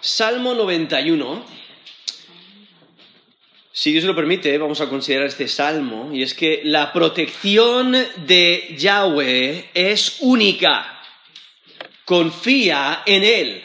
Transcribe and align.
Salmo 0.00 0.54
91. 0.54 1.44
Si 3.72 3.92
Dios 3.92 4.04
lo 4.04 4.16
permite, 4.16 4.56
vamos 4.56 4.80
a 4.80 4.88
considerar 4.88 5.26
este 5.26 5.46
salmo, 5.46 6.10
y 6.12 6.22
es 6.22 6.34
que 6.34 6.62
la 6.64 6.92
protección 6.92 7.96
de 8.16 8.74
Yahweh 8.78 9.70
es 9.74 10.16
única. 10.20 11.02
Confía 12.04 13.02
en 13.06 13.24
Él. 13.24 13.62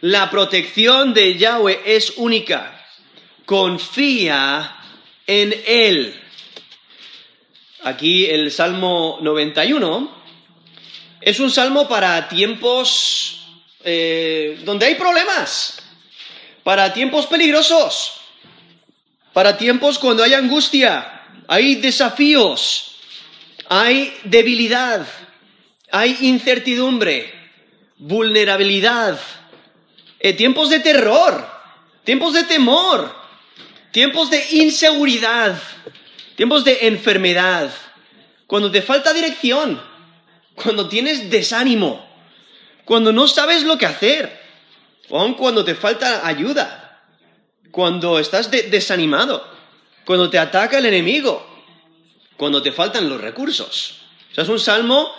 La 0.00 0.30
protección 0.30 1.14
de 1.14 1.36
Yahweh 1.36 1.80
es 1.84 2.14
única. 2.16 2.84
Confía 3.44 4.76
en 5.26 5.54
Él. 5.66 6.14
Aquí 7.82 8.26
el 8.26 8.50
Salmo 8.50 9.18
91 9.22 10.10
es 11.20 11.40
un 11.40 11.50
salmo 11.50 11.88
para 11.88 12.28
tiempos 12.28 13.35
eh, 13.88 14.60
donde 14.64 14.84
hay 14.84 14.96
problemas, 14.96 15.76
para 16.64 16.92
tiempos 16.92 17.26
peligrosos, 17.26 18.14
para 19.32 19.56
tiempos 19.56 19.96
cuando 20.00 20.24
hay 20.24 20.34
angustia, 20.34 21.22
hay 21.46 21.76
desafíos, 21.76 22.96
hay 23.68 24.12
debilidad, 24.24 25.06
hay 25.92 26.18
incertidumbre, 26.22 27.32
vulnerabilidad, 27.96 29.20
eh, 30.18 30.32
tiempos 30.32 30.68
de 30.70 30.80
terror, 30.80 31.48
tiempos 32.02 32.34
de 32.34 32.42
temor, 32.42 33.14
tiempos 33.92 34.30
de 34.30 34.44
inseguridad, 34.50 35.62
tiempos 36.34 36.64
de 36.64 36.88
enfermedad, 36.88 37.70
cuando 38.48 38.68
te 38.68 38.82
falta 38.82 39.12
dirección, 39.12 39.80
cuando 40.56 40.88
tienes 40.88 41.30
desánimo, 41.30 42.05
cuando 42.86 43.12
no 43.12 43.28
sabes 43.28 43.64
lo 43.64 43.76
que 43.76 43.84
hacer, 43.84 44.40
o 45.10 45.20
aun 45.20 45.34
cuando 45.34 45.62
te 45.62 45.74
falta 45.74 46.26
ayuda, 46.26 47.02
cuando 47.70 48.18
estás 48.18 48.50
desanimado, 48.50 49.46
cuando 50.06 50.30
te 50.30 50.38
ataca 50.38 50.78
el 50.78 50.86
enemigo, 50.86 51.46
cuando 52.38 52.62
te 52.62 52.72
faltan 52.72 53.10
los 53.10 53.20
recursos. 53.20 53.96
O 54.30 54.34
sea, 54.34 54.44
es 54.44 54.48
un 54.48 54.58
salmo 54.58 55.12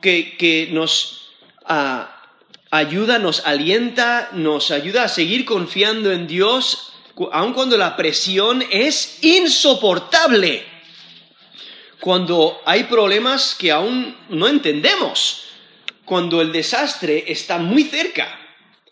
que, 0.00 0.68
nos 0.72 1.30
ah, 1.64 2.24
ayuda, 2.70 3.20
nos 3.20 3.46
alienta, 3.46 4.30
nos 4.32 4.72
ayuda 4.72 5.04
a 5.04 5.08
seguir 5.08 5.44
confiando 5.44 6.10
en 6.10 6.26
Dios, 6.26 6.92
aun 7.30 7.52
cuando 7.52 7.76
la 7.76 7.96
presión 7.96 8.64
es 8.70 9.22
insoportable 9.22 10.64
cuando 12.00 12.60
hay 12.64 12.84
problemas 12.84 13.54
que 13.54 13.72
aún 13.72 14.16
no 14.28 14.46
entendemos, 14.46 15.45
cuando 16.06 16.40
el 16.40 16.52
desastre 16.52 17.24
está 17.26 17.58
muy 17.58 17.82
cerca. 17.82 18.38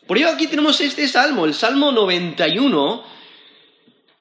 Por 0.06 0.18
ello 0.18 0.28
aquí 0.28 0.48
tenemos 0.48 0.80
este 0.82 1.08
salmo, 1.08 1.46
el 1.46 1.54
Salmo 1.54 1.92
91, 1.92 3.04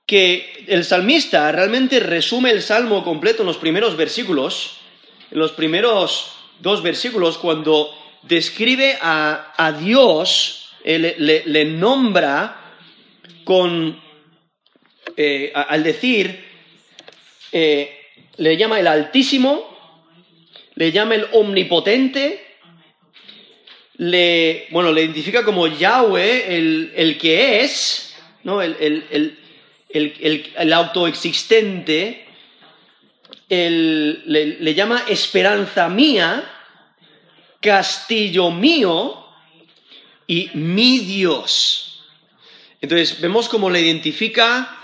que 0.05 0.65
el 0.67 0.85
salmista 0.85 1.51
realmente 1.51 1.99
resume 1.99 2.51
el 2.51 2.61
salmo 2.61 3.03
completo 3.03 3.41
en 3.41 3.47
los 3.47 3.57
primeros 3.57 3.97
versículos, 3.97 4.77
en 5.31 5.39
los 5.39 5.51
primeros 5.51 6.35
dos 6.59 6.81
versículos, 6.83 7.37
cuando 7.37 7.89
describe 8.21 8.97
a, 9.01 9.75
Dios, 9.79 10.69
le, 10.85 11.65
nombra 11.65 12.75
con, 13.43 13.99
eh, 15.17 15.51
al 15.53 15.83
decir, 15.83 16.45
eh, 17.51 17.99
le 18.37 18.55
llama 18.55 18.79
el 18.79 18.87
Altísimo, 18.87 19.73
le 20.75 20.91
llama 20.91 21.15
el 21.15 21.27
Omnipotente, 21.33 22.52
le, 23.97 24.67
bueno, 24.71 24.91
le 24.91 25.03
identifica 25.03 25.43
como 25.43 25.67
Yahweh, 25.67 26.55
el, 26.95 27.17
que 27.19 27.61
es, 27.61 28.15
¿no? 28.43 28.61
el, 28.61 29.37
el 29.89 30.73
autoexistente, 30.73 32.25
le, 33.49 34.45
le 34.59 34.73
llama 34.73 35.05
esperanza 35.07 35.89
mía, 35.89 36.43
castillo 37.61 38.51
mío 38.51 39.25
y 40.27 40.49
mi 40.53 40.99
Dios. 40.99 42.03
Entonces 42.81 43.21
vemos 43.21 43.47
cómo 43.47 43.69
le 43.69 43.81
identifica 43.81 44.77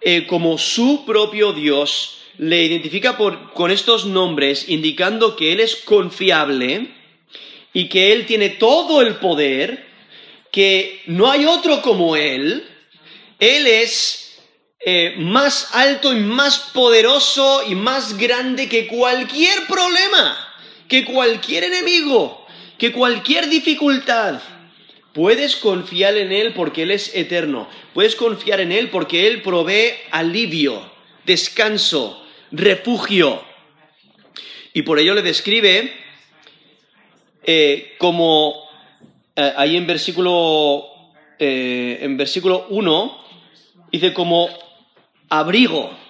eh, 0.00 0.26
como 0.26 0.58
su 0.58 1.04
propio 1.06 1.52
Dios 1.52 2.18
le 2.36 2.64
identifica 2.64 3.16
con 3.16 3.70
estos 3.70 4.06
nombres, 4.06 4.68
indicando 4.68 5.36
que 5.36 5.52
Él 5.52 5.60
es 5.60 5.76
confiable 5.76 6.88
y 7.74 7.88
que 7.88 8.12
Él 8.12 8.24
tiene 8.24 8.50
todo 8.50 9.02
el 9.02 9.16
poder, 9.16 9.84
que 10.50 11.02
no 11.06 11.30
hay 11.30 11.44
otro 11.44 11.82
como 11.82 12.16
Él. 12.16 12.64
Él 13.40 13.66
es 13.66 14.40
eh, 14.86 15.14
más 15.18 15.74
alto 15.74 16.12
y 16.12 16.20
más 16.20 16.70
poderoso 16.72 17.64
y 17.68 17.74
más 17.74 18.16
grande 18.16 18.68
que 18.68 18.86
cualquier 18.86 19.66
problema, 19.66 20.54
que 20.88 21.04
cualquier 21.04 21.64
enemigo, 21.64 22.46
que 22.78 22.92
cualquier 22.92 23.48
dificultad. 23.48 24.40
Puedes 25.12 25.56
confiar 25.56 26.16
en 26.16 26.30
Él 26.30 26.54
porque 26.54 26.84
Él 26.84 26.92
es 26.92 27.14
eterno. 27.14 27.68
Puedes 27.92 28.14
confiar 28.14 28.60
en 28.60 28.70
Él 28.70 28.88
porque 28.90 29.26
Él 29.26 29.42
provee 29.42 29.94
alivio, 30.12 30.92
descanso, 31.26 32.24
refugio. 32.52 33.44
Y 34.72 34.82
por 34.82 35.00
ello 35.00 35.14
le 35.14 35.22
describe 35.22 36.03
eh, 37.46 37.94
como 37.98 38.68
eh, 39.36 39.52
ahí 39.56 39.76
en 39.76 39.86
versículo, 39.86 40.86
eh, 41.38 41.98
en 42.00 42.16
versículo 42.16 42.66
1, 42.70 43.24
dice 43.92 44.12
como 44.12 44.48
abrigo, 45.28 46.04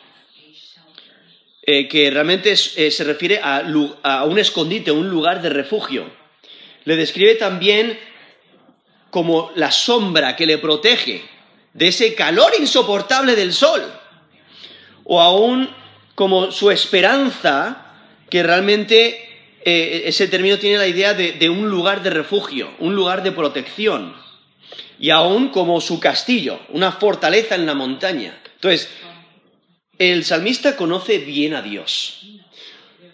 que 1.67 2.11
realmente 2.13 2.57
se 2.57 3.05
refiere 3.05 3.41
a, 3.43 3.63
a 4.03 4.25
un 4.25 4.39
escondite, 4.39 4.93
un 4.93 5.09
lugar 5.09 5.41
de 5.41 5.49
refugio. 5.49 6.11
Le 6.85 6.95
describe 6.95 7.37
también 7.37 7.99
como 9.09 9.51
la 9.55 9.71
sombra 9.71 10.37
que 10.37 10.45
le 10.45 10.59
protege 10.59 11.23
de 11.73 11.89
ese 11.89 12.15
calor 12.15 12.53
insoportable 12.61 13.35
del 13.35 13.55
sol, 13.55 13.83
o 15.05 15.23
aún 15.23 15.71
como 16.15 16.53
su 16.53 16.71
esperanza, 16.71 17.95
que 18.29 18.43
realmente 18.43 19.24
eh, 19.65 20.03
ese 20.07 20.29
término 20.29 20.59
tiene 20.59 20.77
la 20.77 20.87
idea 20.87 21.15
de, 21.15 21.49
un 21.49 21.71
lugar 21.71 22.03
de 22.03 22.11
refugio, 22.11 22.75
un 22.81 22.95
lugar 22.95 23.23
de 23.23 23.33
protección, 23.33 24.15
y 24.99 25.09
aún 25.11 25.49
como 25.49 25.81
su 25.81 25.99
castillo, 25.99 26.61
una 26.69 26.93
fortaleza 26.93 27.55
en 27.55 27.65
la 27.65 27.75
montaña. 27.75 28.39
Entonces, 28.57 28.91
el 29.99 30.25
salmista 30.25 30.77
conoce 30.77 31.19
bien 31.19 31.55
a 31.55 31.63
Dios, 31.63 32.21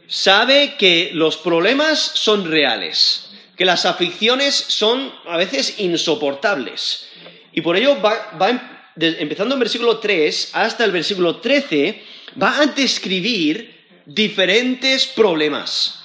sabe 0.09 0.75
que 0.77 1.11
los 1.15 1.37
problemas 1.37 1.99
son 2.01 2.51
reales, 2.51 3.31
que 3.57 3.65
las 3.65 3.87
aflicciones 3.87 4.55
son 4.55 5.13
a 5.29 5.37
veces 5.37 5.79
insoportables, 5.79 7.07
y 7.53 7.61
por 7.61 7.77
ello 7.77 8.01
va, 8.01 8.37
va 8.41 8.83
empezando 8.97 9.55
en 9.55 9.61
versículo 9.61 9.99
3 9.99 10.51
hasta 10.55 10.85
el 10.85 10.91
versículo 10.91 11.37
13, 11.37 12.03
va 12.43 12.61
a 12.61 12.67
describir 12.67 13.81
diferentes 14.07 15.07
problemas, 15.07 16.00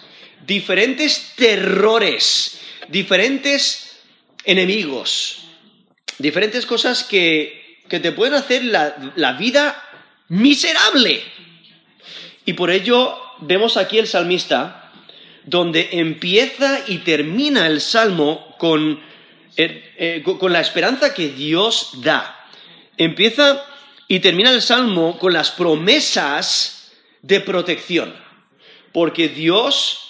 diferentes 0.45 1.33
terrores, 1.35 2.59
diferentes 2.89 3.97
enemigos, 4.43 5.43
diferentes 6.17 6.65
cosas 6.65 7.03
que, 7.03 7.83
que 7.89 7.99
te 7.99 8.11
pueden 8.11 8.35
hacer 8.35 8.63
la, 8.63 9.13
la 9.15 9.33
vida 9.33 9.81
miserable. 10.29 11.23
Y 12.45 12.53
por 12.53 12.69
ello 12.69 13.17
vemos 13.39 13.77
aquí 13.77 13.97
el 13.97 14.07
salmista, 14.07 14.91
donde 15.43 15.89
empieza 15.93 16.81
y 16.87 16.99
termina 16.99 17.67
el 17.67 17.81
salmo 17.81 18.55
con, 18.57 18.99
eh, 19.57 19.93
eh, 19.97 20.23
con 20.23 20.51
la 20.51 20.61
esperanza 20.61 21.13
que 21.13 21.29
Dios 21.29 22.01
da. 22.01 22.47
Empieza 22.97 23.63
y 24.07 24.19
termina 24.19 24.51
el 24.51 24.61
Salmo 24.61 25.17
con 25.17 25.33
las 25.33 25.51
promesas 25.51 26.91
de 27.21 27.41
protección, 27.41 28.15
porque 28.93 29.27
Dios 29.27 30.04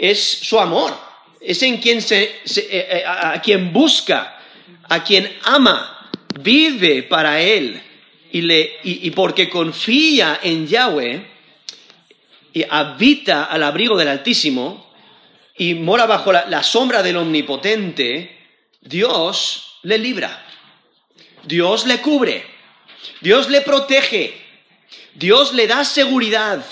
es 0.00 0.22
su 0.22 0.58
amor, 0.58 0.96
es 1.40 1.62
en 1.62 1.78
quien 1.78 2.00
se, 2.00 2.22
eh, 2.22 2.42
eh, 2.68 3.04
a, 3.06 3.40
quien 3.42 3.72
busca, 3.72 4.40
a 4.88 5.04
quien 5.04 5.38
ama, 5.44 6.10
vive 6.40 7.02
para 7.02 7.40
Él, 7.40 7.80
y, 8.32 8.42
le, 8.42 8.78
y, 8.84 9.10
porque 9.10 9.48
confía 9.48 10.40
en 10.42 10.66
Yahweh, 10.66 11.26
y 12.52 12.64
habita 12.68 13.44
al 13.44 13.62
abrigo 13.62 13.96
del 13.96 14.08
Altísimo, 14.08 14.90
y 15.56 15.74
mora 15.74 16.06
bajo 16.06 16.32
la 16.32 16.62
sombra 16.62 17.02
del 17.02 17.16
Omnipotente, 17.16 18.38
Dios 18.80 19.78
le 19.82 19.98
libra, 19.98 20.46
Dios 21.44 21.86
le 21.86 22.00
cubre. 22.00 22.60
Dios 23.20 23.48
le 23.48 23.60
protege, 23.60 24.34
Dios 25.14 25.52
le 25.52 25.66
da 25.66 25.84
seguridad, 25.84 26.64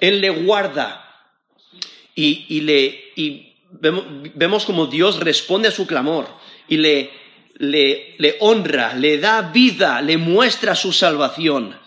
Él 0.00 0.20
le 0.20 0.30
guarda. 0.30 1.05
Y, 2.18 2.60
le, 2.62 3.12
vemos, 4.34 4.64
como 4.64 4.86
Dios 4.86 5.20
responde 5.20 5.68
a 5.68 5.70
su 5.70 5.86
clamor 5.86 6.26
y 6.66 6.78
le, 6.78 7.10
le, 7.58 8.14
le 8.16 8.36
honra, 8.40 8.94
le 8.94 9.18
da 9.18 9.42
vida, 9.42 10.00
le 10.00 10.16
muestra 10.16 10.74
su 10.74 10.92
salvación. 10.92 11.78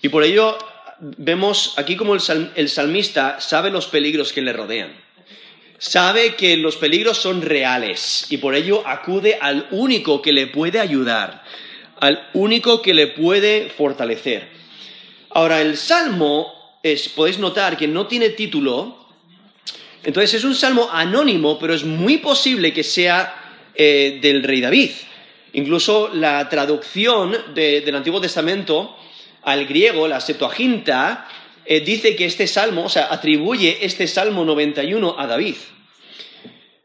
Y 0.00 0.08
por 0.08 0.24
ello 0.24 0.56
vemos 1.00 1.74
aquí 1.76 1.94
como 1.96 2.14
el, 2.14 2.22
el 2.54 2.68
salmista 2.70 3.38
sabe 3.40 3.70
los 3.70 3.86
peligros 3.86 4.32
que 4.32 4.40
le 4.40 4.54
rodean. 4.54 4.96
Sabe 5.78 6.36
que 6.36 6.56
los 6.56 6.76
peligros 6.76 7.18
son 7.18 7.42
reales 7.42 8.26
y 8.30 8.38
por 8.38 8.54
ello 8.54 8.82
acude 8.86 9.38
al 9.38 9.66
único 9.70 10.22
que 10.22 10.32
le 10.32 10.46
puede 10.46 10.80
ayudar, 10.80 11.44
al 12.00 12.28
único 12.32 12.80
que 12.80 12.94
le 12.94 13.08
puede 13.08 13.68
fortalecer. 13.68 14.48
Ahora, 15.28 15.60
el 15.60 15.76
salmo, 15.76 16.55
podéis 17.14 17.38
notar 17.38 17.76
que 17.76 17.88
no 17.88 18.06
tiene 18.06 18.30
título, 18.30 19.06
entonces 20.04 20.34
es 20.34 20.44
un 20.44 20.54
salmo 20.54 20.88
anónimo, 20.92 21.58
pero 21.58 21.74
es 21.74 21.84
muy 21.84 22.18
posible 22.18 22.72
que 22.72 22.84
sea 22.84 23.34
eh, 23.74 24.18
del 24.22 24.42
rey 24.42 24.60
David. 24.60 24.90
Incluso 25.54 26.10
la 26.14 26.48
traducción 26.48 27.36
del 27.54 27.94
Antiguo 27.94 28.20
Testamento 28.20 28.96
al 29.42 29.66
griego, 29.66 30.06
la 30.06 30.20
Septuaginta, 30.20 31.26
eh, 31.64 31.80
dice 31.80 32.14
que 32.14 32.26
este 32.26 32.46
salmo, 32.46 32.84
o 32.84 32.88
sea, 32.88 33.12
atribuye 33.12 33.78
este 33.80 34.06
salmo 34.06 34.44
91 34.44 35.16
a 35.18 35.26
David. 35.26 35.56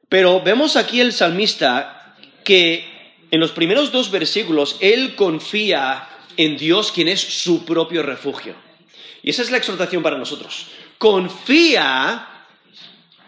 Pero 0.10 0.42
vemos 0.42 0.76
aquí 0.76 1.00
el 1.00 1.14
salmista 1.14 2.16
que 2.44 2.86
en 3.30 3.40
los 3.40 3.52
primeros 3.52 3.92
dos 3.92 4.10
versículos 4.10 4.78
él 4.80 5.16
confía 5.16 6.08
en 6.38 6.58
Dios, 6.58 6.92
quien 6.92 7.08
es 7.08 7.22
su 7.22 7.66
propio 7.66 8.04
refugio. 8.04 8.56
Y 9.24 9.30
esa 9.30 9.42
es 9.42 9.52
la 9.52 9.58
exhortación 9.58 10.02
para 10.02 10.18
nosotros. 10.18 10.68
Confía 10.98 12.28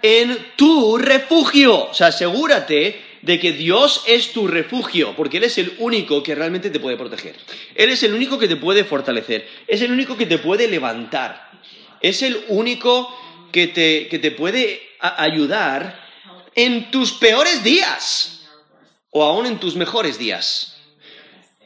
en 0.02 0.38
tu 0.56 0.98
refugio. 0.98 1.90
O 1.90 1.94
sea, 1.94 2.08
asegúrate 2.08 3.02
de 3.22 3.40
que 3.40 3.54
Dios 3.54 4.04
es 4.06 4.34
tu 4.34 4.48
refugio, 4.48 5.16
porque 5.16 5.38
Él 5.38 5.46
es 5.46 5.58
el 5.58 5.76
único 5.78 6.22
que 6.22 6.36
realmente 6.36 6.70
te 6.70 6.80
puede 6.80 6.98
proteger. 6.98 7.36
Él 7.74 7.90
es 7.90 8.04
el 8.04 8.14
único 8.14 8.38
que 8.38 8.48
te 8.50 8.58
puede 8.58 8.84
fortalecer. 8.84 9.48
Es 9.66 9.82
el 9.82 9.92
único 9.92 10.18
que 10.18 10.26
te 10.26 10.38
puede 10.38 10.68
levantar. 10.68 11.52
Es 12.02 12.22
el 12.22 12.44
único 12.50 13.16
que 13.52 13.68
te, 13.68 14.08
que 14.10 14.20
te 14.20 14.32
puede 14.32 14.82
ayudar 15.00 16.04
en 16.56 16.92
tus 16.92 17.14
peores 17.14 17.64
días 17.64 18.46
o 19.10 19.24
aún 19.24 19.46
en 19.46 19.60
tus 19.60 19.76
mejores 19.76 20.18
días. 20.18 20.73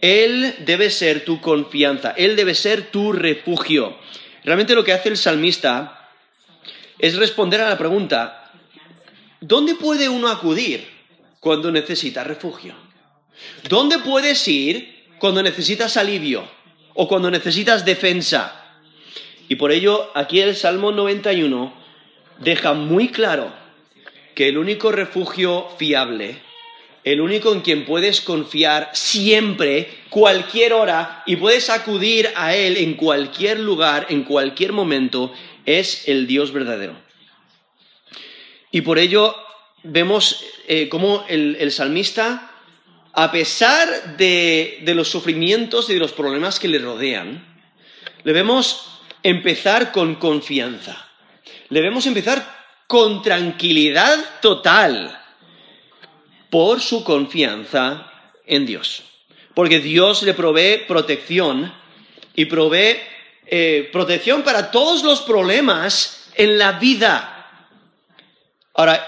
Él 0.01 0.55
debe 0.65 0.89
ser 0.89 1.25
tu 1.25 1.41
confianza, 1.41 2.11
Él 2.11 2.35
debe 2.35 2.53
ser 2.55 2.91
tu 2.91 3.11
refugio. 3.11 3.97
Realmente 4.43 4.75
lo 4.75 4.83
que 4.83 4.93
hace 4.93 5.09
el 5.09 5.17
salmista 5.17 6.09
es 6.99 7.15
responder 7.15 7.61
a 7.61 7.69
la 7.69 7.77
pregunta, 7.77 8.51
¿dónde 9.41 9.75
puede 9.75 10.09
uno 10.09 10.29
acudir 10.29 10.87
cuando 11.39 11.71
necesita 11.71 12.23
refugio? 12.23 12.75
¿Dónde 13.69 13.99
puedes 13.99 14.47
ir 14.47 15.05
cuando 15.19 15.43
necesitas 15.43 15.97
alivio 15.97 16.47
o 16.93 17.07
cuando 17.07 17.29
necesitas 17.29 17.85
defensa? 17.85 18.63
Y 19.47 19.55
por 19.55 19.71
ello 19.71 20.11
aquí 20.15 20.41
el 20.41 20.55
Salmo 20.55 20.91
91 20.91 21.73
deja 22.39 22.73
muy 22.73 23.09
claro 23.09 23.51
que 24.35 24.49
el 24.49 24.57
único 24.57 24.91
refugio 24.91 25.67
fiable, 25.77 26.41
el 27.11 27.21
único 27.21 27.53
en 27.53 27.61
quien 27.61 27.85
puedes 27.85 28.19
confiar 28.19 28.89
siempre, 28.91 29.89
cualquier 30.09 30.73
hora, 30.73 31.23
y 31.25 31.37
puedes 31.37 31.69
acudir 31.69 32.29
a 32.35 32.53
Él 32.53 32.75
en 32.75 32.95
cualquier 32.95 33.59
lugar, 33.59 34.07
en 34.09 34.23
cualquier 34.23 34.73
momento, 34.73 35.31
es 35.65 36.09
el 36.09 36.27
Dios 36.27 36.51
verdadero. 36.51 36.97
Y 38.71 38.81
por 38.81 38.99
ello 38.99 39.33
vemos 39.83 40.43
eh, 40.67 40.89
cómo 40.89 41.23
el, 41.29 41.71
salmista, 41.71 42.51
a 43.13 43.31
pesar 43.31 44.17
de, 44.17 44.79
de 44.81 44.93
los 44.93 45.07
sufrimientos 45.07 45.89
y 45.89 45.93
de 45.93 45.99
los 45.99 46.11
problemas 46.11 46.59
que 46.59 46.67
le 46.67 46.79
rodean, 46.79 47.41
le 48.25 48.33
vemos 48.33 48.99
empezar 49.23 49.93
con 49.93 50.15
confianza. 50.15 51.07
Le 51.69 51.81
vemos 51.81 52.05
empezar 52.05 52.65
con 52.85 53.21
tranquilidad 53.21 54.41
total 54.41 55.21
por 56.49 56.81
su 56.81 57.03
confianza 57.03 58.11
en 58.45 58.65
Dios. 58.65 59.03
Porque 59.53 59.79
Dios 59.79 60.23
le 60.23 60.33
provee 60.33 60.83
protección 60.87 61.73
y 62.35 62.45
provee 62.45 62.97
eh, 63.47 63.89
protección 63.91 64.43
para 64.43 64.71
todos 64.71 65.03
los 65.03 65.21
problemas 65.21 66.29
en 66.35 66.57
la 66.57 66.73
vida. 66.73 67.33
Ahora, 68.73 69.05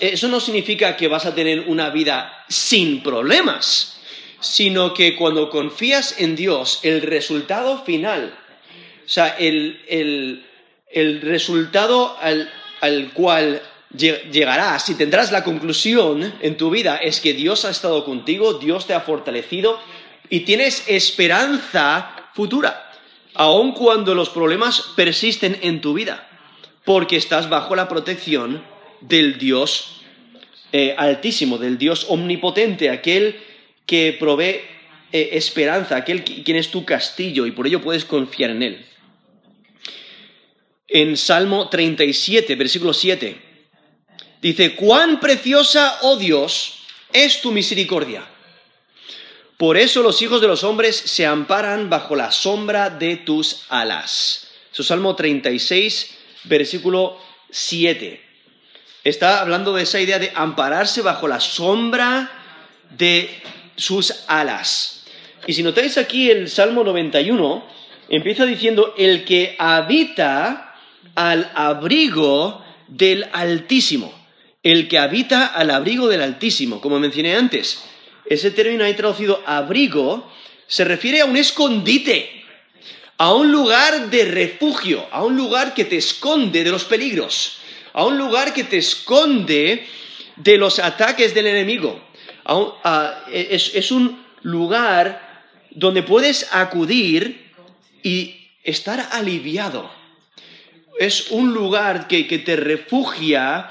eso 0.00 0.28
no 0.28 0.40
significa 0.40 0.96
que 0.96 1.08
vas 1.08 1.26
a 1.26 1.34
tener 1.34 1.60
una 1.60 1.90
vida 1.90 2.44
sin 2.48 3.02
problemas, 3.02 4.00
sino 4.40 4.94
que 4.94 5.16
cuando 5.16 5.50
confías 5.50 6.20
en 6.20 6.36
Dios, 6.36 6.80
el 6.82 7.02
resultado 7.02 7.84
final, 7.84 8.36
o 9.04 9.08
sea, 9.08 9.36
el, 9.38 10.44
resultado 11.22 12.16
al, 12.20 12.52
al 12.80 13.12
cual 13.12 13.62
llegarás 13.90 14.88
y 14.88 14.94
tendrás 14.94 15.32
la 15.32 15.44
conclusión 15.44 16.34
en 16.40 16.56
tu 16.56 16.70
vida 16.70 16.96
es 16.96 17.20
que 17.20 17.32
Dios 17.32 17.64
ha 17.64 17.70
estado 17.70 18.04
contigo, 18.04 18.54
Dios 18.54 18.86
te 18.86 18.94
ha 18.94 19.00
fortalecido 19.00 19.80
y 20.28 20.40
tienes 20.40 20.84
esperanza 20.88 22.30
futura 22.34 22.88
aun 23.38 23.70
cuando 23.72 24.16
los 24.16 24.30
problemas 24.30 24.92
persisten 24.96 25.58
en 25.62 25.80
tu 25.80 25.94
vida, 25.94 26.28
porque 26.84 27.16
estás 27.16 27.48
bajo 27.48 27.76
la 27.76 27.88
protección 27.88 28.64
del 29.00 29.38
Dios 29.38 30.00
eh, 30.72 30.94
altísimo, 30.98 31.56
del 31.56 31.78
Dios 31.78 32.06
omnipotente, 32.08 32.90
aquel 32.90 33.36
que 33.86 34.16
provee 34.18 34.60
eh, 35.12 35.30
esperanza, 35.32 35.96
aquel 35.96 36.24
quien 36.24 36.56
es 36.56 36.72
tu 36.72 36.84
castillo 36.84 37.46
y 37.46 37.52
por 37.52 37.68
ello 37.68 37.80
puedes 37.80 38.04
confiar 38.04 38.50
en 38.50 38.62
él. 38.64 38.86
En 40.88 41.16
Salmo 41.16 41.68
37, 41.68 42.56
versículo 42.56 42.92
7, 42.92 43.40
dice, 44.40 44.74
cuán 44.76 45.20
preciosa, 45.20 45.98
oh 46.02 46.16
Dios, 46.16 46.74
es 47.12 47.40
tu 47.40 47.52
misericordia 47.52 48.26
por 49.58 49.76
eso 49.76 50.04
los 50.04 50.22
hijos 50.22 50.40
de 50.40 50.46
los 50.46 50.62
hombres 50.62 50.94
se 50.94 51.26
amparan 51.26 51.90
bajo 51.90 52.14
la 52.14 52.30
sombra 52.30 52.90
de 52.90 53.16
tus 53.16 53.64
alas. 53.68 54.46
Eso 54.72 54.84
Salmo 54.84 55.16
36, 55.16 56.16
versículo 56.44 57.18
7. 57.50 58.22
Está 59.02 59.40
hablando 59.40 59.74
de 59.74 59.82
esa 59.82 60.00
idea 60.00 60.20
de 60.20 60.30
ampararse 60.32 61.02
bajo 61.02 61.26
la 61.26 61.40
sombra 61.40 62.30
de 62.96 63.42
sus 63.74 64.22
alas. 64.28 65.04
Y 65.48 65.54
si 65.54 65.64
notáis 65.64 65.98
aquí 65.98 66.30
el 66.30 66.48
Salmo 66.48 66.84
91, 66.84 67.66
empieza 68.10 68.46
diciendo, 68.46 68.94
el 68.96 69.24
que 69.24 69.56
habita 69.58 70.76
al 71.16 71.50
abrigo 71.56 72.64
del 72.86 73.26
Altísimo. 73.32 74.17
El 74.62 74.88
que 74.88 74.98
habita 74.98 75.46
al 75.46 75.70
abrigo 75.70 76.08
del 76.08 76.22
Altísimo, 76.22 76.80
como 76.80 76.98
mencioné 76.98 77.36
antes 77.36 77.84
ese 78.28 78.50
término 78.50 78.84
ahí 78.84 78.94
traducido 78.94 79.42
abrigo 79.46 80.30
se 80.66 80.84
refiere 80.84 81.22
a 81.22 81.24
un 81.24 81.36
escondite, 81.36 82.44
a 83.16 83.34
un 83.34 83.50
lugar 83.50 84.10
de 84.10 84.26
refugio, 84.26 85.06
a 85.10 85.24
un 85.24 85.36
lugar 85.36 85.72
que 85.72 85.86
te 85.86 85.96
esconde 85.96 86.62
de 86.62 86.70
los 86.70 86.84
peligros, 86.84 87.58
a 87.94 88.04
un 88.04 88.18
lugar 88.18 88.52
que 88.52 88.64
te 88.64 88.76
esconde 88.76 89.86
de 90.36 90.58
los 90.58 90.78
ataques 90.78 91.34
del 91.34 91.46
enemigo. 91.46 92.04
es, 93.32 93.90
un 93.90 94.22
lugar 94.42 95.46
donde 95.70 96.02
puedes 96.02 96.52
acudir 96.52 97.50
y 98.02 98.50
estar 98.62 99.08
aliviado. 99.12 99.90
Es 100.98 101.30
un 101.30 101.54
lugar 101.54 102.08
que 102.08 102.24
te 102.24 102.56
refugia 102.56 103.70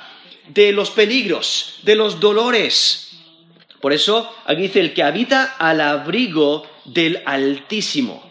de 0.49 0.71
los 0.71 0.91
peligros, 0.91 1.79
de 1.83 1.95
los 1.95 2.19
dolores, 2.19 3.07
por 3.81 3.93
eso 3.93 4.33
aquí 4.45 4.63
dice 4.63 4.79
el 4.79 4.93
que 4.93 5.03
habita 5.03 5.55
al 5.57 5.81
abrigo 5.81 6.67
del 6.85 7.21
Altísimo. 7.25 8.23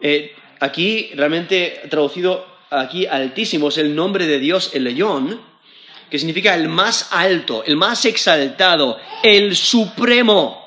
Eh, 0.00 0.34
aquí 0.60 1.10
realmente 1.14 1.82
traducido 1.88 2.46
aquí 2.70 3.06
Altísimo 3.06 3.68
es 3.68 3.78
el 3.78 3.94
nombre 3.94 4.26
de 4.26 4.38
Dios, 4.38 4.72
el 4.74 4.84
león, 4.84 5.40
que 6.10 6.18
significa 6.18 6.54
el 6.54 6.68
más 6.68 7.12
alto, 7.12 7.64
el 7.64 7.76
más 7.76 8.04
exaltado, 8.04 8.98
el 9.22 9.54
supremo. 9.56 10.62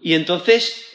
Y 0.00 0.14
entonces 0.14 0.86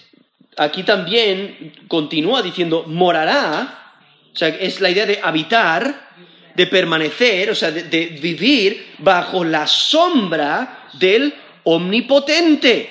aquí 0.57 0.83
también 0.83 1.73
continúa 1.87 2.41
diciendo 2.41 2.85
morará, 2.87 3.99
o 4.33 4.35
sea, 4.37 4.47
es 4.47 4.79
la 4.79 4.89
idea 4.89 5.05
de 5.05 5.19
habitar, 5.21 6.08
de 6.55 6.67
permanecer, 6.67 7.49
o 7.49 7.55
sea, 7.55 7.71
de 7.71 8.05
vivir 8.21 8.93
bajo 8.99 9.43
la 9.43 9.67
sombra 9.67 10.89
del 10.93 11.33
omnipotente. 11.63 12.89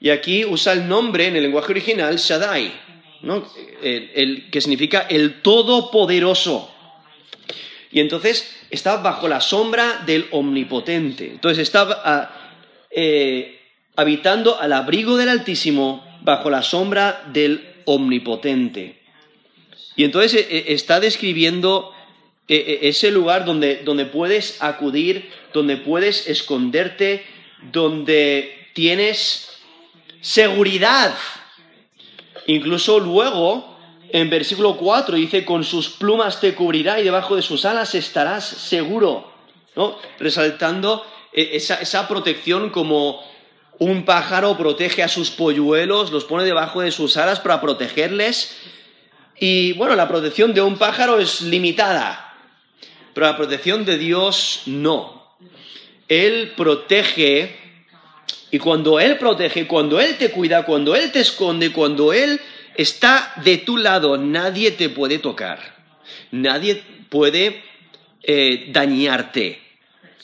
Y 0.00 0.10
aquí 0.10 0.44
usa 0.44 0.72
el 0.72 0.88
nombre 0.88 1.26
en 1.26 1.36
el 1.36 1.42
lenguaje 1.42 1.72
original 1.72 2.16
Shaddai, 2.16 2.72
¿no? 3.22 3.46
el, 3.82 4.50
que 4.50 4.60
significa 4.60 5.06
el 5.08 5.42
todopoderoso. 5.42 6.72
Y 7.90 8.00
entonces 8.00 8.54
está 8.70 8.98
bajo 8.98 9.28
la 9.28 9.40
sombra 9.40 10.02
del 10.04 10.26
omnipotente. 10.30 11.26
Entonces 11.26 11.62
está, 11.62 11.86
ah, 12.04 12.52
eh, 12.90 13.60
habitando 13.96 14.60
al 14.60 14.72
abrigo 14.72 15.16
del 15.16 15.30
Altísimo 15.30 16.04
bajo 16.22 16.50
la 16.50 16.62
sombra 16.62 17.24
del 17.32 17.74
Omnipotente. 17.86 19.00
Y 19.96 20.04
entonces 20.04 20.34
eh, 20.34 20.46
eh, 20.50 20.64
está 20.68 21.00
describiendo 21.00 21.92
ese 22.48 23.10
lugar 23.10 23.44
donde, 23.44 23.82
donde 23.84 24.06
puedes 24.06 24.62
acudir, 24.62 25.30
donde 25.52 25.76
puedes 25.76 26.28
esconderte, 26.28 27.24
donde 27.72 28.68
tienes 28.72 29.48
seguridad. 30.20 31.14
Incluso 32.46 33.00
luego, 33.00 33.76
en 34.10 34.30
versículo 34.30 34.76
4, 34.76 35.16
dice, 35.16 35.44
con 35.44 35.64
sus 35.64 35.88
plumas 35.88 36.40
te 36.40 36.54
cubrirá 36.54 37.00
y 37.00 37.04
debajo 37.04 37.34
de 37.34 37.42
sus 37.42 37.64
alas 37.64 37.94
estarás 37.94 38.44
seguro. 38.46 39.32
¿no? 39.74 39.98
Resaltando 40.18 41.04
esa, 41.32 41.76
esa 41.76 42.06
protección 42.06 42.70
como 42.70 43.24
un 43.78 44.04
pájaro 44.04 44.56
protege 44.56 45.02
a 45.02 45.08
sus 45.08 45.30
polluelos, 45.30 46.12
los 46.12 46.24
pone 46.24 46.44
debajo 46.44 46.80
de 46.80 46.90
sus 46.90 47.16
alas 47.16 47.40
para 47.40 47.60
protegerles. 47.60 48.56
Y 49.38 49.72
bueno, 49.74 49.96
la 49.96 50.08
protección 50.08 50.54
de 50.54 50.62
un 50.62 50.76
pájaro 50.76 51.18
es 51.18 51.42
limitada, 51.42 52.25
pero 53.16 53.28
la 53.28 53.36
protección 53.38 53.86
de 53.86 53.96
Dios 53.96 54.64
no. 54.66 55.38
Él 56.06 56.52
protege 56.54 57.56
y 58.50 58.58
cuando 58.58 59.00
Él 59.00 59.16
protege, 59.16 59.66
cuando 59.66 59.98
Él 59.98 60.18
te 60.18 60.30
cuida, 60.30 60.66
cuando 60.66 60.94
Él 60.94 61.10
te 61.12 61.20
esconde, 61.20 61.72
cuando 61.72 62.12
Él 62.12 62.38
está 62.74 63.32
de 63.42 63.56
tu 63.56 63.78
lado, 63.78 64.18
nadie 64.18 64.72
te 64.72 64.90
puede 64.90 65.18
tocar, 65.18 65.58
nadie 66.30 66.82
puede 67.08 67.62
eh, 68.22 68.66
dañarte. 68.68 69.62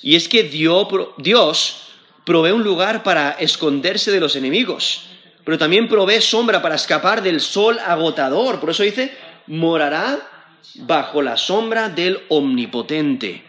Y 0.03 0.15
es 0.15 0.29
que 0.29 0.43
Dios, 0.43 0.87
Dios 1.17 1.85
provee 2.27 2.51
un 2.51 2.63
lugar 2.63 3.03
para 3.03 3.31
esconderse 3.31 4.11
de 4.11 4.21
los 4.21 4.37
enemigos, 4.37 5.07
pero 5.45 5.57
también 5.57 5.89
provee 5.89 6.21
sombra 6.21 6.61
para 6.61 6.75
escapar 6.75 7.23
del 7.23 7.41
sol 7.41 7.79
agotador. 7.79 8.61
Por 8.61 8.69
eso 8.69 8.83
dice, 8.83 9.17
morará 9.47 10.29
bajo 10.75 11.23
la 11.23 11.37
sombra 11.37 11.89
del 11.89 12.21
omnipotente. 12.29 13.43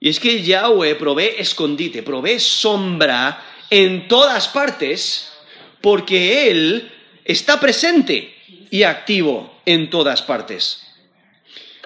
Y 0.00 0.08
es 0.08 0.18
que 0.18 0.42
Yahweh 0.42 0.96
provee 0.96 1.34
escondite, 1.38 2.02
provee 2.02 2.40
sombra 2.40 3.44
en 3.70 4.08
todas 4.08 4.48
partes, 4.48 5.32
porque 5.80 6.50
Él 6.50 6.90
está 7.24 7.60
presente 7.60 8.34
y 8.70 8.82
activo 8.82 9.60
en 9.64 9.90
todas 9.90 10.22
partes. 10.22 10.82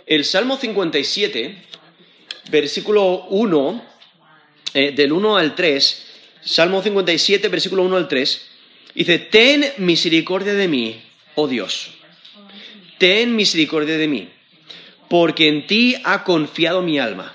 El 0.07 0.25
Salmo 0.25 0.57
57 0.57 1.66
versículo 2.50 3.26
1, 3.31 3.85
eh, 4.75 4.93
del 4.93 5.12
1 5.12 5.37
al 5.37 5.55
3, 5.55 6.07
Salmo 6.45 6.83
57, 6.83 7.49
versículo 7.49 7.83
1 7.83 7.97
al 7.97 8.09
3, 8.09 8.47
dice, 8.95 9.19
ten 9.19 9.64
misericordia 9.78 10.55
de 10.55 10.69
mí, 10.69 11.02
oh 11.35 11.49
Dios, 11.49 11.90
ten 12.99 13.37
misericordia 13.37 13.99
de 13.99 14.09
mí, 14.09 14.31
porque 15.09 15.49
en 15.49 15.67
ti 15.67 15.97
ha 16.05 16.25
confiado 16.25 16.83
mi 16.83 16.99
alma, 16.99 17.35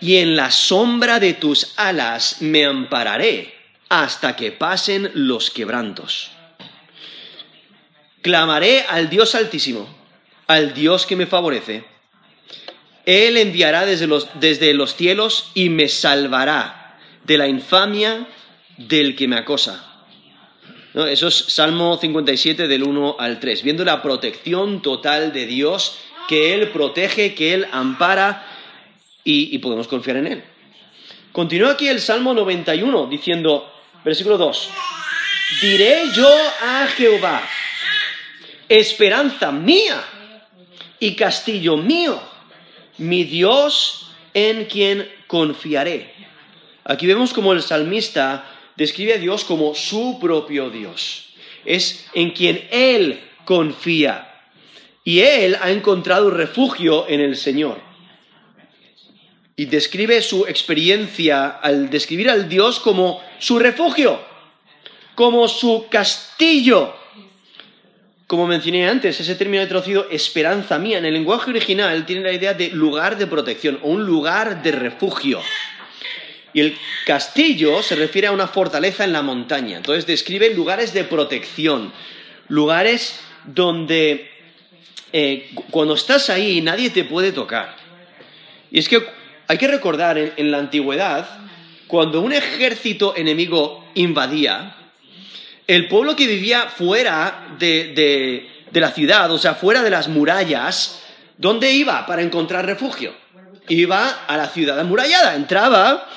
y 0.00 0.16
en 0.16 0.36
la 0.36 0.50
sombra 0.50 1.20
de 1.20 1.34
tus 1.34 1.74
alas 1.76 2.36
me 2.40 2.64
ampararé 2.64 3.54
hasta 3.88 4.36
que 4.36 4.52
pasen 4.52 5.10
los 5.14 5.50
quebrantos. 5.50 6.30
Clamaré 8.20 8.84
al 8.88 9.10
Dios 9.10 9.34
altísimo, 9.34 9.88
al 10.46 10.74
Dios 10.74 11.06
que 11.06 11.16
me 11.16 11.26
favorece 11.26 11.92
él 13.06 13.36
enviará 13.36 13.84
desde 13.84 14.06
los, 14.06 14.28
desde 14.34 14.74
los 14.74 14.94
cielos 14.94 15.50
y 15.54 15.68
me 15.68 15.88
salvará 15.88 16.98
de 17.24 17.38
la 17.38 17.48
infamia 17.48 18.26
del 18.76 19.16
que 19.16 19.28
me 19.28 19.36
acosa. 19.36 19.91
Eso 20.94 21.28
es 21.28 21.34
Salmo 21.34 21.96
57 21.96 22.68
del 22.68 22.82
1 22.82 23.16
al 23.18 23.40
3, 23.40 23.62
viendo 23.62 23.84
la 23.84 24.02
protección 24.02 24.82
total 24.82 25.32
de 25.32 25.46
Dios, 25.46 25.98
que 26.28 26.54
Él 26.54 26.68
protege, 26.68 27.34
que 27.34 27.54
Él 27.54 27.66
ampara 27.72 28.46
y, 29.24 29.54
y 29.54 29.58
podemos 29.58 29.88
confiar 29.88 30.18
en 30.18 30.26
Él. 30.26 30.44
Continúa 31.32 31.72
aquí 31.72 31.88
el 31.88 32.00
Salmo 32.00 32.34
91 32.34 33.06
diciendo, 33.06 33.72
versículo 34.04 34.36
2, 34.36 34.68
diré 35.62 36.02
yo 36.14 36.28
a 36.62 36.86
Jehová, 36.88 37.42
esperanza 38.68 39.50
mía 39.50 40.04
y 41.00 41.14
castillo 41.14 41.78
mío 41.78 42.20
mi 42.98 43.24
Dios 43.24 44.10
en 44.34 44.66
quien 44.66 45.10
confiaré. 45.26 46.12
Aquí 46.84 47.06
vemos 47.06 47.32
como 47.32 47.52
el 47.52 47.62
salmista 47.62 48.44
describe 48.76 49.14
a 49.14 49.18
Dios 49.18 49.44
como 49.44 49.74
su 49.74 50.18
propio 50.20 50.70
Dios. 50.70 51.34
Es 51.64 52.06
en 52.14 52.30
quien 52.30 52.66
Él 52.70 53.20
confía. 53.44 54.28
Y 55.04 55.20
Él 55.20 55.56
ha 55.60 55.70
encontrado 55.70 56.30
refugio 56.30 57.08
en 57.08 57.20
el 57.20 57.36
Señor. 57.36 57.80
Y 59.56 59.66
describe 59.66 60.22
su 60.22 60.46
experiencia 60.46 61.48
al 61.48 61.90
describir 61.90 62.30
al 62.30 62.48
Dios 62.48 62.80
como 62.80 63.20
su 63.38 63.58
refugio, 63.58 64.20
como 65.14 65.46
su 65.46 65.86
castillo, 65.90 66.94
como 68.32 68.46
mencioné 68.46 68.88
antes, 68.88 69.20
ese 69.20 69.34
término 69.34 69.68
traducido 69.68 70.06
esperanza 70.10 70.78
mía 70.78 70.96
en 70.96 71.04
el 71.04 71.12
lenguaje 71.12 71.50
original 71.50 72.06
tiene 72.06 72.22
la 72.22 72.32
idea 72.32 72.54
de 72.54 72.70
lugar 72.70 73.18
de 73.18 73.26
protección 73.26 73.78
o 73.82 73.90
un 73.90 74.06
lugar 74.06 74.62
de 74.62 74.72
refugio. 74.72 75.38
Y 76.54 76.60
el 76.60 76.78
castillo 77.06 77.82
se 77.82 77.96
refiere 77.96 78.28
a 78.28 78.32
una 78.32 78.46
fortaleza 78.46 79.04
en 79.04 79.12
la 79.12 79.22
montaña. 79.22 79.78
Entonces 79.78 80.06
describe 80.06 80.54
lugares 80.54 80.92
de 80.92 81.04
protección, 81.04 81.92
lugares 82.48 83.20
donde 83.44 84.30
eh, 85.12 85.50
cuando 85.70 85.94
estás 85.94 86.30
ahí 86.30 86.60
nadie 86.60 86.90
te 86.90 87.04
puede 87.04 87.32
tocar. 87.32 87.76
Y 88.70 88.78
es 88.78 88.88
que 88.88 89.02
hay 89.48 89.58
que 89.58 89.68
recordar 89.68 90.18
en 90.18 90.50
la 90.50 90.58
antigüedad, 90.58 91.28
cuando 91.86 92.22
un 92.22 92.32
ejército 92.32 93.14
enemigo 93.16 93.84
invadía, 93.94 94.76
el 95.66 95.88
pueblo 95.88 96.16
que 96.16 96.26
vivía 96.26 96.68
fuera 96.68 97.48
de, 97.58 98.48
la 98.72 98.90
ciudad, 98.92 99.30
o 99.30 99.38
sea, 99.38 99.54
fuera 99.54 99.82
de 99.82 99.90
las 99.90 100.08
murallas, 100.08 101.02
¿dónde 101.36 101.70
iba 101.72 102.06
para 102.06 102.22
encontrar 102.22 102.64
refugio? 102.64 103.14
Iba 103.68 104.24
a 104.26 104.36
la 104.38 104.48
ciudad 104.48 104.80
amurallada, 104.80 105.34
entraba 105.34 106.08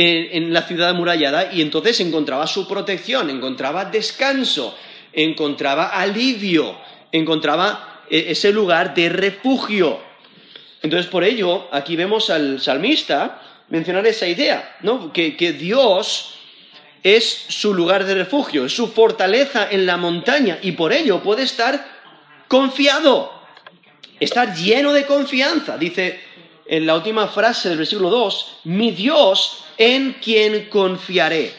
en, 0.00 0.52
la 0.52 0.62
ciudad 0.62 0.90
amurallada 0.90 1.52
y 1.52 1.60
entonces 1.60 1.98
encontraba 2.00 2.46
su 2.46 2.68
protección, 2.68 3.30
encontraba 3.30 3.86
descanso, 3.86 4.76
encontraba 5.12 5.88
alivio, 5.88 6.78
encontraba 7.10 8.04
eh, 8.08 8.26
ese 8.28 8.52
lugar 8.52 8.94
de 8.94 9.08
refugio. 9.08 9.98
Entonces, 10.82 11.10
por 11.10 11.24
ello, 11.24 11.66
aquí 11.72 11.96
vemos 11.96 12.30
al 12.30 12.60
salmista 12.60 13.42
mencionar 13.70 14.06
esa 14.06 14.28
idea, 14.28 14.76
¿no? 14.82 15.12
Que, 15.12 15.36
que 15.36 15.52
Dios 15.52 16.34
es 17.02 17.46
su 17.48 17.74
lugar 17.74 18.04
de 18.04 18.14
refugio, 18.14 18.66
es 18.66 18.72
su 18.72 18.86
fortaleza 18.86 19.68
en 19.68 19.84
la 19.84 19.96
montaña 19.96 20.60
y 20.62 20.72
por 20.72 20.92
ello 20.92 21.24
puede 21.24 21.42
estar 21.42 21.84
confiado, 22.46 23.32
estar 24.20 24.54
lleno 24.54 24.92
de 24.92 25.06
confianza. 25.06 25.76
Dice 25.76 26.20
en 26.66 26.86
la 26.86 26.94
última 26.94 27.26
frase 27.26 27.68
del 27.68 27.78
versículo 27.78 28.10
2, 28.10 28.60
mi 28.64 28.92
Dios 28.92 29.64
en 29.78 30.14
quien 30.14 30.68
confiaré. 30.68 31.52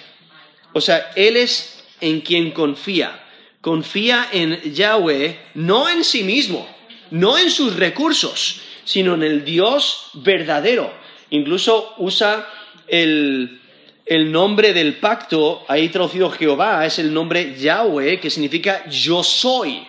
O 0.74 0.82
sea, 0.82 1.12
Él 1.16 1.38
es 1.38 1.84
en 2.02 2.22
quien 2.22 2.52
confía. 2.52 3.24
Confía 3.62 4.28
en 4.32 4.62
Yahweh, 4.74 5.40
no 5.56 5.90
en 5.90 6.04
sí 6.04 6.24
mismo, 6.24 6.68
no 7.12 7.38
en 7.38 7.50
sus 7.50 7.76
recursos, 7.76 8.62
sino 8.84 9.16
en 9.16 9.24
el 9.24 9.44
Dios 9.44 10.12
verdadero. 10.14 10.94
Incluso 11.30 11.94
usa 11.98 12.48
el, 12.88 13.60
el 14.06 14.32
nombre 14.32 14.74
del 14.74 14.96
pacto, 14.96 15.64
ahí 15.68 15.90
traducido 15.90 16.32
Jehová, 16.32 16.86
es 16.86 17.00
el 17.00 17.14
nombre 17.14 17.56
Yahweh, 17.58 18.20
que 18.20 18.30
significa 18.30 18.88
yo 18.90 19.24
soy. 19.24 19.86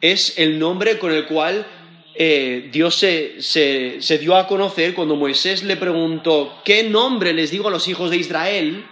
Es 0.00 0.38
el 0.38 0.58
nombre 0.58 0.98
con 0.98 1.12
el 1.12 1.26
cual 1.26 1.66
eh, 2.14 2.68
Dios 2.70 2.94
se, 2.96 4.18
dio 4.20 4.36
a 4.36 4.46
conocer 4.46 4.94
cuando 4.94 5.16
Moisés 5.16 5.62
le 5.64 5.76
preguntó, 5.76 6.60
¿qué 6.64 6.84
nombre 6.84 7.32
les 7.32 7.50
digo 7.50 7.68
a 7.68 7.70
los 7.70 7.88
hijos 7.88 8.10
de 8.10 8.16
Israel? 8.18 8.84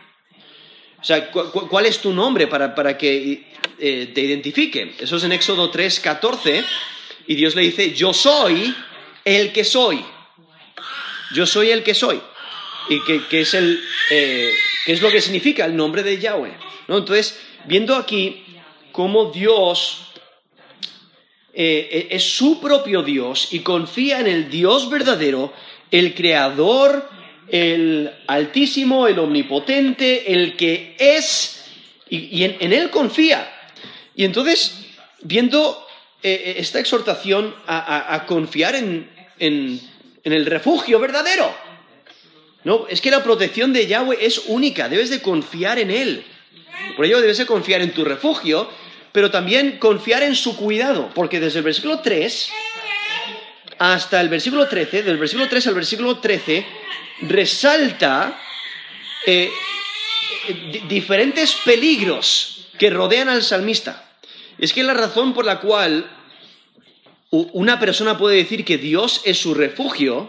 O 1.00 1.04
sea, 1.04 1.30
¿cuál 1.30 1.86
es 1.86 1.98
tu 1.98 2.12
nombre 2.12 2.46
para, 2.46 2.96
que 2.98 3.44
eh, 3.78 4.10
te 4.14 4.20
identifiquen? 4.20 4.94
Eso 4.98 5.16
es 5.16 5.24
en 5.24 5.32
Éxodo 5.32 5.70
3, 5.70 6.00
14, 6.00 6.64
y 7.26 7.34
Dios 7.34 7.54
le 7.54 7.62
dice, 7.62 7.92
yo 7.92 8.12
soy 8.12 8.74
el 9.24 9.52
que 9.52 9.64
soy. 9.64 10.04
Yo 11.34 11.46
soy 11.46 11.70
el 11.70 11.82
que 11.82 11.94
soy 11.94 12.20
y 12.88 13.00
que, 13.28 13.40
es 13.40 13.54
el, 13.54 13.82
eh, 14.10 14.52
es 14.86 15.00
lo 15.00 15.10
que 15.10 15.20
significa 15.20 15.64
el 15.64 15.76
nombre 15.76 16.02
de 16.02 16.18
Yahweh. 16.18 16.52
¿no? 16.88 16.98
Entonces, 16.98 17.40
viendo 17.64 17.96
aquí 17.96 18.44
cómo 18.90 19.30
Dios 19.30 20.11
eh, 21.54 22.08
e, 22.10 22.16
es 22.16 22.22
su 22.22 22.60
propio 22.60 23.02
Dios 23.02 23.48
y 23.52 23.60
confía 23.60 24.20
en 24.20 24.26
el 24.26 24.50
Dios 24.50 24.88
verdadero, 24.90 25.52
el 25.90 26.14
creador 26.14 27.08
el 27.52 28.10
Altísimo, 28.26 29.06
el 29.06 29.18
Omnipotente, 29.18 30.32
el 30.32 30.56
que 30.56 30.96
es, 30.98 31.64
y, 32.08 32.44
en, 32.44 32.72
Él 32.72 32.90
confía. 32.90 33.52
Y 34.16 34.24
entonces, 34.24 34.86
viendo 35.22 35.86
eh, 36.22 36.32
eh, 36.32 36.54
esta 36.56 36.80
exhortación 36.80 37.54
a, 37.66 38.24
confiar 38.26 38.74
en, 38.74 39.10
en, 39.38 39.80
el 40.24 40.46
refugio 40.46 40.98
verdadero, 40.98 41.54
no, 42.64 42.86
es 42.88 43.00
que 43.02 43.10
la 43.10 43.22
protección 43.22 43.72
de 43.72 43.86
Yahweh 43.86 44.18
es 44.20 44.44
única, 44.46 44.88
debes 44.88 45.10
de 45.10 45.20
confiar 45.20 45.78
en 45.78 45.90
Él. 45.90 46.24
Por 46.96 47.04
ello 47.04 47.20
debes 47.20 47.38
de 47.38 47.46
confiar 47.46 47.82
en 47.82 47.92
tu 47.92 48.04
refugio, 48.04 48.70
pero 49.12 49.30
también 49.30 49.78
confiar 49.78 50.22
en 50.22 50.34
su 50.34 50.56
cuidado, 50.56 51.10
porque 51.14 51.40
desde 51.40 51.58
el 51.58 51.64
versículo 51.64 52.00
3 52.00 52.50
hasta 53.78 54.20
el 54.20 54.28
versículo 54.28 54.68
13, 54.68 55.02
del 55.02 55.18
versículo 55.18 55.48
3 55.48 55.66
al 55.66 55.74
versículo 55.74 56.18
13, 56.18 56.66
resalta 57.22 58.38
eh, 59.26 59.50
diferentes 60.88 61.54
peligros 61.64 62.68
que 62.78 62.90
rodean 62.90 63.28
al 63.28 63.42
salmista. 63.42 64.08
Es 64.58 64.72
que 64.72 64.82
la 64.82 64.94
razón 64.94 65.34
por 65.34 65.44
la 65.44 65.60
cual 65.60 66.08
una 67.30 67.80
persona 67.80 68.18
puede 68.18 68.36
decir 68.36 68.64
que 68.64 68.78
Dios 68.78 69.22
es 69.24 69.38
su 69.38 69.54
refugio 69.54 70.28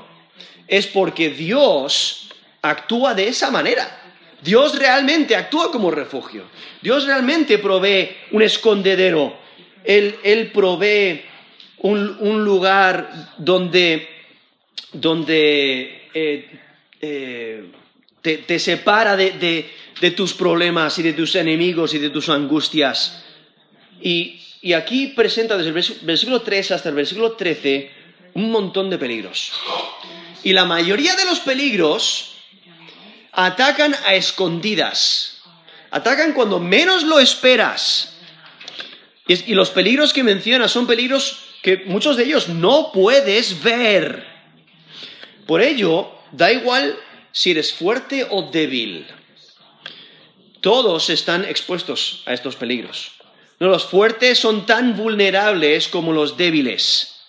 es 0.68 0.88
porque 0.88 1.30
Dios 1.30 2.30
actúa 2.62 3.13
de 3.13 3.28
esa 3.28 3.52
manera. 3.52 4.03
Dios 4.44 4.78
realmente 4.78 5.36
actúa 5.36 5.72
como 5.72 5.90
refugio. 5.90 6.44
Dios 6.82 7.06
realmente 7.06 7.58
provee 7.60 8.10
un 8.32 8.42
escondedero. 8.42 9.38
Él, 9.84 10.52
provee 10.54 11.22
un, 11.80 12.44
lugar 12.44 13.34
donde, 13.38 14.08
donde 14.92 16.10
eh, 16.14 16.60
eh, 17.02 17.66
te, 18.22 18.60
separa 18.60 19.16
de, 19.16 19.70
tus 20.16 20.34
problemas 20.34 21.00
y 21.00 21.04
de 21.04 21.14
tus 21.14 21.36
enemigos 21.36 21.94
y 21.94 22.00
de 22.00 22.10
tus 22.10 22.28
angustias. 22.28 23.24
Y, 24.02 24.42
y 24.62 24.74
aquí 24.74 25.08
presenta 25.08 25.58
desde 25.58 25.70
el 25.70 26.06
versículo 26.06 26.42
3 26.42 26.72
hasta 26.72 26.90
el 26.90 26.96
versículo 26.96 27.34
13 27.34 27.92
un 28.34 28.52
montón 28.52 28.90
de 28.90 28.98
peligros. 28.98 29.54
Y 30.44 30.52
la 30.52 30.66
mayoría 30.66 31.16
de 31.16 31.26
los 31.26 31.40
peligros 31.40 32.33
atacan 33.34 33.96
a 34.06 34.16
escondidas. 34.16 35.42
Atacan 35.92 36.34
cuando 36.34 36.60
menos 36.60 37.04
lo 37.04 37.20
esperas. 37.20 38.16
Y, 39.28 39.54
los 39.54 39.70
peligros 39.70 40.13
que 40.13 40.24
menciona 40.24 40.68
son 40.68 40.88
peligros 40.88 41.40
que 41.62 41.84
muchos 41.86 42.18
de 42.18 42.24
ellos 42.25 42.50
no 42.50 42.92
puedes 42.92 43.63
ver. 43.63 44.25
Por 45.48 45.62
ello, 45.62 46.12
da 46.32 46.52
igual 46.52 46.98
si 47.32 47.52
eres 47.52 47.74
fuerte 47.74 48.28
o 48.30 48.44
débil. 48.52 49.08
Todos 50.62 51.10
están 51.10 51.46
expuestos 51.46 52.24
a 52.25 52.34
estos 52.34 52.56
peligros. 52.56 53.12
No, 53.60 53.68
los 53.68 53.86
fuertes 53.86 54.40
son 54.40 54.66
tan 54.66 54.96
vulnerables 54.96 55.88
como 55.88 56.12
los 56.12 56.38
débiles. 56.38 57.22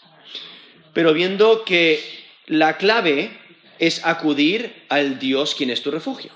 Pero 0.92 1.12
viendo 1.12 1.64
que 1.64 2.02
la 2.46 2.76
clave 2.76 3.38
es 3.78 4.04
acudir 4.04 4.84
al 4.88 5.18
Dios 5.18 5.54
quien 5.54 5.70
es 5.70 5.82
tu 5.82 5.90
refugio. 5.90 6.30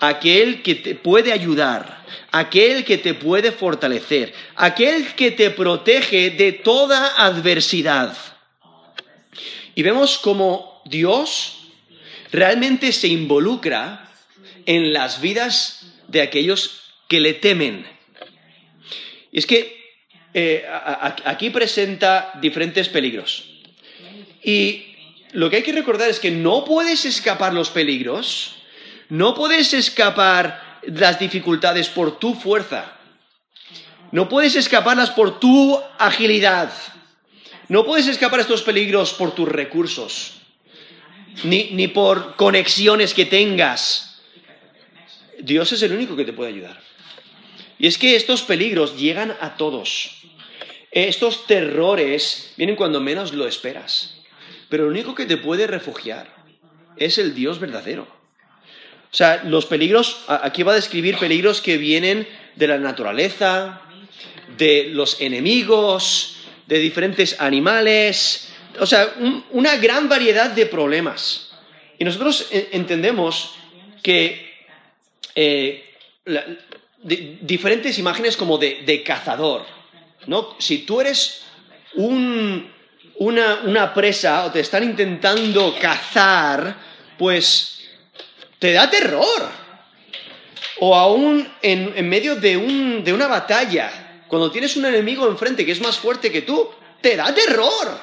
Aquel 0.00 0.62
que 0.62 0.74
te 0.74 0.94
puede 0.94 1.32
ayudar, 1.32 2.04
aquel 2.30 2.84
que 2.84 2.98
te 2.98 3.14
puede 3.14 3.52
fortalecer, 3.52 4.34
aquel 4.56 5.14
que 5.14 5.30
te 5.30 5.50
protege 5.50 6.30
de 6.30 6.52
toda 6.52 7.14
adversidad. 7.16 8.16
Y 9.74 9.82
vemos 9.82 10.18
cómo 10.18 10.82
Dios 10.84 11.70
realmente 12.32 12.92
se 12.92 13.08
involucra 13.08 14.08
en 14.66 14.92
las 14.92 15.20
vidas 15.20 15.86
de 16.08 16.22
aquellos 16.22 16.82
que 17.08 17.20
le 17.20 17.34
temen. 17.34 17.86
Y 19.30 19.38
es 19.38 19.46
que 19.46 19.84
eh, 20.32 20.64
aquí 21.24 21.50
presenta 21.50 22.32
diferentes 22.40 22.88
peligros. 22.88 23.44
Y 24.42 24.93
lo 25.34 25.50
que 25.50 25.56
hay 25.56 25.62
que 25.64 25.72
recordar 25.72 26.08
es 26.08 26.20
que 26.20 26.30
no 26.30 26.64
puedes 26.64 27.04
escapar 27.04 27.52
los 27.52 27.68
peligros, 27.68 28.54
no 29.08 29.34
puedes 29.34 29.74
escapar 29.74 30.80
las 30.84 31.18
dificultades 31.18 31.88
por 31.88 32.20
tu 32.20 32.34
fuerza, 32.34 32.96
no 34.12 34.28
puedes 34.28 34.54
escaparlas 34.54 35.10
por 35.10 35.40
tu 35.40 35.76
agilidad, 35.98 36.72
no 37.68 37.84
puedes 37.84 38.06
escapar 38.06 38.40
estos 38.40 38.62
peligros 38.62 39.12
por 39.12 39.34
tus 39.34 39.48
recursos, 39.48 40.34
ni, 41.42 41.70
ni 41.72 41.88
por 41.88 42.36
conexiones 42.36 43.12
que 43.12 43.26
tengas. 43.26 44.22
Dios 45.40 45.72
es 45.72 45.82
el 45.82 45.94
único 45.94 46.14
que 46.14 46.24
te 46.24 46.32
puede 46.32 46.50
ayudar. 46.50 46.80
Y 47.76 47.88
es 47.88 47.98
que 47.98 48.14
estos 48.14 48.42
peligros 48.42 48.96
llegan 48.96 49.36
a 49.40 49.56
todos. 49.56 50.22
Estos 50.92 51.48
terrores 51.48 52.52
vienen 52.56 52.76
cuando 52.76 53.00
menos 53.00 53.32
lo 53.32 53.48
esperas. 53.48 54.13
Pero 54.68 54.84
el 54.84 54.90
único 54.90 55.14
que 55.14 55.26
te 55.26 55.36
puede 55.36 55.66
refugiar 55.66 56.28
es 56.96 57.18
el 57.18 57.34
Dios 57.34 57.60
verdadero. 57.60 58.02
O 59.12 59.16
sea, 59.16 59.44
los 59.44 59.66
peligros, 59.66 60.24
aquí 60.26 60.62
va 60.62 60.72
a 60.72 60.76
describir 60.76 61.18
peligros 61.18 61.60
que 61.60 61.78
vienen 61.78 62.26
de 62.56 62.66
la 62.66 62.78
naturaleza, 62.78 63.82
de 64.56 64.88
los 64.90 65.20
enemigos, 65.20 66.36
de 66.66 66.78
diferentes 66.78 67.40
animales, 67.40 68.52
o 68.80 68.86
sea, 68.86 69.14
una 69.50 69.76
gran 69.76 70.08
variedad 70.08 70.50
de 70.50 70.66
problemas. 70.66 71.52
Y 71.98 72.04
nosotros 72.04 72.48
entendemos 72.50 73.54
que 74.02 74.52
eh, 75.34 75.94
diferentes 77.40 77.98
imágenes 77.98 78.36
como 78.36 78.58
de, 78.58 78.82
de, 78.84 79.02
cazador, 79.02 79.64
¿no? 80.26 80.56
Si 80.58 80.78
tú 80.78 81.00
eres 81.00 81.44
un, 81.94 82.73
una, 83.16 83.92
presa 83.94 84.44
o 84.44 84.50
te 84.50 84.60
están 84.60 84.84
intentando 84.84 85.74
cazar, 85.80 86.76
pues 87.18 87.80
te 88.58 88.72
da 88.72 88.90
terror. 88.90 89.64
O 90.80 90.94
aún 90.94 91.48
en, 91.62 92.08
medio 92.08 92.36
de, 92.36 92.56
un, 92.56 93.04
de 93.04 93.12
una 93.12 93.28
batalla, 93.28 94.24
cuando 94.28 94.50
tienes 94.50 94.76
un 94.76 94.86
enemigo 94.86 95.28
enfrente 95.28 95.64
que 95.64 95.72
es 95.72 95.80
más 95.80 95.96
fuerte 95.96 96.32
que 96.32 96.42
tú, 96.42 96.68
te 97.00 97.16
da 97.16 97.32
terror. 97.34 97.98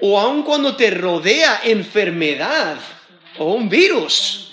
O 0.00 0.20
aún 0.20 0.42
cuando 0.42 0.76
te 0.76 0.90
rodea 0.90 1.60
enfermedad 1.64 2.76
o 3.38 3.54
un 3.54 3.68
virus, 3.68 4.52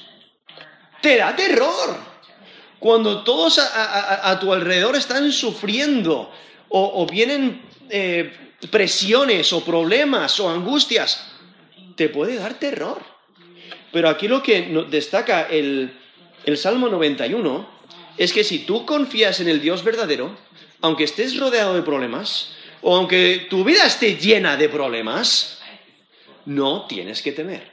te 1.01 1.17
da 1.17 1.35
terror. 1.35 2.11
Cuando 2.79 3.23
todos 3.23 3.59
a, 3.59 4.39
tu 4.39 4.51
alrededor 4.51 4.95
están 4.95 5.31
sufriendo 5.31 6.31
o, 6.69 7.05
vienen 7.05 7.61
eh, 7.89 8.33
presiones 8.69 9.53
o 9.53 9.63
problemas 9.63 10.39
o 10.39 10.49
angustias, 10.49 11.27
te 11.95 12.09
puede 12.09 12.35
dar 12.35 12.55
terror. 12.55 13.01
Pero 13.91 14.09
aquí 14.09 14.27
lo 14.27 14.41
que 14.41 14.85
destaca 14.89 15.43
el, 15.43 15.93
el 16.45 16.57
Salmo 16.57 16.87
91 16.87 17.67
es 18.17 18.33
que 18.33 18.43
si 18.43 18.59
tú 18.59 18.85
confías 18.85 19.39
en 19.39 19.49
el 19.49 19.61
Dios 19.61 19.83
verdadero, 19.83 20.37
aunque 20.81 21.03
estés 21.03 21.37
rodeado 21.37 21.73
de 21.73 21.81
problemas, 21.81 22.53
o 22.81 22.95
aunque 22.95 23.47
tu 23.49 23.63
vida 23.63 23.85
esté 23.85 24.15
llena 24.15 24.57
de 24.57 24.69
problemas, 24.69 25.61
no 26.45 26.87
tienes 26.87 27.21
que 27.21 27.31
temer. 27.31 27.71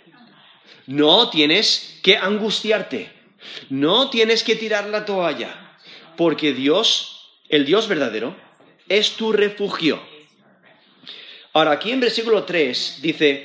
No 0.87 1.31
tienes 1.31 1.99
que 2.03 2.17
angustiarte. 2.17 3.13
No 3.71 4.11
tienes 4.11 4.43
que 4.43 4.57
tirar 4.57 4.89
la 4.89 5.05
toalla. 5.05 5.77
Porque 6.17 6.53
Dios, 6.53 7.31
el 7.49 7.65
Dios 7.65 7.89
verdadero, 7.89 8.37
es 8.89 9.13
tu 9.13 9.33
refugio. 9.33 10.01
Ahora, 11.53 11.73
aquí 11.73 11.91
en 11.91 12.01
versículo 12.01 12.45
3 12.45 12.99
dice, 13.03 13.45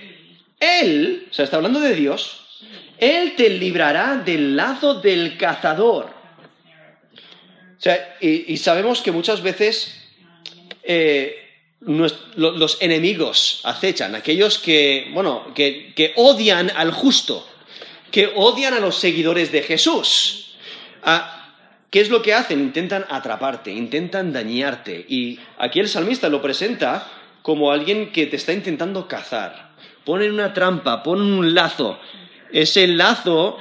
Él, 0.60 1.28
o 1.30 1.34
sea, 1.34 1.46
está 1.46 1.58
hablando 1.58 1.80
de 1.80 1.96
Dios, 1.96 2.42
Él 2.98 3.36
te 3.36 3.50
librará 3.50 4.18
del 4.18 4.56
lazo 4.56 4.96
del 4.96 5.38
cazador. 5.38 6.06
O 7.78 7.82
sea, 7.84 8.18
y, 8.22 8.56
sabemos 8.58 9.02
que 9.02 9.12
muchas 9.12 9.42
veces 9.42 9.94
eh, 10.84 11.36
los 11.82 12.78
enemigos 12.82 13.60
acechan, 13.63 14.16
aquellos 14.16 14.58
que, 14.58 15.10
bueno, 15.13 15.54
que, 15.54 15.94
que, 15.94 16.13
odian 16.16 16.72
al 16.76 16.92
justo, 16.92 17.46
que 18.10 18.32
odian 18.36 18.74
a 18.74 18.80
los 18.80 18.96
seguidores 18.96 19.52
de 19.52 19.63
Jesús. 19.63 20.56
Ah, 21.04 21.44
¿Qué 21.94 22.00
es 22.00 22.10
lo 22.10 22.24
que 22.24 22.34
hacen? 22.34 22.60
Intentan 22.60 23.06
atraparte, 23.08 23.72
intentan 23.72 24.34
dañarte. 24.34 25.06
Y 25.08 25.39
aquí 25.60 25.80
el 25.80 25.88
salmista 25.88 26.28
lo 26.28 26.42
presenta 26.42 27.08
como 27.43 27.71
alguien 27.71 28.12
que 28.12 28.25
te 28.25 28.38
está 28.38 28.53
intentando 28.53 29.08
cazar. 29.08 29.73
Ponen 30.03 30.32
una 30.32 30.53
trampa, 30.53 31.03
ponen 31.03 31.32
un 31.32 31.53
lazo. 31.53 31.99
Ese 32.51 32.88
lazo, 32.88 33.58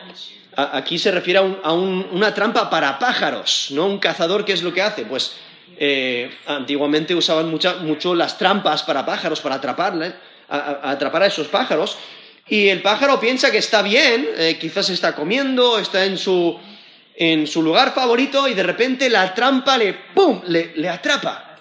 aquí 0.56 0.98
se 0.98 1.10
refiere 1.10 1.40
a, 1.62 1.72
una 1.72 2.32
trampa 2.32 2.70
para 2.70 2.98
pájaros, 2.98 3.68
¿no? 3.72 3.86
Un 3.86 3.98
cazador, 3.98 4.44
¿qué 4.44 4.52
es 4.52 4.62
lo 4.62 4.72
que 4.72 4.82
hace? 4.82 5.04
Pues 5.04 5.32
eh, 5.78 6.30
antiguamente 6.46 7.14
usaban 7.14 7.50
mucho 7.50 8.14
las 8.14 8.38
trampas 8.38 8.84
para 8.84 9.04
pájaros, 9.04 9.40
para 9.40 9.56
atraparle, 9.56 10.14
a, 10.48 10.90
atrapar 10.90 11.24
a 11.24 11.26
esos 11.26 11.48
pájaros. 11.48 11.98
y 12.48 12.68
el 12.68 12.82
pájaro 12.82 13.18
piensa 13.18 13.50
que 13.50 13.58
está 13.58 13.82
bien, 13.82 14.28
eh, 14.36 14.58
quizás 14.60 14.90
está 14.90 15.14
comiendo, 15.14 15.78
está 15.78 16.04
en 16.04 16.18
su, 16.18 16.58
en 17.16 17.48
su 17.48 17.62
lugar 17.62 17.94
favorito 17.94 18.46
y 18.46 18.54
de 18.54 18.62
repente 18.62 19.10
la 19.10 19.34
trampa 19.34 19.76
le, 19.76 19.94
¡pum!, 20.14 20.42
le, 20.46 20.72
le 20.76 20.88
atrapa 20.88 21.56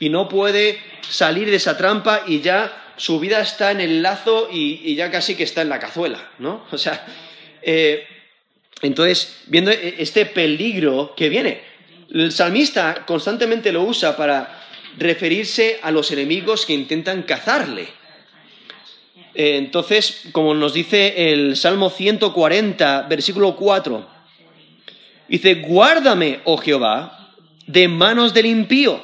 y 0.00 0.08
no 0.08 0.28
puede 0.28 0.91
salir 1.08 1.50
de 1.50 1.56
esa 1.56 1.76
trampa 1.76 2.22
y 2.26 2.40
ya 2.40 2.94
su 2.96 3.18
vida 3.18 3.40
está 3.40 3.70
en 3.70 3.80
el 3.80 4.02
lazo 4.02 4.48
y, 4.50 4.94
ya 4.94 5.10
casi 5.10 5.34
que 5.34 5.44
está 5.44 5.62
en 5.62 5.68
la 5.68 5.78
cazuela, 5.78 6.30
¿no? 6.38 6.64
O 6.72 6.78
sea, 6.78 7.04
eh, 7.62 8.06
entonces, 8.82 9.42
viendo 9.46 9.70
e, 9.70 9.96
este 9.98 10.26
peligro 10.26 11.14
que 11.16 11.28
viene, 11.28 11.62
el 12.12 12.32
salmista 12.32 13.04
constantemente 13.06 13.72
lo 13.72 13.82
usa 13.82 14.16
para 14.16 14.60
referirse 14.98 15.78
a 15.82 15.90
los 15.90 16.10
enemigos 16.10 16.66
que 16.66 16.74
intentan 16.74 17.22
cazarle. 17.22 17.88
Eh, 19.34 19.56
entonces, 19.56 20.28
como 20.32 20.54
nos 20.54 20.74
dice 20.74 21.32
el 21.32 21.56
Salmo 21.56 21.88
140, 21.90 23.02
versículo 23.02 23.56
4, 23.56 24.06
dice, 25.28 25.54
guárdame, 25.54 26.40
oh 26.44 26.58
Jehová, 26.58 27.34
de 27.66 27.88
manos 27.88 28.34
del 28.34 28.46
impío, 28.46 29.02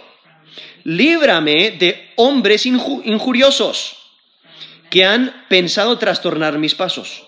líbrame 0.88 1.72
de 1.72 2.12
hombres 2.16 2.64
injuriosos 2.64 3.96
que 4.88 5.04
han 5.04 5.44
pensado 5.50 5.98
trastornar 5.98 6.58
mis 6.58 6.74
pasos. 6.74 7.24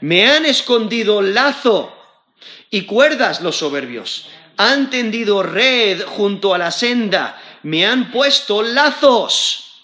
Me 0.00 0.26
han 0.26 0.46
escondido 0.46 1.20
lazo 1.20 1.94
y 2.70 2.82
cuerdas 2.82 3.42
los 3.42 3.56
soberbios, 3.56 4.28
han 4.56 4.88
tendido 4.88 5.42
red 5.42 6.02
junto 6.02 6.54
a 6.54 6.58
la 6.58 6.70
senda, 6.70 7.38
me 7.62 7.84
han 7.84 8.10
puesto 8.10 8.62
lazos. 8.62 9.82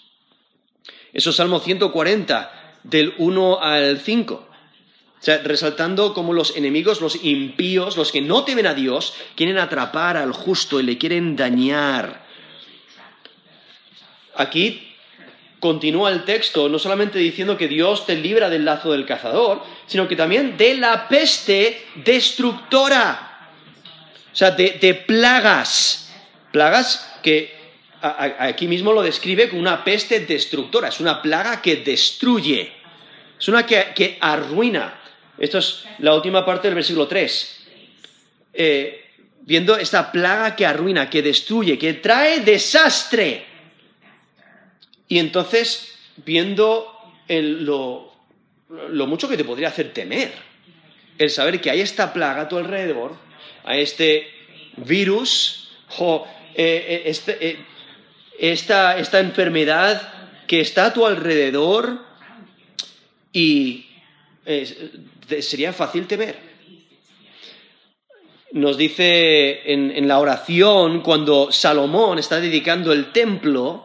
Eso 1.13 1.29
es 1.29 1.35
Salmo 1.35 1.59
140, 1.59 2.79
del 2.81 3.13
1 3.19 3.61
al 3.61 3.99
5. 3.99 4.33
O 4.33 4.49
sea, 5.19 5.37
resaltando 5.43 6.15
como 6.15 6.33
los 6.33 6.57
enemigos, 6.57 7.01
los 7.01 7.23
impíos, 7.23 7.97
los 7.97 8.11
que 8.11 8.21
no 8.21 8.43
temen 8.45 8.65
a 8.65 8.73
Dios, 8.73 9.13
quieren 9.35 9.59
atrapar 9.59 10.17
al 10.17 10.33
justo 10.33 10.79
y 10.79 10.83
le 10.83 10.97
quieren 10.97 11.35
dañar. 11.35 12.24
Aquí 14.35 14.95
continúa 15.59 16.11
el 16.11 16.25
texto 16.25 16.69
no 16.69 16.77
solamente 16.77 17.17
diciendo 17.17 17.57
que 17.57 17.67
Dios 17.67 18.05
te 18.05 18.15
libra 18.15 18.49
del 18.49 18.65
lazo 18.65 18.91
del 18.91 19.05
cazador, 19.05 19.63
sino 19.87 20.07
que 20.07 20.15
también 20.15 20.57
de 20.57 20.75
la 20.75 21.07
peste 21.07 21.87
destructora. 21.95 23.49
O 24.31 24.35
sea, 24.35 24.51
de, 24.51 25.03
plagas. 25.07 26.13
Plagas 26.51 27.19
que 27.23 27.55
aquí 28.01 28.67
mismo 28.67 28.93
lo 28.93 29.01
describe 29.01 29.49
como 29.49 29.61
una 29.61 29.83
peste 29.83 30.19
destructora, 30.19 30.89
es 30.89 30.99
una 30.99 31.21
plaga 31.21 31.61
que 31.61 31.77
destruye, 31.77 32.71
es 33.39 33.47
una 33.47 33.65
que, 33.65 34.17
arruina. 34.19 34.99
Esto 35.37 35.57
es 35.57 35.85
la 35.99 36.13
última 36.13 36.45
parte 36.45 36.67
del 36.67 36.75
versículo 36.75 37.07
3. 37.07 37.65
Eh, 38.53 39.05
viendo 39.41 39.77
esta 39.77 40.11
plaga 40.11 40.55
que 40.55 40.65
arruina, 40.65 41.09
que 41.09 41.21
destruye, 41.21 41.77
que 41.77 41.95
trae 41.95 42.41
desastre. 42.41 43.54
Y 45.07 45.19
entonces, 45.19 45.97
viendo 46.17 46.91
lo, 47.27 48.13
mucho 49.07 49.29
que 49.29 49.37
te 49.37 49.43
podría 49.43 49.69
hacer 49.69 49.93
temer, 49.93 50.31
el 51.17 51.29
saber 51.29 51.61
que 51.61 51.69
hay 51.69 51.81
esta 51.81 52.11
plaga 52.13 52.43
a 52.43 52.49
tu 52.49 52.57
alrededor, 52.57 53.15
a 53.63 53.77
este 53.77 54.27
virus, 54.77 55.69
o 55.99 56.27
eh, 56.55 56.85
eh, 56.87 57.03
este, 57.05 57.65
esta, 58.39 58.97
esta 58.97 59.19
enfermedad 59.19 60.35
que 60.47 60.61
está 60.61 60.87
a 60.87 60.93
tu 60.93 61.05
alrededor 61.05 61.99
y 63.31 63.85
sería 65.39 65.73
fácil 65.73 66.07
temer. 66.07 66.55
Nos 68.55 68.77
dice 68.77 69.69
en, 69.73 70.07
la 70.07 70.17
oración, 70.17 71.01
cuando 71.01 71.51
Salomón 71.51 72.19
está 72.19 72.39
dedicando 72.39 72.93
el 72.93 73.11
templo, 73.11 73.84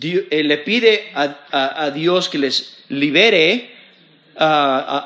le 0.00 0.58
pide 0.58 1.10
a, 1.14 1.90
Dios 1.94 2.28
que 2.28 2.38
les 2.38 2.84
libere 2.88 3.70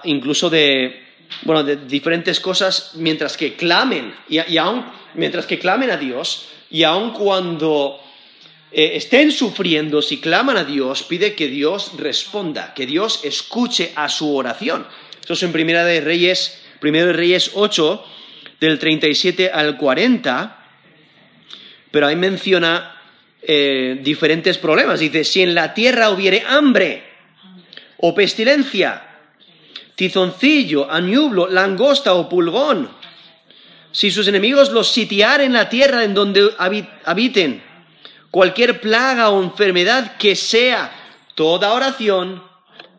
incluso 0.05 0.51
de, 0.51 1.03
bueno, 1.42 1.62
de 1.62 1.77
diferentes 1.77 2.40
cosas 2.40 2.92
mientras 2.94 3.37
que 3.37 3.55
clamen, 3.55 4.14
y, 4.29 4.38
y 4.38 4.59
mientras 5.14 5.46
que 5.46 5.59
clamen 5.59 5.90
a 5.90 5.96
Dios, 5.96 6.48
y 6.70 6.83
aun 6.83 7.12
cuando 7.12 8.01
eh, 8.70 8.96
estén 8.96 9.33
sufriendo, 9.33 10.03
si 10.03 10.20
claman 10.20 10.59
a 10.59 10.64
Dios, 10.64 11.03
pide 11.03 11.35
que 11.35 11.48
Dios 11.48 11.92
responda, 11.96 12.74
que 12.74 12.87
Dios 12.87 13.20
escuche 13.24 13.92
a 13.94 14.09
su 14.09 14.35
oración. 14.35 14.87
Eso 15.22 15.33
es 15.33 15.42
en 15.42 15.53
Primera 15.53 15.85
de 15.85 16.01
Reyes, 16.01 16.62
Primero 16.81 17.07
de 17.07 17.12
Reyes 17.14 17.53
8, 17.55 18.05
del 18.61 18.79
37 18.79 19.51
al 19.51 19.79
40, 19.79 20.66
pero 21.90 22.07
ahí 22.07 22.16
menciona 22.16 22.98
eh, 23.51 23.99
diferentes 24.03 24.59
problemas. 24.59 25.01
Dice, 25.01 25.25
si 25.25 25.41
en 25.41 25.55
la 25.55 25.73
tierra 25.73 26.11
hubiere 26.11 26.45
hambre 26.47 27.03
o 27.97 28.15
pestilencia, 28.15 29.03
tizoncillo, 29.95 30.91
aniublo, 30.91 31.49
langosta 31.49 32.13
o 32.13 32.29
pulgón, 32.29 32.91
si 33.91 34.11
sus 34.11 34.29
enemigos 34.29 34.71
los 34.71 34.89
sitiaren 34.89 35.47
en 35.47 35.53
la 35.55 35.71
tierra 35.71 36.05
en 36.05 36.13
donde 36.13 36.51
habiten, 37.07 37.63
cualquier 38.31 38.83
plaga 38.83 39.31
o 39.31 39.43
enfermedad 39.43 40.19
que 40.19 40.37
sea, 40.37 40.93
toda 41.35 41.73
oración 41.73 42.43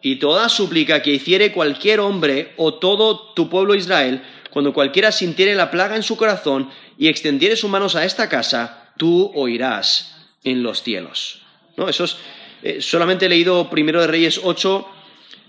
y 0.01 0.15
toda 0.15 0.49
súplica 0.49 1.03
que 1.03 1.11
hiciere 1.11 1.51
cualquier 1.51 1.99
hombre 1.99 2.55
o 2.57 2.73
todo 2.73 3.33
tu 3.35 3.51
pueblo 3.51 3.75
Israel, 3.75 4.23
cuando 4.49 4.73
cualquiera 4.73 5.11
sintiere 5.11 5.53
la 5.53 5.69
plaga 5.69 5.95
en 5.95 6.01
su 6.01 6.17
corazón 6.17 6.71
y 6.97 7.07
extendiere 7.07 7.55
sus 7.55 7.69
manos 7.69 7.95
a 7.95 8.03
esta 8.03 8.27
casa, 8.27 8.91
tú 8.97 9.31
oirás 9.35 10.15
en 10.43 10.63
los 10.63 10.83
cielos. 10.83 11.41
¿No? 11.77 11.89
Eso 11.89 12.03
es, 12.03 12.17
eh, 12.61 12.81
solamente 12.81 13.25
he 13.25 13.29
leído 13.29 13.69
primero 13.69 14.01
de 14.01 14.07
Reyes 14.07 14.41
8, 14.43 14.87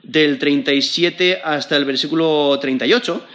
del 0.03 0.39
37 0.39 1.43
hasta 1.45 1.77
el 1.77 1.85
versículo 1.85 2.59
38, 2.61 3.27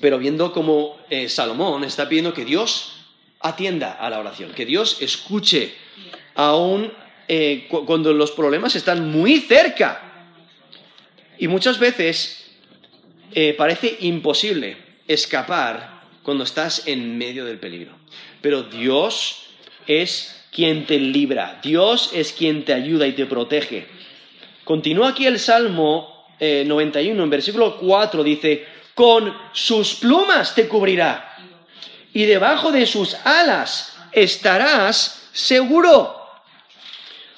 pero 0.00 0.18
viendo 0.18 0.52
cómo 0.52 0.98
eh, 1.08 1.28
Salomón 1.28 1.84
está 1.84 2.08
pidiendo 2.08 2.34
que 2.34 2.44
Dios 2.44 2.92
atienda 3.40 3.92
a 3.92 4.10
la 4.10 4.18
oración, 4.18 4.52
que 4.52 4.66
Dios 4.66 4.98
escuche 5.00 5.74
aún 6.34 6.92
eh, 7.28 7.66
cuando 7.68 8.12
los 8.12 8.32
problemas 8.32 8.76
están 8.76 9.10
muy 9.10 9.40
cerca. 9.40 10.02
Y 11.38 11.48
muchas 11.48 11.78
veces 11.78 12.42
parece 13.58 13.98
imposible 14.00 14.78
escapar 15.06 16.00
cuando 16.22 16.44
estás 16.44 16.86
en 16.86 17.18
medio 17.18 17.44
del 17.44 17.58
peligro. 17.58 17.92
Pero 18.40 18.62
Dios 18.62 19.48
es 19.86 20.35
quien 20.56 20.86
te 20.86 20.98
libra, 20.98 21.60
Dios 21.62 22.10
es 22.14 22.32
quien 22.32 22.64
te 22.64 22.72
ayuda 22.72 23.06
y 23.06 23.12
te 23.12 23.26
protege. 23.26 23.86
Continúa 24.64 25.10
aquí 25.10 25.26
el 25.26 25.38
Salmo 25.38 26.26
91, 26.40 27.20
eh, 27.20 27.24
en 27.24 27.30
versículo 27.30 27.76
4 27.76 28.24
dice, 28.24 28.66
con 28.94 29.36
sus 29.52 29.96
plumas 29.96 30.54
te 30.54 30.66
cubrirá 30.66 31.36
y 32.14 32.24
debajo 32.24 32.72
de 32.72 32.86
sus 32.86 33.14
alas 33.26 33.98
estarás 34.12 35.28
seguro. 35.34 36.16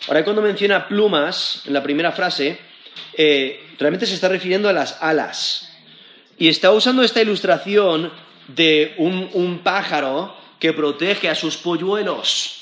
Ahora, 0.06 0.22
cuando 0.22 0.40
menciona 0.40 0.86
plumas 0.86 1.62
en 1.66 1.72
la 1.72 1.82
primera 1.82 2.12
frase, 2.12 2.56
eh, 3.14 3.74
realmente 3.80 4.06
se 4.06 4.14
está 4.14 4.28
refiriendo 4.28 4.68
a 4.68 4.72
las 4.72 5.02
alas. 5.02 5.68
Y 6.38 6.46
está 6.46 6.70
usando 6.70 7.02
esta 7.02 7.20
ilustración 7.20 8.12
de 8.46 8.94
un, 8.98 9.58
pájaro 9.64 10.36
que 10.60 10.72
protege 10.72 11.28
a 11.28 11.34
sus 11.34 11.56
polluelos. 11.56 12.57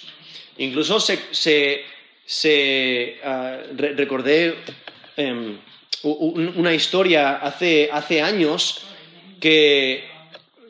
Incluso 0.58 1.00
se, 1.00 1.84
ah, 3.24 3.58
recordé 3.76 4.56
em, 5.16 5.58
una 6.02 6.74
historia 6.74 7.36
hace, 7.36 8.22
años 8.22 8.82
que, 9.40 10.08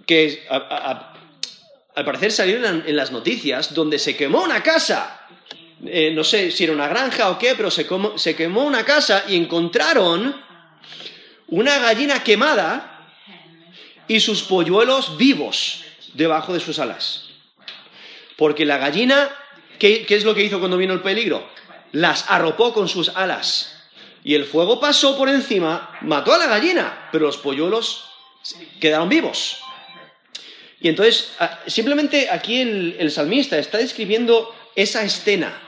que 0.06 0.46
al 0.48 2.04
parecer 2.04 2.32
salieron 2.32 2.84
en, 2.86 2.96
las 2.96 3.10
noticias 3.12 3.74
donde 3.74 3.98
se 3.98 4.16
quemó 4.16 4.42
una 4.42 4.62
casa. 4.62 5.20
Eh, 5.84 6.10
no 6.14 6.24
sé 6.24 6.50
si 6.50 6.64
era 6.64 6.72
una 6.72 6.88
granja 6.88 7.30
o 7.30 7.38
qué, 7.38 7.54
pero 7.54 7.70
se, 7.70 7.86
se 8.16 8.34
quemó 8.34 8.64
una 8.64 8.84
casa 8.84 9.24
y 9.28 9.36
encontraron 9.36 10.34
una 11.48 11.78
gallina 11.78 12.22
quemada 12.24 12.96
y 14.08 14.20
sus 14.20 14.42
polluelos 14.42 15.16
vivos 15.16 15.84
debajo 16.14 16.52
de 16.52 16.60
sus 16.60 16.78
alas. 16.78 17.24
Porque 18.36 18.64
la 18.64 18.78
gallina, 18.78 19.30
¿qué, 19.78 20.04
¿qué, 20.06 20.16
es 20.16 20.24
lo 20.24 20.34
que 20.34 20.44
hizo 20.44 20.58
cuando 20.58 20.76
vino 20.76 20.92
el 20.92 21.02
peligro? 21.02 21.48
Las 21.92 22.26
arropó 22.28 22.72
con 22.72 22.88
sus 22.88 23.10
alas. 23.10 23.72
Y 24.24 24.34
el 24.34 24.44
fuego 24.44 24.80
pasó 24.80 25.16
por 25.16 25.28
encima, 25.28 25.98
mató 26.02 26.34
a 26.34 26.38
la 26.38 26.46
gallina, 26.46 27.08
pero 27.12 27.26
los 27.26 27.36
polluelos 27.36 28.04
quedaron 28.80 29.08
vivos. 29.08 29.60
Y 30.80 30.88
entonces, 30.88 31.32
simplemente 31.66 32.28
aquí 32.30 32.60
el, 32.60 33.10
salmista 33.10 33.58
está 33.58 33.78
describiendo 33.78 34.54
esa 34.74 35.02
escena 35.04 35.62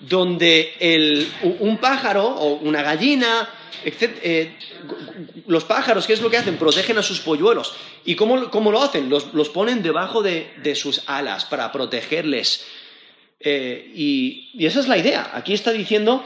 donde 0.00 0.74
el, 0.80 1.30
un 1.60 1.78
pájaro 1.78 2.26
o 2.26 2.54
una 2.54 2.82
gallina, 2.82 3.48
eh, 3.84 4.56
los 5.46 5.64
pájaros, 5.64 6.06
¿qué 6.06 6.12
es 6.12 6.20
lo 6.20 6.30
que 6.30 6.36
hacen? 6.36 6.56
Protegen 6.56 6.98
a 6.98 7.02
sus 7.02 7.20
polluelos. 7.20 7.74
¿Y 8.04 8.14
cómo, 8.14 8.36
lo 8.36 8.82
hacen? 8.82 9.08
Los, 9.08 9.48
ponen 9.50 9.82
debajo 9.82 10.22
de, 10.22 10.74
sus 10.74 11.02
alas 11.06 11.44
para 11.44 11.72
protegerles. 11.72 12.66
Eh, 13.40 13.90
y, 13.94 14.66
esa 14.66 14.80
es 14.80 14.88
la 14.88 14.98
idea. 14.98 15.30
Aquí 15.32 15.54
está 15.54 15.72
diciendo, 15.72 16.24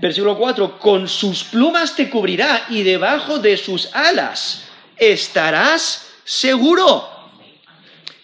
versículo 0.00 0.36
4, 0.36 0.78
con 0.78 1.08
sus 1.08 1.44
plumas 1.44 1.96
te 1.96 2.10
cubrirá 2.10 2.66
y 2.68 2.82
debajo 2.82 3.38
de 3.38 3.56
sus 3.56 3.88
alas 3.94 4.64
estarás 4.96 6.06
seguro. 6.24 7.08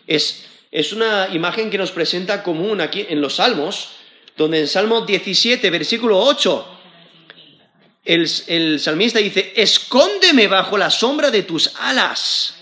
Es, 0.06 0.46
es 0.70 0.92
una 0.92 1.28
imagen 1.32 1.70
que 1.70 1.78
nos 1.78 1.90
presenta 1.90 2.42
común 2.42 2.80
aquí 2.80 3.06
en 3.08 3.20
los 3.22 3.36
Salmos, 3.36 3.92
donde 4.36 4.60
en 4.60 4.68
Salmo 4.68 5.00
17, 5.02 5.70
versículo 5.70 6.18
8, 6.20 6.78
el, 8.04 8.30
el 8.48 8.80
salmista 8.80 9.18
dice, 9.18 9.52
escóndeme 9.56 10.46
bajo 10.46 10.76
la 10.76 10.90
sombra 10.90 11.30
de 11.30 11.42
tus 11.42 11.74
alas. 11.78 12.56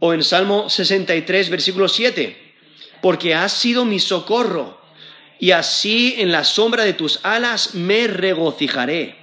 O 0.00 0.12
en 0.12 0.22
Salmo 0.22 0.68
63, 0.68 1.50
versículo 1.50 1.88
7, 1.88 2.47
porque 3.00 3.34
has 3.34 3.52
sido 3.52 3.84
mi 3.84 3.98
socorro, 3.98 4.78
y 5.38 5.52
así 5.52 6.16
en 6.18 6.32
la 6.32 6.44
sombra 6.44 6.84
de 6.84 6.94
tus 6.94 7.20
alas 7.22 7.74
me 7.74 8.06
regocijaré. 8.06 9.16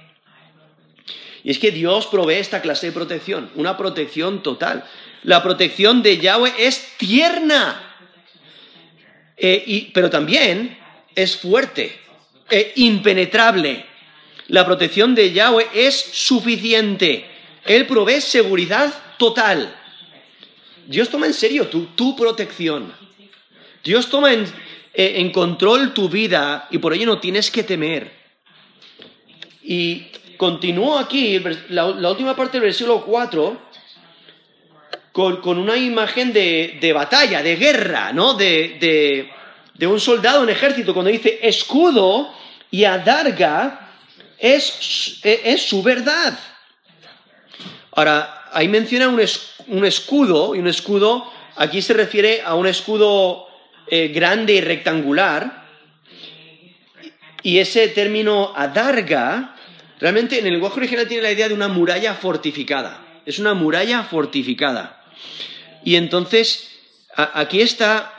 Y 1.44 1.50
es 1.50 1.58
que 1.58 1.70
Dios 1.70 2.06
provee 2.06 2.36
esta 2.36 2.60
clase 2.62 2.86
de 2.86 2.92
protección, 2.92 3.50
una 3.54 3.76
protección 3.76 4.42
total. 4.42 4.84
La 5.22 5.42
protección 5.42 6.02
de 6.02 6.18
Yahweh 6.18 6.54
es 6.58 6.96
tierna, 6.96 7.96
eh, 9.36 9.90
pero 9.92 10.10
también 10.10 10.78
es 11.14 11.36
fuerte, 11.36 11.98
e 12.50 12.72
impenetrable. 12.76 13.84
La 14.48 14.64
protección 14.64 15.14
de 15.14 15.32
Yahweh 15.32 15.68
es 15.74 15.96
suficiente. 16.12 17.26
Él 17.64 17.86
provee 17.86 18.20
seguridad 18.20 18.92
total. 19.18 19.74
Dios 20.86 21.08
toma 21.08 21.26
en 21.26 21.34
serio 21.34 21.66
tu, 21.68 22.16
protección. 22.16 22.92
Dios 23.86 24.10
toma 24.10 24.32
en, 24.32 24.42
eh, 24.92 25.20
en 25.20 25.30
control 25.30 25.94
tu 25.94 26.08
vida 26.08 26.66
y 26.70 26.78
por 26.78 26.92
ello 26.92 27.06
no 27.06 27.20
tienes 27.20 27.52
que 27.52 27.62
temer. 27.62 28.10
Y 29.62 30.08
continúo 30.36 30.98
aquí, 30.98 31.40
la, 31.68 31.86
última 31.86 32.34
parte 32.34 32.58
del 32.58 32.62
versículo 32.62 33.04
4, 33.04 33.62
con, 35.12 35.58
una 35.58 35.76
imagen 35.76 36.32
de, 36.32 36.92
batalla, 36.92 37.42
de 37.42 37.56
guerra, 37.56 38.12
¿no? 38.12 38.34
De, 38.34 39.30
un 39.82 40.00
soldado 40.00 40.42
en 40.42 40.48
ejército, 40.48 40.92
cuando 40.92 41.12
dice 41.12 41.38
escudo 41.42 42.32
y 42.70 42.84
adarga, 42.84 43.92
es, 44.36 45.20
es 45.22 45.62
su 45.62 45.82
verdad. 45.82 46.36
Ahora, 47.92 48.48
ahí 48.52 48.66
menciona 48.66 49.08
un, 49.08 49.20
escudo, 49.84 50.54
y 50.56 50.58
un 50.58 50.66
escudo, 50.66 51.32
aquí 51.54 51.80
se 51.80 51.94
refiere 51.94 52.42
a 52.42 52.54
un 52.54 52.66
escudo 52.66 53.45
eh, 53.88 54.08
grande 54.08 54.54
y 54.54 54.60
rectangular, 54.60 55.66
y 57.42 57.58
ese 57.58 57.88
término 57.88 58.52
adarga 58.56 59.56
Realmente 59.98 60.38
en 60.38 60.46
el 60.46 60.52
lenguaje 60.52 60.78
original 60.78 61.08
tiene 61.08 61.22
la 61.22 61.32
idea 61.32 61.48
de 61.48 61.54
una 61.54 61.68
muralla 61.68 62.14
fortificada. 62.14 63.20
Es 63.24 63.38
una 63.38 63.54
muralla 63.54 64.02
fortificada. 64.02 65.02
Y 65.84 65.96
entonces 65.96 66.68
aquí 67.14 67.60
está 67.60 68.12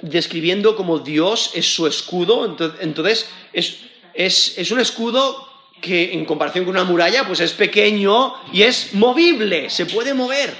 describiendo 0.00 0.74
como 0.74 1.00
Dios 1.00 1.50
es 1.54 1.66
su 1.66 1.86
escudo. 1.86 2.56
Entonces 2.80 3.28
es, 3.52 4.70
un 4.70 4.80
escudo 4.80 5.48
que 5.82 6.14
en 6.14 6.24
comparación 6.24 6.64
con 6.64 6.74
una 6.74 6.84
muralla 6.84 7.26
pues 7.26 7.40
es 7.40 7.52
pequeño 7.52 8.34
y 8.52 8.62
es 8.62 8.94
movible, 8.94 9.68
se 9.68 9.86
puede 9.86 10.14
mover. 10.14 10.54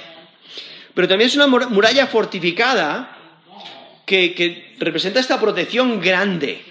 Pero 0.93 1.07
también 1.07 1.29
es 1.29 1.35
una 1.35 1.47
muralla 1.47 2.05
fortificada 2.07 3.17
que 4.09 4.75
representa 4.79 5.19
esta 5.19 5.39
protección 5.39 6.01
grande. 6.01 6.69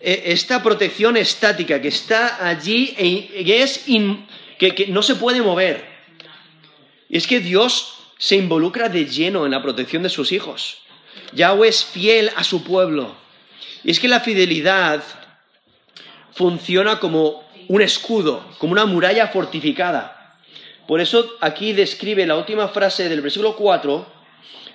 E, 0.00 0.32
esta 0.32 0.62
protección 0.62 1.16
estática 1.16 1.80
que 1.80 1.92
está 1.92 2.48
allí 2.48 2.96
y 2.96 3.52
es 3.52 3.84
que, 4.58 4.86
no 4.88 5.02
se 5.02 5.16
puede 5.16 5.42
mover. 5.42 5.84
Y 7.08 7.18
es 7.18 7.26
que 7.26 7.40
Dios 7.40 7.98
se 8.18 8.36
involucra 8.36 8.88
de 8.88 9.04
lleno 9.04 9.44
en 9.44 9.52
la 9.52 9.62
protección 9.62 10.02
de 10.02 10.08
sus 10.08 10.32
hijos. 10.32 10.78
Yahweh 11.32 11.68
es 11.68 11.84
fiel 11.84 12.30
a 12.34 12.44
su 12.44 12.64
pueblo. 12.64 13.14
Y 13.84 13.90
es 13.90 14.00
que 14.00 14.08
la 14.08 14.20
fidelidad 14.20 15.02
funciona 16.32 16.98
como 16.98 17.44
un 17.68 17.82
escudo, 17.82 18.46
como 18.58 18.72
una 18.72 18.86
muralla 18.86 19.28
fortificada. 19.28 20.38
Por 20.86 21.00
eso 21.00 21.36
aquí 21.40 21.72
describe 21.72 22.26
la 22.26 22.36
última 22.36 22.68
frase 22.68 23.08
del 23.08 23.20
versículo 23.20 23.54
4, 23.56 24.19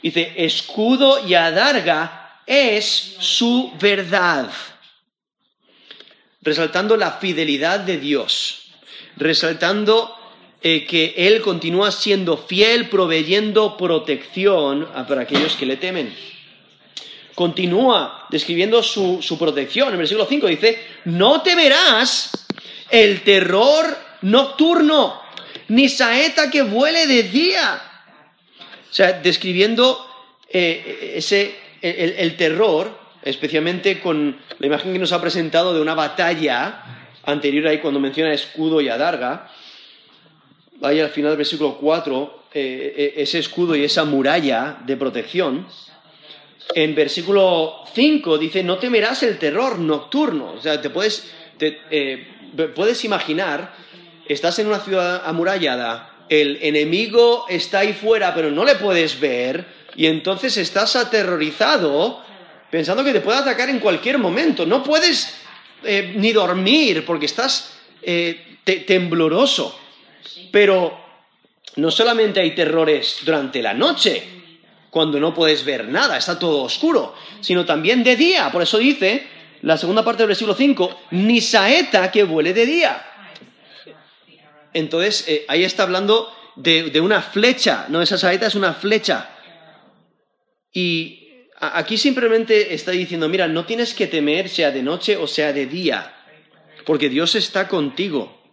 dice, 0.02 0.34
escudo 0.38 1.26
y 1.28 1.34
adarga 1.34 2.42
es 2.46 3.16
su 3.20 3.72
verdad 3.80 4.50
resaltando 6.46 6.96
la 6.96 7.14
fidelidad 7.14 7.80
de 7.80 7.98
Dios, 7.98 8.68
resaltando 9.18 10.16
eh, 10.62 10.86
que 10.86 11.16
Él 11.18 11.42
continúa 11.42 11.92
siendo 11.92 12.38
fiel, 12.38 12.88
proveyendo 12.88 13.76
protección 13.76 14.88
para 15.08 15.22
aquellos 15.22 15.56
que 15.56 15.66
le 15.66 15.78
temen. 15.78 16.16
Continúa 17.34 18.28
describiendo 18.30 18.82
su, 18.82 19.22
su 19.22 19.38
protección. 19.38 19.88
En 19.88 19.94
el 19.96 20.00
versículo 20.00 20.28
5 20.30 20.48
dice, 20.48 20.80
no 21.06 21.42
temerás 21.42 22.48
el 22.90 23.22
terror 23.24 23.98
nocturno, 24.22 25.22
ni 25.68 25.90
saeta 25.90 26.52
que 26.52 26.62
vuele 26.62 27.08
de 27.08 27.24
día. 27.24 27.82
O 28.96 28.98
sea, 28.98 29.14
describiendo 29.14 30.08
eh, 30.50 31.16
ese, 31.18 31.54
el 31.82 32.38
terror 32.38 33.06
especialmente 33.26 34.00
con 34.00 34.38
la 34.60 34.68
imagen 34.68 34.94
que 34.94 35.00
nos 35.00 35.12
ha 35.12 35.20
presentado 35.20 35.74
de 35.74 35.82
una 35.82 35.96
batalla 35.96 36.84
anterior 37.24 37.68
ahí 37.68 37.80
cuando 37.80 38.00
menciona 38.00 38.32
escudo 38.32 38.80
y 38.80 38.88
adarga. 38.88 39.52
Ahí 40.82 41.00
al 41.00 41.10
final 41.10 41.32
del 41.32 41.40
versículo 41.40 41.78
4, 41.78 42.44
eh, 42.54 42.94
eh, 42.96 43.14
ese 43.18 43.40
escudo 43.40 43.76
y 43.76 43.84
esa 43.84 44.06
muralla 44.06 44.78
de 44.86 44.96
protección. 44.96 45.68
En 46.76 46.94
versículo 46.94 47.84
5 47.94 48.38
dice, 48.38 48.64
no 48.64 48.78
temerás 48.78 49.24
el 49.24 49.40
terror 49.40 49.80
nocturno. 49.80 50.54
O 50.54 50.62
sea, 50.62 50.80
te 50.80 50.92
puedes, 50.92 51.32
eh, 51.60 52.28
puedes 52.76 53.04
imaginar, 53.06 53.74
estás 54.28 54.60
en 54.60 54.68
una 54.68 54.80
ciudad 54.80 55.24
amurallada, 55.26 56.15
el 56.30 56.60
enemigo 56.62 57.46
está 57.50 57.80
ahí 57.80 57.94
fuera, 57.94 58.34
pero 58.34 58.52
no 58.52 58.66
le 58.66 58.76
puedes 58.76 59.20
ver, 59.20 59.66
y 59.96 60.08
entonces 60.08 60.58
estás 60.58 60.96
aterrorizado 60.96 62.24
pensando 62.70 63.04
que 63.04 63.14
te 63.14 63.22
puede 63.22 63.40
atacar 63.40 63.70
en 63.70 63.80
cualquier 63.80 64.18
momento. 64.18 64.66
No 64.66 64.84
puedes 64.84 65.36
eh, 65.84 66.14
ni 66.18 66.34
dormir 66.34 67.06
porque 67.06 67.26
estás 67.28 67.78
eh, 68.02 68.58
tembloroso. 68.86 69.80
Pero 70.52 70.98
no 71.78 71.92
solamente 71.92 72.40
hay 72.40 72.56
terrores 72.56 73.20
durante 73.24 73.62
la 73.62 73.74
noche, 73.74 74.24
cuando 74.90 75.20
no 75.20 75.34
puedes 75.34 75.66
ver 75.66 75.88
nada, 75.90 76.18
está 76.18 76.40
todo 76.40 76.64
oscuro, 76.64 77.16
sino 77.42 77.66
también 77.66 78.04
de 78.04 78.16
día. 78.16 78.50
Por 78.52 78.62
eso 78.62 78.78
dice 78.78 79.28
la 79.62 79.78
segunda 79.78 80.04
parte 80.04 80.24
del 80.24 80.30
versículo 80.30 80.56
5, 80.56 81.02
ni 81.12 81.42
saeta 81.42 82.12
que 82.12 82.24
vuele 82.24 82.54
de 82.54 82.66
día. 82.66 83.06
Entonces, 84.76 85.24
eh, 85.30 85.46
ahí 85.48 85.64
está 85.64 85.84
hablando 85.84 86.36
de, 86.58 87.00
una 87.00 87.22
flecha, 87.22 87.86
no 87.88 88.02
esa 88.02 88.18
saeta 88.18 88.48
es 88.48 88.56
una 88.56 88.74
flecha. 88.74 89.30
Y 90.74 91.22
Aquí 91.58 91.98
simplemente 91.98 92.74
está 92.74 92.92
diciendo, 92.92 93.30
mira, 93.30 93.48
no 93.48 93.66
tienes 93.66 93.94
que 93.94 94.08
temer 94.08 94.50
sea 94.50 94.72
de 94.72 94.84
noche 94.84 95.16
o 95.16 95.26
sea 95.26 95.54
de 95.54 95.68
día, 95.68 96.14
porque 96.86 97.08
Dios 97.08 97.34
está 97.36 97.70
contigo. 97.70 98.44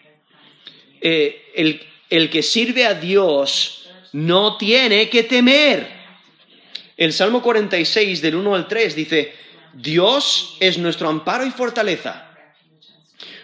Eh, 1.01 1.51
el, 1.57 1.83
el 2.09 2.31
que 2.31 2.45
sirve 2.45 2.87
a 2.87 2.95
Dios 2.95 3.91
no 4.13 4.57
tiene 4.57 5.11
que 5.11 5.25
temer. 5.25 5.89
El 6.97 7.13
Salmo 7.13 7.43
46 7.43 8.23
del 8.23 8.37
1 8.37 8.55
al 8.55 8.69
3 8.69 8.95
dice, 8.95 9.35
Dios 9.73 10.57
es 10.61 10.79
nuestro 10.79 11.09
amparo 11.09 11.45
y 11.45 11.51
fortaleza, 11.51 12.31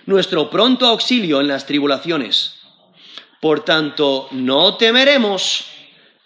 nuestro 0.06 0.48
pronto 0.48 0.86
auxilio 0.86 1.40
en 1.40 1.48
las 1.48 1.66
tribulaciones. 1.66 2.57
Por 3.40 3.64
tanto, 3.64 4.28
no 4.32 4.76
temeremos, 4.76 5.66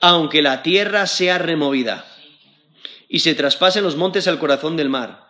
aunque 0.00 0.42
la 0.42 0.62
tierra 0.62 1.06
sea 1.06 1.38
removida 1.38 2.06
y 3.08 3.18
se 3.18 3.34
traspasen 3.34 3.84
los 3.84 3.96
montes 3.96 4.26
al 4.26 4.38
corazón 4.38 4.76
del 4.76 4.88
mar. 4.88 5.28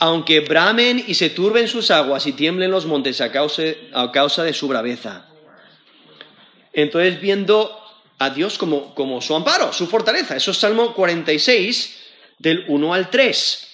Aunque 0.00 0.40
bramen 0.40 1.04
y 1.06 1.14
se 1.14 1.30
turben 1.30 1.68
sus 1.68 1.92
aguas 1.92 2.26
y 2.26 2.32
tiemblen 2.32 2.72
los 2.72 2.86
montes 2.86 3.20
a 3.20 3.30
causa, 3.30 3.62
a 3.92 4.10
causa 4.10 4.42
de 4.42 4.52
su 4.52 4.66
braveza. 4.66 5.26
Entonces, 6.72 7.20
viendo 7.20 7.80
a 8.18 8.30
Dios 8.30 8.58
como, 8.58 8.94
como 8.94 9.20
su 9.20 9.34
amparo, 9.36 9.72
su 9.72 9.86
fortaleza. 9.86 10.36
Eso 10.36 10.50
es 10.50 10.58
Salmo 10.58 10.92
46, 10.94 12.00
del 12.38 12.64
1 12.66 12.94
al 12.94 13.10
3. 13.10 13.68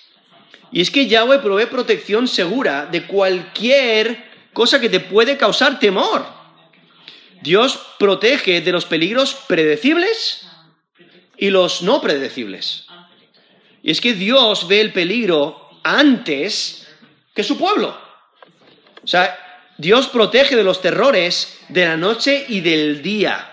Y 0.73 0.81
es 0.83 0.91
que 0.91 1.07
Yahweh 1.07 1.39
provee 1.39 1.67
protección 1.67 2.29
segura 2.29 2.87
de 2.87 3.07
cualquier 3.07 4.25
cosa 4.53 4.81
que 4.81 4.89
te 4.89 5.01
puede 5.01 5.37
causar 5.37 5.79
temor. 5.79 6.40
Dios 7.43 7.81
protege 7.99 8.61
de 8.61 8.73
los 8.73 8.85
peligros 8.85 9.35
predecibles 9.47 10.47
y 11.37 11.51
los 11.51 11.83
no 11.83 12.01
predecibles. 12.01 12.87
Y 13.83 13.91
es 13.91 14.01
que 14.01 14.13
Dios 14.13 14.69
ve 14.69 14.81
el 14.81 14.93
peligro 14.93 15.71
antes 15.83 16.87
que 17.35 17.43
su 17.43 17.57
pueblo. 17.57 17.97
O 19.03 19.07
sea, 19.07 19.39
Dios 19.79 20.09
protege 20.09 20.55
de 20.55 20.65
los 20.65 20.83
terrores 20.83 21.59
de 21.71 21.87
la 21.87 21.97
noche 21.97 22.45
y 22.49 22.61
del 22.61 23.01
día. 23.01 23.51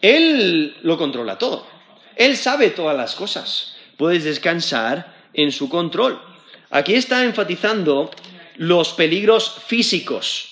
Él 0.00 0.76
lo 0.82 0.96
controla 0.96 1.36
todo. 1.36 1.66
Él 2.14 2.36
sabe 2.36 2.70
todas 2.70 2.96
las 2.96 3.16
cosas. 3.16 3.74
Puedes 3.96 4.22
descansar 4.22 5.16
en 5.34 5.50
su 5.50 5.68
control. 5.68 6.22
Aquí 6.70 6.94
está 6.94 7.24
enfatizando 7.24 8.10
los 8.56 8.92
peligros 8.92 9.56
físicos 9.66 10.49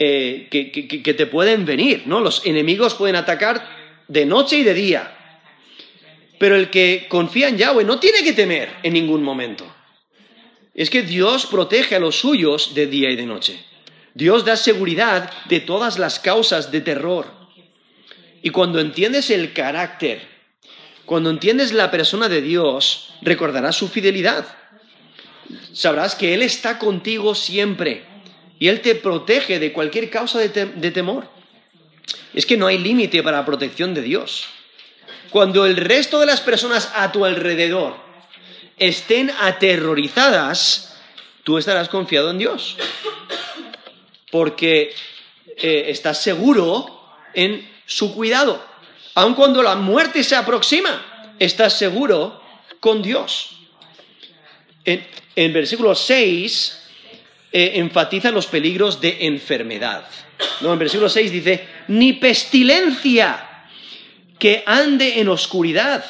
eh, 0.00 0.46
que, 0.48 1.14
te 1.14 1.26
pueden 1.26 1.64
venir, 1.64 2.04
¿no? 2.06 2.20
Los 2.20 2.46
enemigos 2.46 2.94
pueden 2.94 3.16
atacar 3.16 3.68
de 4.06 4.26
noche 4.26 4.58
y 4.58 4.62
de 4.62 4.72
día. 4.72 5.12
Pero 6.38 6.54
el 6.54 6.70
que 6.70 7.06
confía 7.08 7.48
en 7.48 7.58
Yahweh 7.58 7.82
no 7.82 7.98
tiene 7.98 8.22
que 8.22 8.32
temer 8.32 8.76
en 8.84 8.92
ningún 8.92 9.24
momento. 9.24 9.66
Es 10.72 10.88
que 10.88 11.02
Dios 11.02 11.46
protege 11.46 11.96
a 11.96 11.98
los 11.98 12.16
suyos 12.16 12.76
de 12.76 12.86
día 12.86 13.10
y 13.10 13.16
de 13.16 13.26
noche. 13.26 13.58
Dios 14.14 14.44
da 14.44 14.56
seguridad 14.56 15.32
de 15.48 15.58
todas 15.58 15.98
las 15.98 16.20
causas 16.20 16.70
de 16.70 16.80
terror. 16.80 17.26
Y 18.40 18.50
cuando 18.50 18.78
entiendes 18.78 19.30
el 19.30 19.52
carácter, 19.52 20.20
cuando 21.06 21.30
entiendes 21.30 21.72
la 21.72 21.90
persona 21.90 22.28
de 22.28 22.40
Dios, 22.40 23.14
recordarás 23.20 23.74
su 23.74 23.88
fidelidad. 23.88 24.46
Sabrás 25.72 26.14
que 26.14 26.34
Él 26.34 26.42
está 26.42 26.78
contigo 26.78 27.34
siempre 27.34 28.06
y 28.58 28.68
Él 28.68 28.80
te 28.80 28.94
protege 28.94 29.58
de 29.58 29.72
cualquier 29.72 30.10
causa 30.10 30.38
de, 30.38 30.90
temor. 30.90 31.28
Es 32.34 32.44
que 32.44 32.56
no 32.56 32.66
hay 32.66 32.78
límite 32.78 33.22
para 33.22 33.38
la 33.38 33.46
protección 33.46 33.94
de 33.94 34.02
Dios. 34.02 34.46
Cuando 35.30 35.66
el 35.66 35.76
resto 35.76 36.20
de 36.20 36.26
las 36.26 36.40
personas 36.40 36.90
a 36.94 37.12
tu 37.12 37.24
alrededor 37.24 37.96
estén 38.76 39.30
aterrorizadas, 39.40 40.96
tú 41.44 41.58
estarás 41.58 41.88
confiado 41.88 42.30
en 42.30 42.38
Dios. 42.38 42.76
Porque 44.30 44.94
eh, 45.56 45.84
estás 45.88 46.22
seguro 46.22 47.00
en 47.34 47.68
su 47.86 48.14
cuidado. 48.14 48.64
Aun 49.14 49.34
cuando 49.34 49.62
la 49.62 49.76
muerte 49.76 50.24
se 50.24 50.36
aproxima, 50.36 51.34
estás 51.38 51.78
seguro 51.78 52.42
con 52.80 53.02
Dios. 53.02 53.50
En, 54.84 55.06
en 55.36 55.52
versículo 55.52 55.94
6 55.94 56.77
eh, 57.52 57.72
enfatiza 57.76 58.30
los 58.30 58.46
peligros 58.46 59.00
de 59.00 59.26
enfermedad. 59.26 60.04
¿no? 60.60 60.72
En 60.72 60.78
versículo 60.78 61.08
6 61.08 61.32
dice, 61.32 61.66
ni 61.88 62.14
pestilencia 62.14 63.66
que 64.38 64.62
ande 64.66 65.20
en 65.20 65.28
oscuridad, 65.28 66.04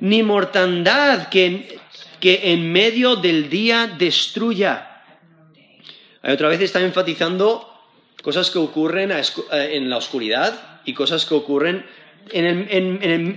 ni 0.00 0.22
mortandad 0.22 1.28
que, 1.28 1.78
que 2.18 2.52
en 2.52 2.72
medio 2.72 3.16
del 3.16 3.48
día 3.48 3.86
destruya. 3.86 5.02
Hay 6.22 6.32
otra 6.32 6.48
vez 6.48 6.60
está 6.60 6.80
enfatizando 6.80 7.70
cosas 8.22 8.50
que 8.50 8.58
ocurren 8.58 9.12
eh, 9.12 9.22
en 9.52 9.88
la 9.88 9.96
oscuridad 9.96 10.80
y 10.84 10.94
cosas 10.94 11.24
que 11.24 11.34
ocurren 11.34 11.86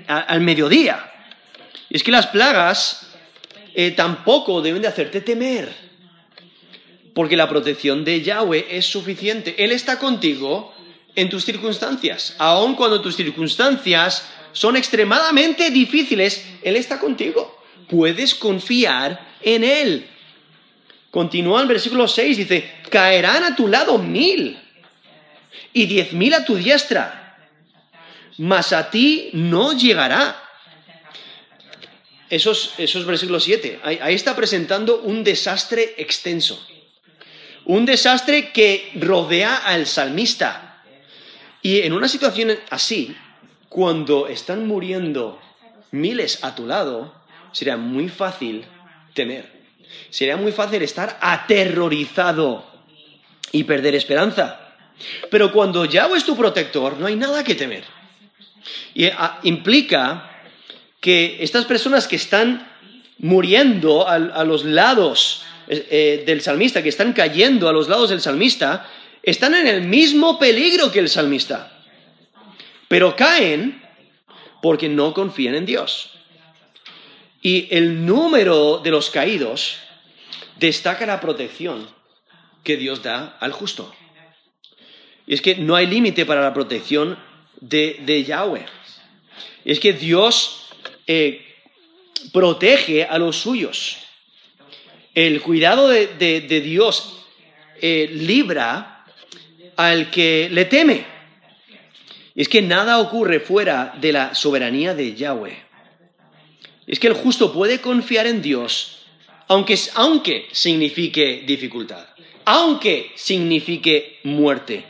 al 0.08 0.41
mediodía. 0.41 1.12
Y 1.89 1.97
es 1.97 2.03
que 2.03 2.12
las 2.12 2.27
plagas 2.27 3.08
eh, 3.75 3.91
tampoco 3.91 4.62
deben 4.62 4.82
de 4.82 4.88
hacerte 4.88 5.21
temer, 5.21 5.71
porque 7.13 7.38
la 7.38 7.49
protección 7.49 8.04
de 8.04 8.21
Yahweh 8.21 8.67
es 8.71 8.86
suficiente. 8.86 9.56
Él 9.63 9.71
está 9.71 9.99
contigo 9.99 10.73
en 11.15 11.30
tus 11.30 11.45
circunstancias, 11.45 12.36
aun 12.39 12.76
cuando 12.76 13.02
tus 13.02 13.15
circunstancias 13.15 14.28
son 14.52 14.76
extremadamente 14.76 15.69
difíciles, 15.69 16.45
Él 16.63 16.76
está 16.76 16.99
contigo. 16.99 17.63
Puedes 17.88 18.34
confiar 18.34 19.38
en 19.41 19.63
Él. 19.63 20.08
Continúa 21.12 21.62
el 21.62 21.67
versículo 21.67 22.08
6, 22.08 22.38
dice, 22.38 22.71
caerán 22.89 23.43
a 23.43 23.56
tu 23.56 23.67
lado 23.67 23.99
mil 23.99 24.58
y 25.71 25.86
diez 25.86 26.13
mil 26.13 26.34
a 26.34 26.43
tu 26.43 26.56
diestra, 26.56 27.38
mas 28.38 28.73
a 28.73 28.89
ti 28.89 29.30
no 29.34 29.73
llegará. 29.73 30.39
Esos, 32.30 32.73
esos 32.80 33.06
versículos 33.06 33.43
7, 33.43 33.82
ahí 33.84 34.15
está 34.15 34.36
presentando 34.36 35.02
un 35.02 35.23
desastre 35.23 35.93
extenso. 35.97 36.60
Un 37.65 37.86
desastre 37.86 38.52
que 38.52 38.91
rodea 38.95 39.58
al 39.58 39.86
salmista. 39.86 40.84
Y 41.62 41.82
en 41.82 41.93
una 41.93 42.08
situación 42.08 42.52
así, 42.69 43.15
cuando 43.69 44.28
están 44.28 44.67
muriendo 44.67 45.39
miles 45.91 46.43
a 46.43 46.56
tu 46.56 46.67
lado, 46.67 47.13
sería 47.52 47.78
muy 47.78 48.10
fácil 48.10 48.65
temer. 49.13 49.52
Sería 50.10 50.38
muy 50.38 50.52
fácil 50.52 50.82
estar 50.82 51.17
aterrorizado 51.21 52.65
y 53.52 53.63
perder 53.63 53.95
esperanza. 53.95 54.60
Pero 55.30 55.52
cuando 55.52 55.86
Yahweh 55.86 56.17
es 56.17 56.26
tu 56.26 56.36
protector, 56.36 56.97
no 56.97 57.06
hay 57.06 57.15
nada 57.15 57.43
que 57.43 57.56
temer. 57.56 57.84
Y 58.93 59.06
ah, 59.06 59.39
implica 59.43 60.30
que 60.99 61.38
estas 61.41 61.65
personas 61.65 62.08
que 62.08 62.15
están 62.15 62.67
muriendo 63.17 64.08
a, 64.08 64.43
los 64.43 64.65
lados 64.65 65.43
eh, 65.67 66.23
del 66.26 66.41
salmista, 66.41 66.84
que 66.84 66.89
están 66.89 67.13
cayendo 67.13 67.69
a 67.69 67.73
los 67.73 67.88
lados 67.88 68.10
del 68.10 68.21
salmista, 68.21 68.89
están 69.21 69.56
en 69.56 69.67
el 69.67 69.82
mismo 69.82 70.38
peligro 70.38 70.91
que 70.91 70.99
el 70.99 71.10
salmista, 71.10 71.84
pero 72.88 73.15
caen 73.15 73.82
porque 74.62 74.89
no 74.89 75.13
confían 75.13 75.56
en 75.56 75.65
Dios. 75.65 76.12
Y 77.41 77.67
el 77.71 78.06
número 78.06 78.80
de 78.80 78.91
los 78.91 79.10
caídos 79.10 79.78
destaca 80.60 81.06
la 81.06 81.19
protección 81.19 81.88
que 82.63 82.78
Dios 82.78 83.04
da 83.04 83.38
al 83.39 83.52
justo. 83.52 83.93
Y 85.28 85.34
es 85.34 85.41
que 85.41 85.56
no 85.56 85.76
hay 85.76 85.88
límite 85.88 86.26
para 86.26 86.41
la 86.41 86.54
protección 86.54 87.17
de, 87.60 88.23
Yahweh. 88.26 88.65
Y 89.65 89.71
es 89.71 89.80
que 89.80 89.93
Dios 89.93 90.67
eh, 91.08 91.45
protege 92.32 93.04
a 93.06 93.17
los 93.17 93.38
suyos. 93.38 94.02
El 95.13 95.41
cuidado 95.41 95.89
de, 95.89 96.62
Dios 96.63 97.26
eh, 97.82 98.10
libra 98.12 99.06
al 99.76 100.10
que 100.10 100.49
le 100.52 100.65
teme. 100.65 101.06
Es 102.36 102.49
que 102.49 102.63
nada 102.63 102.99
ocurre 102.99 103.39
fuera 103.39 103.93
de 104.02 104.12
la 104.12 104.34
soberanía 104.34 104.95
de 104.95 105.13
Yahweh. 105.13 105.56
Es 106.88 106.99
que 106.99 107.08
el 107.08 107.13
justo 107.13 107.54
puede 107.54 107.80
confiar 107.80 108.26
en 108.26 108.41
Dios, 108.41 109.06
aunque, 109.47 109.78
aunque 109.93 110.47
signifique 110.52 111.43
dificultad, 111.45 112.06
aunque 112.45 113.12
signifique 113.15 114.19
muerte. 114.23 114.84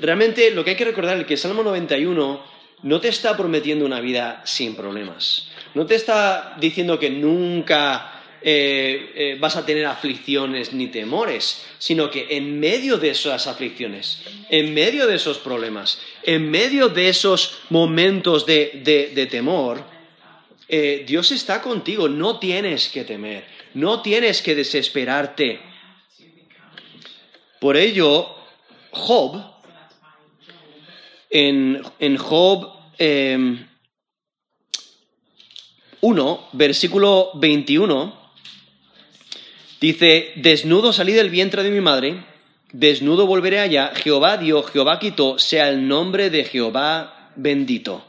Realmente 0.00 0.50
lo 0.50 0.64
que 0.64 0.70
hay 0.70 0.76
que 0.76 0.84
recordar 0.84 1.18
es 1.18 1.26
que 1.26 1.34
el 1.34 1.40
Salmo 1.40 1.62
91 1.62 2.42
no 2.82 3.00
te 3.00 3.08
está 3.08 3.36
prometiendo 3.36 3.86
una 3.86 4.00
vida 4.00 4.42
sin 4.44 4.74
problemas. 4.74 5.50
No 5.74 5.86
te 5.86 5.94
está 5.94 6.56
diciendo 6.60 6.98
que 6.98 7.10
nunca 7.10 8.15
eh, 8.48 9.10
eh, 9.16 9.36
vas 9.40 9.56
a 9.56 9.66
tener 9.66 9.86
aflicciones 9.86 10.72
ni 10.72 10.86
temores, 10.86 11.66
sino 11.80 12.08
que 12.08 12.28
en 12.30 12.60
medio 12.60 12.96
de 12.96 13.10
esas 13.10 13.48
aflicciones, 13.48 14.22
en 14.48 14.72
medio 14.72 15.08
de 15.08 15.16
esos 15.16 15.38
problemas, 15.38 16.00
en 16.22 16.48
medio 16.48 16.88
de 16.88 17.08
esos 17.08 17.58
momentos 17.70 18.46
de, 18.46 19.28
temor, 19.28 19.82
eh, 20.68 21.02
Dios 21.04 21.32
está 21.32 21.60
contigo, 21.60 22.08
no 22.08 22.38
tienes 22.38 22.88
que 22.88 23.02
temer, 23.02 23.44
no 23.74 24.00
tienes 24.00 24.40
que 24.42 24.54
desesperarte. 24.54 25.58
Por 27.60 27.76
ello, 27.76 28.32
Job, 28.92 29.42
en, 31.30 31.82
en 31.98 32.16
Job 32.16 32.76
1, 36.00 36.48
versículo 36.52 37.32
21, 37.34 38.25
Dice, 39.80 40.32
desnudo 40.36 40.92
salí 40.92 41.12
del 41.12 41.30
vientre 41.30 41.62
de 41.62 41.70
mi 41.70 41.80
madre, 41.80 42.24
desnudo 42.72 43.26
volveré 43.26 43.60
allá, 43.60 43.92
Jehová 43.94 44.38
dio, 44.38 44.62
Jehová 44.62 44.98
quitó, 44.98 45.38
sea 45.38 45.68
el 45.68 45.86
nombre 45.86 46.30
de 46.30 46.44
Jehová 46.44 47.32
bendito. 47.36 48.04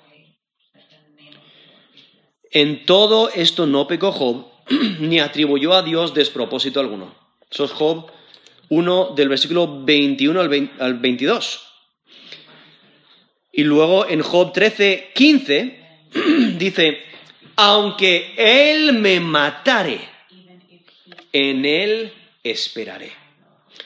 En 2.51 2.85
todo 2.85 3.29
esto 3.29 3.65
no 3.65 3.87
pecó 3.87 4.11
Job, 4.11 4.47
ni 4.99 5.19
atribuyó 5.19 5.73
a 5.73 5.83
Dios 5.83 6.13
despropósito 6.13 6.79
alguno. 6.79 7.13
Eso 7.51 7.65
es 7.65 7.71
Job 7.71 8.11
1 8.69 9.13
del 9.15 9.29
versículo 9.29 9.83
21 9.83 10.39
al 10.39 10.93
22. 10.99 11.67
Y 13.51 13.63
luego 13.63 14.07
en 14.07 14.21
Job 14.21 14.53
13, 14.53 15.11
15 15.13 15.87
dice, 16.57 16.99
aunque 17.55 18.33
él 18.37 18.93
me 18.93 19.19
matare, 19.19 19.99
en 21.37 21.65
él 21.65 22.13
esperaré. 22.43 23.11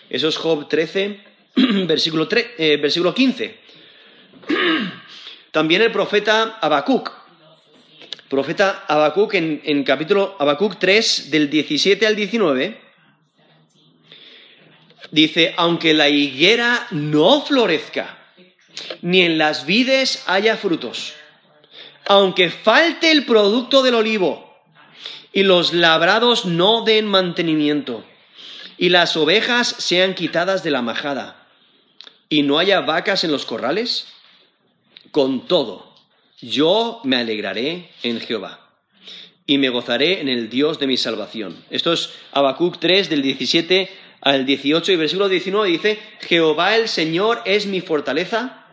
Eso 0.09 0.27
es 0.27 0.37
Job 0.37 0.67
13, 0.69 1.19
versículo, 1.85 2.27
3, 2.27 2.47
eh, 2.57 2.77
versículo 2.77 3.13
15. 3.13 3.59
También 5.51 5.81
el 5.81 5.91
profeta 5.91 6.59
Habacuc. 6.61 7.11
Profeta 8.29 8.85
Habacuc 8.87 9.33
en, 9.33 9.61
en 9.65 9.83
capítulo 9.83 10.37
Habacuc 10.39 10.79
3, 10.79 11.31
del 11.31 11.49
17 11.49 12.07
al 12.07 12.15
19, 12.15 12.79
dice, 15.11 15.53
aunque 15.57 15.93
la 15.93 16.07
higuera 16.07 16.87
no 16.91 17.41
florezca, 17.41 18.17
ni 19.01 19.23
en 19.23 19.37
las 19.37 19.65
vides 19.65 20.23
haya 20.27 20.55
frutos, 20.55 21.13
aunque 22.05 22.49
falte 22.49 23.11
el 23.11 23.25
producto 23.25 23.83
del 23.83 23.95
olivo, 23.95 24.50
y 25.33 25.43
los 25.43 25.73
labrados 25.73 26.45
no 26.45 26.83
den 26.83 27.07
mantenimiento, 27.07 28.03
y 28.77 28.89
las 28.89 29.15
ovejas 29.15 29.75
sean 29.77 30.15
quitadas 30.15 30.63
de 30.63 30.71
la 30.71 30.81
majada, 30.81 31.47
y 32.29 32.43
no 32.43 32.59
haya 32.59 32.81
vacas 32.81 33.23
en 33.23 33.31
los 33.31 33.45
corrales, 33.45 34.07
con 35.11 35.47
todo, 35.47 35.93
yo 36.41 37.01
me 37.03 37.17
alegraré 37.17 37.91
en 38.01 38.19
Jehová 38.19 38.61
y 39.45 39.57
me 39.57 39.69
gozaré 39.69 40.21
en 40.21 40.29
el 40.29 40.49
Dios 40.49 40.79
de 40.79 40.87
mi 40.87 40.97
salvación. 40.97 41.63
Esto 41.69 41.93
es 41.93 42.13
Habacuc 42.31 42.79
3 42.79 43.09
del 43.09 43.21
17 43.21 43.89
al 44.21 44.45
18 44.45 44.91
y 44.91 44.95
versículo 44.95 45.29
19 45.29 45.69
dice, 45.69 45.99
Jehová 46.21 46.75
el 46.75 46.87
Señor 46.87 47.41
es 47.45 47.65
mi 47.65 47.81
fortaleza, 47.81 48.65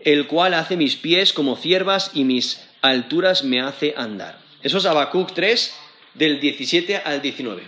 el 0.00 0.26
cual 0.26 0.54
hace 0.54 0.76
mis 0.76 0.96
pies 0.96 1.32
como 1.32 1.56
ciervas 1.56 2.10
y 2.14 2.24
mis 2.24 2.66
alturas 2.82 3.44
me 3.44 3.60
hace 3.60 3.94
andar. 3.96 4.45
Eso 4.66 4.78
es 4.78 4.86
Habacuc 4.86 5.32
3 5.32 5.76
del 6.14 6.40
17 6.40 6.96
al 6.96 7.22
19. 7.22 7.62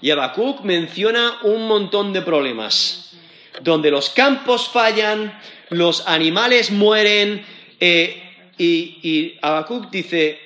Y 0.00 0.10
Habacuc 0.10 0.62
menciona 0.62 1.38
un 1.44 1.68
montón 1.68 2.12
de 2.12 2.20
problemas, 2.20 3.12
donde 3.60 3.92
los 3.92 4.10
campos 4.10 4.68
fallan, 4.68 5.40
los 5.70 6.08
animales 6.08 6.72
mueren, 6.72 7.46
eh, 7.78 8.20
y, 8.58 8.98
y 9.04 9.38
Habacuc 9.40 9.88
dice, 9.90 10.40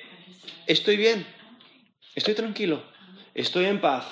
estoy 0.67 0.97
bien, 0.97 1.25
estoy 2.13 2.35
tranquilo, 2.35 2.83
estoy 3.33 3.65
en 3.65 3.81
paz, 3.81 4.05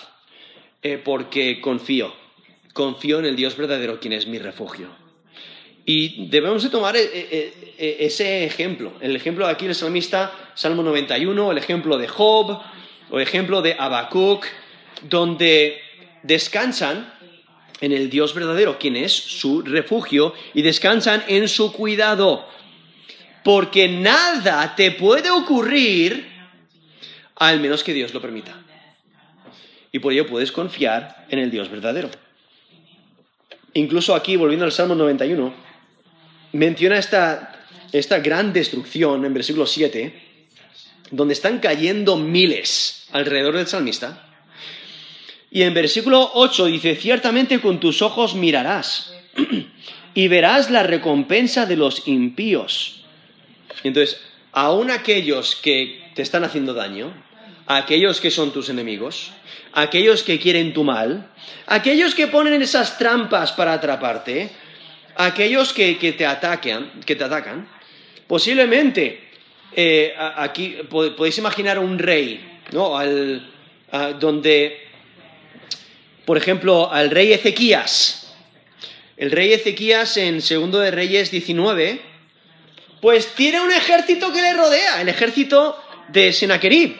eh, 0.81 0.97
porque 0.97 1.61
confío, 1.61 2.15
confío 2.73 3.19
en 3.19 3.25
el 3.25 3.35
Dios 3.35 3.55
verdadero, 3.57 3.99
quien 3.99 4.13
es 4.13 4.25
mi 4.25 4.39
refugio. 4.39 5.04
Y 5.85 6.27
debemos 6.27 6.63
de 6.63 6.69
tomar 6.69 6.95
eh, 6.97 7.53
ese 7.77 8.43
ejemplo, 8.45 8.93
el 9.01 9.15
ejemplo 9.15 9.45
de 9.45 9.51
aquí 9.51 9.65
del 9.65 9.75
salmista, 9.75 10.31
Salmo 10.55 10.81
91, 10.81 11.51
el 11.51 11.57
ejemplo 11.57 11.97
de 11.97 12.07
Job, 12.07 12.59
o 13.09 13.17
el 13.17 13.21
ejemplo 13.21 13.61
de 13.61 13.75
Habacuc, 13.77 14.45
donde 15.03 15.79
descansan 16.23 17.13
en 17.81 17.91
el 17.91 18.09
Dios 18.09 18.33
verdadero, 18.33 18.79
quien 18.79 18.95
es 18.95 19.13
su 19.13 19.61
refugio, 19.61 20.33
y 20.53 20.61
descansan 20.61 21.23
en 21.27 21.47
su 21.47 21.71
cuidado. 21.71 22.47
Porque 23.43 23.87
nada 23.87 24.75
te 24.75 24.91
puede 24.91 25.29
ocurrir 25.29 26.33
al 27.35 27.59
menos 27.59 27.83
que 27.83 27.93
Dios 27.93 28.13
lo 28.13 28.21
permita. 28.21 28.55
Y 29.91 29.99
por 29.99 30.13
ello 30.13 30.25
puedes 30.25 30.51
confiar 30.51 31.25
en 31.29 31.39
el 31.39 31.51
Dios 31.51 31.69
verdadero. 31.69 32.09
Incluso 33.73 34.15
aquí, 34.15 34.35
volviendo 34.35 34.65
al 34.65 34.71
Salmo 34.71 34.95
91, 34.95 35.64
menciona 36.55 36.97
esta, 36.97 37.65
esta 37.91 38.19
gran 38.19 38.53
destrucción 38.53 39.25
en 39.25 39.33
versículo 39.33 39.65
7, 39.65 40.13
donde 41.11 41.33
están 41.33 41.59
cayendo 41.59 42.17
miles 42.17 43.07
alrededor 43.11 43.57
del 43.57 43.67
salmista. 43.67 44.29
Y 45.51 45.63
en 45.63 45.73
versículo 45.73 46.31
8 46.33 46.65
dice, 46.65 46.95
ciertamente 46.95 47.59
con 47.59 47.79
tus 47.79 48.01
ojos 48.01 48.35
mirarás 48.35 49.13
y 50.13 50.27
verás 50.27 50.71
la 50.71 50.83
recompensa 50.83 51.65
de 51.65 51.77
los 51.77 52.07
impíos. 52.07 53.03
Entonces, 53.83 54.19
aún 54.51 54.91
aquellos 54.91 55.55
que 55.55 56.11
te 56.15 56.21
están 56.21 56.43
haciendo 56.43 56.73
daño, 56.73 57.13
aquellos 57.67 58.19
que 58.19 58.31
son 58.31 58.51
tus 58.51 58.69
enemigos, 58.69 59.31
aquellos 59.73 60.23
que 60.23 60.39
quieren 60.39 60.73
tu 60.73 60.83
mal, 60.83 61.29
aquellos 61.67 62.15
que 62.15 62.27
ponen 62.27 62.61
esas 62.61 62.97
trampas 62.97 63.51
para 63.51 63.73
atraparte, 63.73 64.51
aquellos 65.15 65.73
que, 65.73 65.95
te, 65.95 66.25
atacan, 66.25 67.01
que 67.05 67.15
te 67.15 67.23
atacan, 67.23 67.67
posiblemente 68.27 69.29
eh, 69.75 70.13
aquí 70.17 70.77
podéis 70.89 71.37
imaginar 71.37 71.79
un 71.79 71.99
rey, 71.99 72.59
¿no? 72.71 72.97
donde 74.19 74.85
por 76.25 76.37
ejemplo, 76.37 76.91
al 76.91 77.11
rey 77.11 77.31
Ezequías. 77.31 78.33
El 79.15 79.31
rey 79.31 79.53
Ezequías 79.53 80.17
en 80.17 80.41
Segundo 80.41 80.79
de 80.79 80.91
Reyes 80.91 81.31
19, 81.31 82.01
pues 82.99 83.27
tiene 83.35 83.61
un 83.61 83.71
ejército 83.71 84.33
que 84.33 84.41
le 84.41 84.53
rodea, 84.53 85.01
el 85.01 85.07
ejército 85.07 85.79
de 86.09 86.33
Senaquerib, 86.33 86.97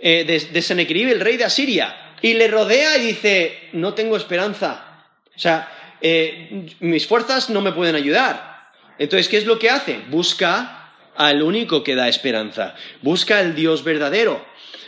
eh, 0.00 0.48
de, 0.50 0.62
Senaquerib, 0.62 1.08
el 1.08 1.20
rey 1.20 1.36
de 1.36 1.44
Asiria, 1.44 2.14
y 2.22 2.34
le 2.34 2.48
rodea 2.48 2.96
y 2.96 3.08
dice, 3.08 3.68
no 3.72 3.94
tengo 3.94 4.16
esperanza. 4.16 5.04
O 5.36 5.38
sea, 5.38 5.70
eh, 6.00 6.66
mis 6.80 7.06
fuerzas 7.06 7.50
no 7.50 7.60
me 7.60 7.72
pueden 7.72 7.96
ayudar. 7.96 8.70
Entonces, 8.98 9.28
¿qué 9.28 9.36
es 9.38 9.46
lo 9.46 9.58
que 9.58 9.70
hace? 9.70 10.00
Busca 10.10 10.92
al 11.16 11.42
único 11.42 11.82
que 11.82 11.94
da 11.94 12.08
esperanza, 12.08 12.74
busca 13.02 13.38
al 13.38 13.54
Dios 13.54 13.82
verdadero. 13.82 14.44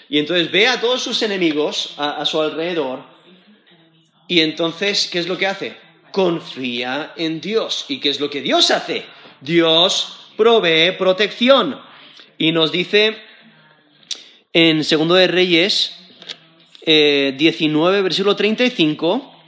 Y 0.09 0.19
entonces 0.19 0.51
ve 0.51 0.67
a 0.67 0.81
todos 0.81 1.03
sus 1.03 1.23
enemigos 1.23 1.95
a, 1.97 2.25
su 2.25 2.41
alrededor. 2.41 3.05
Y 4.27 4.41
entonces, 4.41 5.09
¿qué 5.11 5.21
es 5.21 5.29
lo 5.29 5.39
que 5.39 5.47
hace? 5.47 5.77
Confía 6.11 7.13
en 7.17 7.41
Dios. 7.41 7.85
¿Y 7.89 8.01
qué 8.01 8.11
es 8.11 8.19
lo 8.19 8.29
que 8.29 8.41
Dios 8.41 8.71
hace? 8.73 9.05
Dios 9.41 10.33
provee 10.37 10.93
protección. 10.99 11.81
Y 12.39 12.51
nos 12.51 12.73
dice 12.73 13.17
en 14.53 14.83
Segundo 14.83 15.15
de 15.15 15.29
Reyes 15.29 15.97
19, 16.85 17.99
eh, 17.99 18.03
versículo 18.03 18.35
35, 18.35 19.39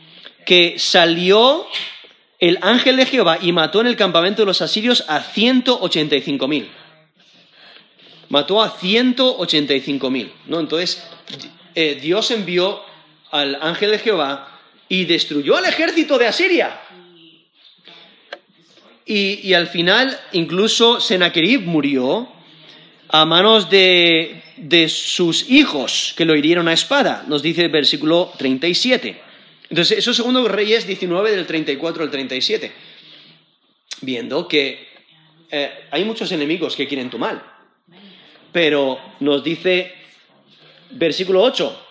que 0.45 0.75
salió 0.79 1.67
el 2.39 2.59
ángel 2.63 2.97
de 2.97 3.07
Jehová 3.07 3.39
y 3.41 3.53
mató 3.53 3.81
en 3.81 3.87
el 3.87 3.97
campamento 3.97 4.43
de 4.43 4.47
los 4.47 4.63
asirios 4.63 5.05
a 5.09 5.21
185 5.21 6.49
mil 6.49 6.69
mató 8.33 8.63
a 8.63 8.71
185 8.71 10.11
mil. 10.11 10.33
¿no? 10.47 10.59
Entonces, 10.59 11.07
eh, 11.75 11.99
Dios 12.01 12.31
envió 12.31 12.81
al 13.31 13.59
ángel 13.61 13.91
de 13.91 13.99
Jehová 13.99 14.59
y 14.89 15.05
destruyó 15.05 15.59
al 15.59 15.67
ejército 15.67 16.19
de 16.19 16.27
Asiria. 16.27 16.81
Y, 19.05 19.53
al 19.53 19.67
final, 19.67 20.19
incluso 20.33 20.99
Sennacherib 20.99 21.61
murió 21.61 22.33
a 23.09 23.27
manos 23.27 23.69
de, 23.69 24.43
de 24.57 24.89
sus 24.89 25.51
hijos 25.51 26.15
que 26.17 26.25
lo 26.25 26.35
hirieron 26.35 26.69
a 26.69 26.73
espada, 26.73 27.25
nos 27.29 27.43
dice 27.43 27.65
el 27.65 27.71
versículo 27.71 28.33
37. 28.39 29.21
Entonces, 29.73 29.97
eso 29.97 30.11
es 30.11 30.19
segundo 30.19 30.47
Reyes 30.49 30.87
19 30.87 31.31
del 31.31 31.47
34 31.47 32.03
al 32.03 32.11
37. 32.11 32.71
Viendo 34.03 34.47
que 34.47 34.87
eh, 35.51 35.71
hay 35.91 36.05
muchos 36.05 36.31
enemigos 36.31 36.77
que 36.77 36.87
quieren 36.87 37.09
tu 37.09 37.19
mal. 37.19 37.43
Pero 38.53 38.99
nos 39.21 39.43
dice, 39.43 39.95
versículo 40.91 41.43
8, 41.43 41.87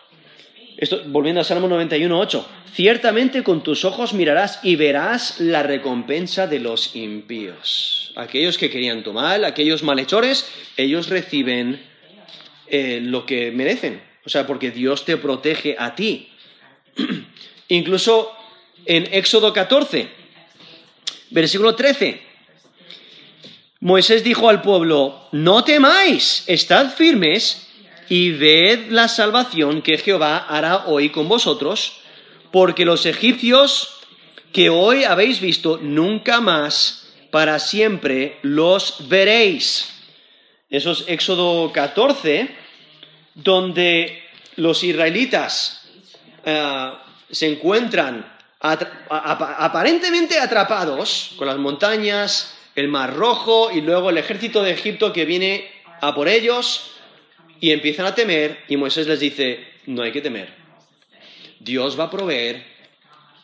esto, 0.78 1.02
volviendo 1.08 1.42
a 1.42 1.44
Salmo 1.44 1.68
91, 1.68 2.20
8, 2.20 2.50
ciertamente 2.72 3.42
con 3.42 3.64
tus 3.64 3.84
ojos 3.84 4.14
mirarás 4.14 4.60
y 4.62 4.76
verás 4.76 5.40
la 5.40 5.64
recompensa 5.64 6.46
de 6.46 6.60
los 6.60 6.96
impíos. 6.96 8.14
Aquellos 8.16 8.60
que 8.60 8.70
querían 8.70 9.02
tu 9.02 9.12
mal, 9.12 9.44
aquellos 9.44 9.82
malhechores, 9.82 10.48
ellos 10.78 11.10
reciben 11.10 11.82
eh, 12.68 13.00
lo 13.02 13.26
que 13.26 13.52
merecen. 13.52 14.04
O 14.24 14.30
sea, 14.30 14.46
porque 14.46 14.70
Dios 14.70 15.04
te 15.04 15.18
protege 15.18 15.76
a 15.80 15.96
ti. 15.96 16.28
Incluso 17.72 18.36
en 18.86 19.08
Éxodo 19.14 19.54
14, 19.54 20.10
versículo 21.30 21.74
13, 21.74 22.22
Moisés 23.80 24.26
dijo 24.26 24.50
al 24.50 24.62
pueblo, 24.62 25.30
no 25.32 25.64
temáis, 25.64 26.44
estad 26.48 26.94
firmes 26.94 27.70
y 28.10 28.32
ved 28.32 28.90
la 28.90 29.08
salvación 29.08 29.82
que 29.82 29.98
Jehová 29.98 30.40
hará 30.50 30.88
hoy 30.88 31.12
con 31.12 31.30
vosotros, 31.30 31.94
porque 32.52 32.84
los 32.84 33.06
egipcios 33.06 34.02
que 34.52 34.70
hoy 34.70 35.06
habéis 35.06 35.40
visto, 35.40 35.80
nunca 35.82 36.42
más 36.42 37.08
para 37.32 37.58
siempre 37.58 38.38
los 38.42 39.08
veréis. 39.08 39.94
Eso 40.70 40.92
es 40.92 41.06
Éxodo 41.08 41.72
14, 41.72 42.54
donde 43.34 44.24
los 44.58 44.84
israelitas 44.84 45.88
eh, 46.44 46.92
se 47.32 47.48
encuentran 47.48 48.26
aparentemente 48.60 50.40
atrapados 50.40 51.34
con 51.38 51.48
las 51.48 51.58
montañas, 51.58 52.56
el 52.76 52.88
Mar 52.88 53.16
Rojo 53.16 53.72
y 53.72 53.82
luego 53.82 54.10
el 54.10 54.18
ejército 54.18 54.64
de 54.64 54.72
Egipto 54.72 55.12
que 55.12 55.26
viene 55.26 55.70
a 56.00 56.14
por 56.14 56.28
ellos 56.28 56.92
y 57.60 57.72
empiezan 57.72 58.06
a 58.06 58.16
temer 58.16 58.60
y 58.68 58.78
Moisés 58.78 59.08
les 59.08 59.20
dice, 59.20 59.68
no 59.86 60.04
hay 60.04 60.12
que 60.12 60.22
temer. 60.22 60.50
Dios 61.60 62.00
va 62.00 62.06
a 62.06 62.10
proveer 62.12 62.64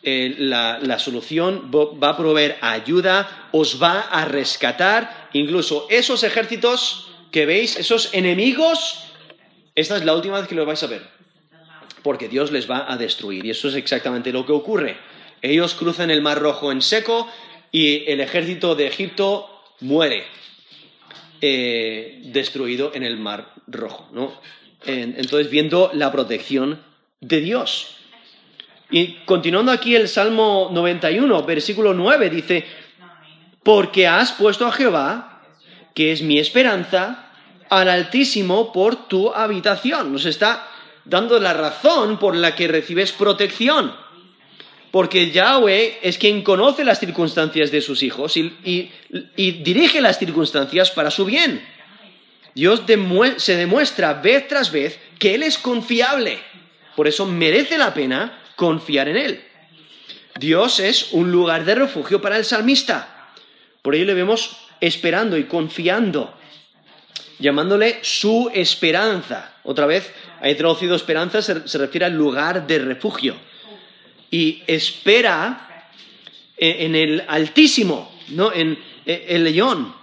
eh, 0.02 0.34
la, 0.38 0.78
la, 0.80 0.98
solución, 0.98 1.70
va 1.72 2.10
a 2.10 2.16
proveer 2.16 2.56
ayuda, 2.60 3.48
os 3.52 3.82
va 3.82 4.00
a 4.00 4.24
rescatar, 4.24 5.28
incluso 5.32 5.86
esos 5.90 6.22
ejércitos 6.22 7.10
que 7.30 7.46
veis, 7.46 7.76
esos 7.76 8.14
enemigos, 8.14 9.04
esta 9.74 9.96
es 9.96 10.04
la 10.04 10.14
última 10.14 10.38
vez 10.38 10.48
que 10.48 10.54
los 10.54 10.66
vais 10.66 10.82
a 10.82 10.86
ver, 10.86 11.17
porque 12.02 12.28
Dios 12.28 12.50
les 12.52 12.70
va 12.70 12.90
a 12.90 12.96
destruir 12.96 13.44
y 13.44 13.50
eso 13.50 13.68
es 13.68 13.74
exactamente 13.74 14.32
lo 14.32 14.46
que 14.46 14.52
ocurre. 14.52 14.96
Ellos 15.42 15.74
cruzan 15.74 16.10
el 16.10 16.22
Mar 16.22 16.40
Rojo 16.40 16.72
en 16.72 16.82
seco 16.82 17.28
y 17.70 18.10
el 18.10 18.20
ejército 18.20 18.74
de 18.74 18.86
Egipto 18.86 19.48
muere 19.80 20.24
eh, 21.40 22.20
destruido 22.24 22.92
en 22.94 23.02
el 23.02 23.18
Mar 23.18 23.52
Rojo. 23.66 24.08
Entonces, 24.84 25.50
viendo 25.50 25.90
la 25.94 26.10
protección 26.10 26.82
de 27.20 27.40
Dios. 27.40 27.96
Y 28.90 29.18
continuando 29.24 29.70
aquí 29.70 29.94
el 29.94 30.08
Salmo 30.08 30.70
91, 30.72 31.42
versículo 31.42 31.92
9, 31.92 32.30
dice, 32.30 32.64
porque 33.62 34.06
has 34.06 34.32
puesto 34.32 34.66
a 34.66 34.72
Jehová, 34.72 35.42
que 35.94 36.12
es 36.12 36.22
mi 36.22 36.38
esperanza, 36.38 37.32
al 37.68 37.88
Altísimo 37.88 38.72
por 38.72 39.08
tu 39.08 39.32
habitación. 39.32 40.12
Nos 40.12 40.24
está 40.24 40.66
dando 41.08 41.40
la 41.40 41.54
razón 41.54 42.18
por 42.18 42.36
la 42.36 42.54
que 42.54 42.68
recibes 42.68 43.12
protección 43.12 43.92
porque 44.90 45.30
Yahweh 45.30 45.98
es 46.02 46.18
quien 46.18 46.42
conoce 46.42 46.84
las 46.84 46.98
circunstancias 46.98 47.70
de 47.70 47.80
sus 47.82 48.02
hijos 48.02 48.36
y, 48.36 48.90
dirige 49.36 50.00
las 50.00 50.18
circunstancias 50.18 50.90
para 50.90 51.10
su 51.10 51.24
bien. 51.24 51.64
Dios 52.54 52.82
se 53.36 53.56
demuestra 53.56 54.14
vez 54.14 54.48
tras 54.48 54.72
vez 54.72 54.98
que 55.18 55.34
Él 55.34 55.42
es 55.42 55.58
confiable. 55.58 56.38
Por 56.96 57.06
eso 57.06 57.26
merece 57.26 57.78
la 57.78 57.94
pena 57.94 58.42
confiar 58.56 59.08
en 59.08 59.16
Él. 59.16 59.44
Dios 60.38 60.80
es 60.80 61.12
un 61.12 61.30
lugar 61.30 61.64
de 61.64 61.74
refugio 61.74 62.20
para 62.20 62.36
el 62.36 62.44
salmista. 62.44 63.32
Por 63.82 63.94
ello 63.94 64.06
le 64.06 64.14
vemos 64.14 64.56
esperando 64.80 65.36
y 65.36 65.44
confiando, 65.44 66.34
llamándole 67.38 67.98
su 68.02 68.50
esperanza. 68.54 69.56
Otra 69.64 69.86
vez, 69.86 70.12
hay 70.40 70.54
traducido 70.54 70.94
esperanza, 70.94 71.42
se 71.42 71.78
refiere 71.78 72.06
al 72.06 72.14
lugar 72.14 72.66
de 72.66 72.78
refugio 72.78 73.36
y 74.30 74.62
espera 74.66 75.88
en 76.56 76.94
el 76.94 77.24
Altísimo, 77.26 78.10
¿no? 78.30 78.52
en 78.52 78.78
el 79.06 79.44
león, 79.44 79.94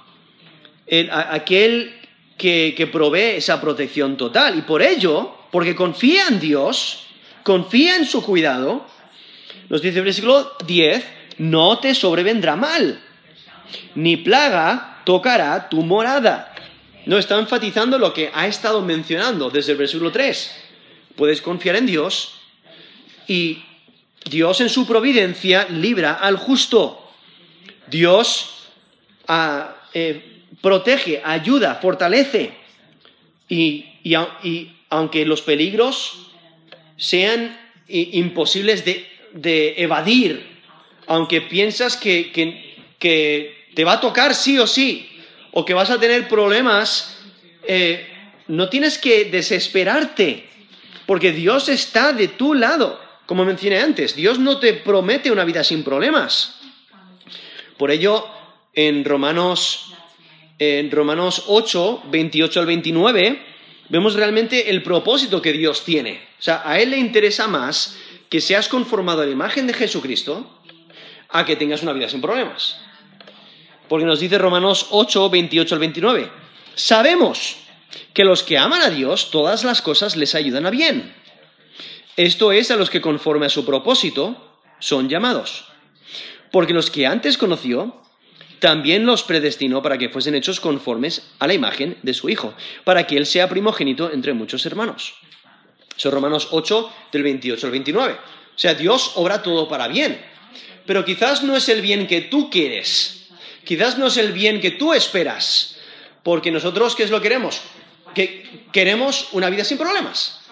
aquel 1.12 1.94
que, 2.38 2.74
que 2.76 2.88
provee 2.88 3.38
esa 3.38 3.60
protección 3.62 4.18
total. 4.18 4.58
Y 4.58 4.62
por 4.62 4.82
ello, 4.82 5.36
porque 5.52 5.76
confía 5.76 6.28
en 6.28 6.40
Dios, 6.40 7.08
confía 7.44 7.98
en 7.98 8.06
su 8.06 8.24
cuidado, 8.24 8.86
nos 9.70 9.82
dice 9.82 10.00
el 10.00 10.06
versículo 10.06 10.54
10, 10.66 11.06
no 11.40 11.80
te 11.80 11.94
sobrevendrá 11.94 12.56
mal, 12.56 13.02
ni 13.96 14.18
plaga 14.18 15.02
tocará 15.04 15.70
tu 15.70 15.82
morada. 15.84 16.55
No 17.06 17.18
está 17.18 17.38
enfatizando 17.38 18.00
lo 18.00 18.14
que 18.14 18.32
ha 18.34 18.48
estado 18.48 18.82
mencionando 18.82 19.50
desde 19.50 19.74
el 19.74 19.78
versículo 19.78 20.12
3. 20.12 20.56
Puedes 21.16 21.42
confiar 21.42 21.76
en 21.76 21.86
Dios 21.86 22.34
y 23.28 23.64
Dios 24.30 24.60
en 24.62 24.70
su 24.70 24.88
providencia 24.88 25.68
libra 25.70 26.14
al 26.14 26.38
justo. 26.38 27.12
Dios 27.88 28.70
ah, 29.28 29.76
eh, 29.94 30.36
protege, 30.62 31.22
ayuda, 31.24 31.76
fortalece. 31.76 32.54
Y, 33.48 33.86
aunque 34.90 35.26
los 35.26 35.42
peligros 35.42 36.32
sean 36.98 37.56
imposibles 37.88 38.84
de, 38.84 39.76
evadir, 39.78 40.44
aunque 41.06 41.42
piensas 41.42 41.98
que, 41.98 42.76
te 43.00 43.84
va 43.84 43.94
a 43.94 44.00
tocar 44.00 44.34
sí 44.34 44.58
o 44.58 44.66
sí, 44.66 45.15
o 45.56 45.64
que 45.64 45.74
vas 45.74 45.90
a 45.90 46.00
tener 46.00 46.28
problemas, 46.28 47.16
eh, 47.66 48.06
no 48.48 48.68
tienes 48.68 48.98
que 48.98 49.24
desesperarte, 49.32 50.50
porque 51.06 51.32
Dios 51.32 51.70
está 51.70 52.12
de 52.12 52.28
tu 52.28 52.54
lado. 52.54 53.00
Como 53.26 53.46
mencioné 53.46 53.80
antes, 53.80 54.16
Dios 54.18 54.38
no 54.38 54.60
te 54.60 54.74
promete 54.74 55.32
una 55.32 55.46
vida 55.46 55.64
sin 55.64 55.86
problemas. 55.86 56.60
Por 57.78 57.90
ello, 57.90 58.28
en 58.74 59.06
Romanos, 59.06 59.94
en 60.60 60.92
Romanos 60.92 61.46
8, 61.48 62.04
28 62.12 62.60
al 62.60 62.66
29, 62.66 63.42
vemos 63.88 64.16
realmente 64.16 64.70
el 64.70 64.84
propósito 64.84 65.42
que 65.42 65.54
Dios 65.54 65.86
tiene. 65.86 66.20
O 66.38 66.42
sea, 66.42 66.64
a 66.66 66.82
Él 66.82 66.90
le 66.90 66.98
interesa 66.98 67.48
más 67.48 67.98
que 68.30 68.42
seas 68.42 68.68
conformado 68.68 69.22
a 69.22 69.26
la 69.26 69.32
imagen 69.32 69.68
de 69.68 69.74
Jesucristo 69.74 70.62
a 71.30 71.46
que 71.46 71.56
tengas 71.56 71.82
una 71.82 71.94
vida 71.94 72.10
sin 72.10 72.20
problemas. 72.20 72.78
Porque 73.88 74.06
nos 74.06 74.20
dice 74.20 74.38
Romanos 74.38 74.88
8, 74.90 75.30
28 75.30 75.76
al 75.76 75.80
29. 75.80 76.32
Sabemos 76.76 77.58
que 78.14 78.26
los 78.26 78.44
que 78.44 78.58
aman 78.58 78.82
a 78.82 78.90
Dios, 78.90 79.32
todas 79.32 79.64
las 79.64 79.82
cosas 79.82 80.16
les 80.16 80.36
ayudan 80.36 80.66
a 80.66 80.70
bien 80.70 81.14
esto 82.18 82.54
es 82.54 82.72
a 82.72 82.78
los 82.78 82.90
que 82.90 83.02
conforme 83.02 83.46
a 83.46 83.50
su 83.50 83.66
propósito 83.66 84.58
son 84.80 85.10
llamados. 85.10 85.66
Porque 86.52 86.74
los 86.74 86.90
que 86.90 87.06
antes 87.06 87.38
conoció, 87.38 88.02
también 88.60 89.06
los 89.06 89.24
predestinó 89.24 89.82
para 89.82 89.98
que 89.98 90.10
fuesen 90.10 90.36
hechos 90.36 90.62
conformes 90.62 91.30
a 91.40 91.48
la 91.48 91.54
imagen 91.54 91.98
de 92.04 92.14
su 92.14 92.30
Hijo, 92.30 92.54
para 92.86 93.06
que 93.06 93.18
Él 93.18 93.26
sea 93.26 93.50
primogénito 93.50 94.12
entre 94.12 94.34
muchos 94.34 94.66
hermanos. 94.66 95.16
Son 95.98 96.12
Romanos 96.12 96.50
8, 96.52 96.92
del 97.12 97.24
28 97.24 97.68
al 97.68 97.72
29. 97.72 98.14
O 98.14 98.58
sea, 98.58 98.74
Dios 98.74 99.12
obra 99.16 99.44
todo 99.44 99.68
para 99.68 99.90
bien. 99.90 100.22
Pero 100.86 101.04
quizás 101.04 101.44
no 101.44 101.56
es 101.56 101.68
el 101.68 101.82
bien 101.82 102.08
que 102.08 102.22
tú 102.22 102.50
quieres. 102.50 103.25
Quizás 103.66 103.98
no 103.98 104.08
es 104.08 104.18
el 104.18 104.32
bien 104.32 104.62
que 104.62 104.72
tú 104.72 104.94
esperas. 104.94 105.76
Porque 106.24 106.52
nosotros, 106.52 106.96
¿qué 106.96 107.04
es 107.04 107.10
lo 107.10 107.20
que 107.20 107.30
queremos? 107.30 107.62
Que 108.14 108.64
queremos 108.72 109.30
una 109.34 109.50
vida 109.50 109.66
sin 109.66 109.78
problemas 109.78 110.46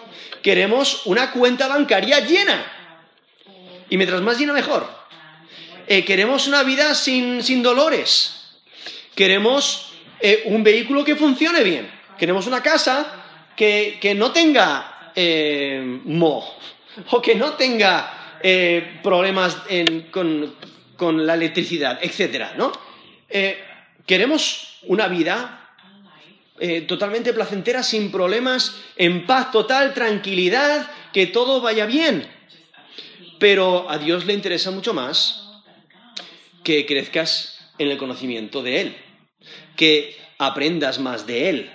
queremos 0.44 1.06
una 1.06 1.32
cuenta 1.32 1.66
bancaria 1.66 2.20
llena. 2.20 2.70
Y 3.88 3.96
mientras 3.96 4.20
más 4.20 4.38
llena, 4.38 4.52
mejor. 4.52 4.86
Eh, 5.86 6.04
queremos 6.04 6.46
una 6.46 6.62
vida 6.62 6.94
sin, 6.94 7.62
dolores. 7.62 8.52
Queremos 9.14 9.92
eh, 10.20 10.42
un 10.44 10.62
vehículo 10.62 11.02
que 11.02 11.16
funcione 11.16 11.64
bien. 11.64 11.90
Queremos 12.18 12.46
una 12.46 12.62
casa 12.62 13.24
que, 13.56 14.14
no 14.14 14.32
tenga 14.32 15.12
eh, 15.16 16.00
o 17.10 17.22
que 17.22 17.34
no 17.34 17.54
tenga 17.54 18.36
problemas 19.02 19.56
con, 20.10 20.54
con, 20.94 21.26
la 21.26 21.34
electricidad, 21.34 21.98
etc. 22.02 22.48
¿no? 22.58 22.70
Queremos 24.06 24.78
una 24.86 25.08
vida 25.08 25.64
eh, 26.60 26.82
totalmente 26.82 27.32
placentera, 27.32 27.82
sin 27.82 28.12
problemas, 28.12 28.76
en 28.96 29.26
paz 29.26 29.50
total, 29.50 29.92
tranquilidad, 29.92 30.88
que 31.12 31.26
todo 31.26 31.60
vaya 31.60 31.84
bien. 31.84 32.28
Pero 33.40 33.90
a 33.90 33.98
Dios 33.98 34.24
le 34.24 34.34
interesa 34.34 34.70
mucho 34.70 34.94
más 34.94 35.42
que 36.62 36.86
crezcas 36.86 37.72
en 37.78 37.90
el 37.90 37.98
conocimiento 37.98 38.62
de 38.62 38.80
Él, 38.80 38.96
que 39.74 40.16
aprendas 40.38 41.00
más 41.00 41.26
de 41.26 41.48
Él, 41.48 41.70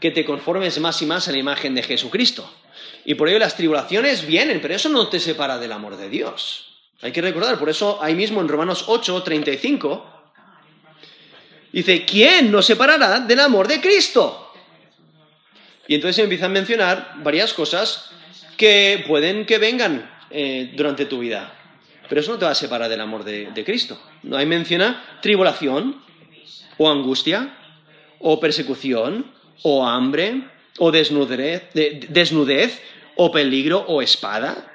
que 0.00 0.10
te 0.10 0.24
conformes 0.24 0.80
más 0.80 1.02
y 1.02 1.06
más 1.06 1.28
a 1.28 1.32
la 1.32 1.38
imagen 1.38 1.74
de 1.74 1.82
Jesucristo. 1.82 2.50
Y 3.04 3.16
por 3.16 3.28
ello 3.28 3.38
las 3.38 3.56
tribulaciones 3.56 4.26
vienen, 4.26 4.60
pero 4.62 4.74
eso 4.74 4.88
no 4.88 5.08
te 5.08 5.20
separa 5.20 5.58
del 5.58 5.72
amor 5.72 5.98
de 5.98 6.08
Dios. 6.08 6.80
Hay 7.02 7.12
que 7.12 7.20
recordar, 7.20 7.58
por 7.58 7.68
eso 7.68 8.02
ahí 8.02 8.14
mismo 8.14 8.40
en 8.40 8.48
Romanos 8.48 8.84
8, 8.86 9.22
35, 9.22 10.13
Dice, 11.74 12.04
¿quién 12.04 12.52
nos 12.52 12.66
separará 12.66 13.18
del 13.18 13.40
amor 13.40 13.66
de 13.66 13.80
Cristo? 13.80 14.52
Y 15.88 15.96
entonces 15.96 16.22
empieza 16.22 16.46
a 16.46 16.48
mencionar 16.48 17.14
varias 17.16 17.52
cosas 17.52 18.12
que 18.56 19.02
pueden 19.08 19.44
que 19.44 19.58
vengan 19.58 20.08
eh, 20.30 20.70
durante 20.76 21.04
tu 21.04 21.18
vida. 21.18 21.52
Pero 22.08 22.20
eso 22.20 22.30
no 22.30 22.38
te 22.38 22.44
va 22.44 22.52
a 22.52 22.54
separar 22.54 22.88
del 22.88 23.00
amor 23.00 23.24
de, 23.24 23.64
Cristo. 23.64 24.00
No 24.22 24.36
hay 24.36 24.46
menciona 24.46 25.18
tribulación, 25.20 26.00
o 26.78 26.88
angustia, 26.88 27.58
o 28.20 28.38
persecución, 28.38 29.32
o 29.62 29.84
hambre, 29.84 30.44
o 30.78 30.92
desnudez, 30.92 32.82
o 33.16 33.32
peligro, 33.32 33.84
o 33.88 34.00
espada. 34.00 34.70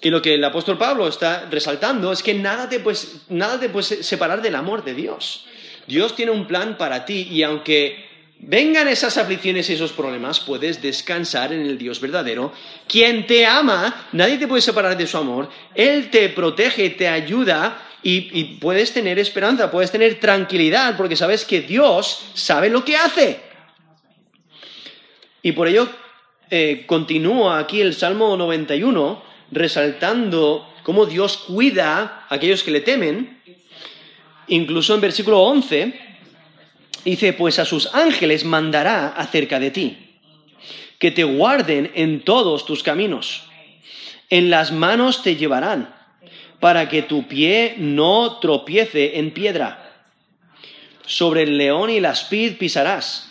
Y 0.00 0.08
lo 0.08 0.22
que 0.22 0.32
el 0.32 0.44
apóstol 0.44 0.78
Pablo 0.78 1.08
está 1.08 1.46
resaltando 1.50 2.10
es 2.10 2.22
que 2.22 2.32
nada 2.32 2.70
te, 2.70 2.82
nada 3.28 3.60
te 3.60 3.68
puede 3.68 4.02
separar 4.02 4.40
del 4.40 4.54
amor 4.54 4.82
de 4.82 4.94
Dios. 4.94 5.46
Dios 5.86 6.16
tiene 6.16 6.32
un 6.32 6.46
plan 6.46 6.76
para 6.76 7.04
ti 7.04 7.28
y 7.30 7.42
aunque 7.42 8.06
vengan 8.38 8.88
esas 8.88 9.16
aflicciones 9.16 9.68
y 9.70 9.74
esos 9.74 9.92
problemas, 9.92 10.40
puedes 10.40 10.82
descansar 10.82 11.52
en 11.52 11.62
el 11.62 11.78
Dios 11.78 12.00
verdadero. 12.00 12.52
Quien 12.88 13.26
te 13.26 13.46
ama, 13.46 14.08
nadie 14.12 14.38
te 14.38 14.46
puede 14.46 14.62
separar 14.62 14.96
de 14.96 15.06
su 15.06 15.16
amor. 15.16 15.48
Él 15.74 16.10
te 16.10 16.28
protege, 16.28 16.90
te 16.90 17.08
ayuda 17.08 17.82
y, 18.02 18.58
puedes 18.60 18.92
tener 18.92 19.18
esperanza, 19.18 19.70
puedes 19.70 19.90
tener 19.90 20.20
tranquilidad 20.20 20.96
porque 20.96 21.16
sabes 21.16 21.44
que 21.44 21.62
Dios 21.62 22.30
sabe 22.34 22.70
lo 22.70 22.84
que 22.84 22.96
hace. 22.96 23.40
Y 25.42 25.52
por 25.52 25.66
ello 25.66 25.88
eh, 26.50 26.84
continúa 26.86 27.58
aquí 27.58 27.80
el 27.80 27.94
Salmo 27.94 28.36
91 28.36 29.22
resaltando 29.50 30.68
cómo 30.82 31.06
Dios 31.06 31.38
cuida 31.48 32.26
a 32.28 32.34
aquellos 32.34 32.62
que 32.62 32.70
le 32.70 32.80
temen. 32.80 33.35
Incluso 34.48 34.94
en 34.94 35.00
versículo 35.00 35.40
11 35.42 35.94
dice, 37.04 37.32
pues 37.32 37.58
a 37.58 37.64
sus 37.64 37.94
ángeles 37.94 38.44
mandará 38.44 39.08
acerca 39.08 39.58
de 39.58 39.70
ti, 39.70 39.96
que 40.98 41.10
te 41.10 41.24
guarden 41.24 41.90
en 41.94 42.20
todos 42.20 42.66
tus 42.66 42.82
caminos. 42.82 43.44
En 44.28 44.50
las 44.50 44.72
manos 44.72 45.22
te 45.22 45.36
llevarán, 45.36 45.94
para 46.60 46.88
que 46.88 47.02
tu 47.02 47.28
pie 47.28 47.74
no 47.78 48.38
tropiece 48.38 49.18
en 49.18 49.30
piedra. 49.30 49.82
Sobre 51.04 51.44
el 51.44 51.56
león 51.56 51.90
y 51.90 52.00
la 52.00 52.10
aspid 52.10 52.56
pisarás 52.56 53.26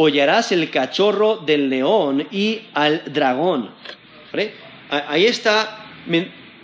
hollarás 0.00 0.52
el 0.52 0.70
cachorro 0.70 1.38
del 1.38 1.68
león 1.68 2.28
y 2.30 2.60
al 2.72 3.02
dragón. 3.12 3.70
Ahí 4.88 5.24
está 5.24 5.86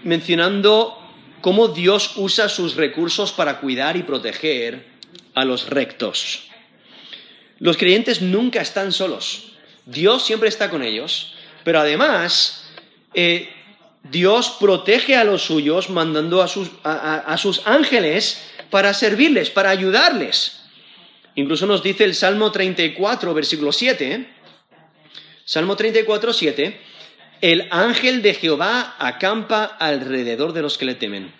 mencionando 0.05 1.03
cómo 1.45 1.68
Dios 1.68 2.12
usa 2.16 2.49
sus 2.49 2.74
recursos 2.74 3.30
para 3.30 3.61
cuidar 3.61 3.99
y 3.99 4.03
proteger 4.03 4.86
a 5.34 5.45
los 5.45 5.68
rectos. 5.68 6.45
Los 7.59 7.76
creyentes 7.76 8.22
nunca 8.22 8.62
están 8.62 8.92
solos. 8.92 9.53
Dios 9.84 10.24
siempre 10.24 10.49
está 10.49 10.70
con 10.70 10.82
ellos, 10.82 11.34
pero 11.62 11.80
además 11.80 12.64
eh, 13.12 13.51
Dios 14.05 14.57
protege 14.59 15.16
a 15.16 15.24
los 15.24 15.42
suyos 15.42 15.90
mandando 15.90 16.40
a 16.40 16.49
sus, 16.49 16.70
a 16.82 17.36
sus 17.36 17.61
ángeles 17.66 18.42
para 18.70 18.95
servirles, 18.95 19.51
para 19.51 19.68
ayudarles. 19.68 20.62
Incluso 21.34 21.66
nos 21.66 21.82
dice 21.82 22.05
el 22.05 22.14
Salmo 22.14 22.53
34, 22.53 23.34
versículo 23.34 23.70
7, 23.70 24.26
Salmo 25.45 25.76
34, 25.76 26.32
7, 26.32 26.80
el 27.45 27.68
ángel 27.70 28.22
de 28.22 28.32
Jehová 28.32 28.97
acampa 28.99 29.64
alrededor 29.64 30.55
de 30.55 30.62
los 30.62 30.78
que 30.78 30.86
le 30.86 30.95
temen 30.95 31.30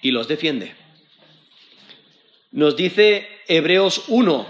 y 0.00 0.12
los 0.12 0.28
defiende. 0.28 0.76
Nos 2.52 2.76
dice 2.76 3.26
Hebreos 3.48 4.04
1, 4.06 4.46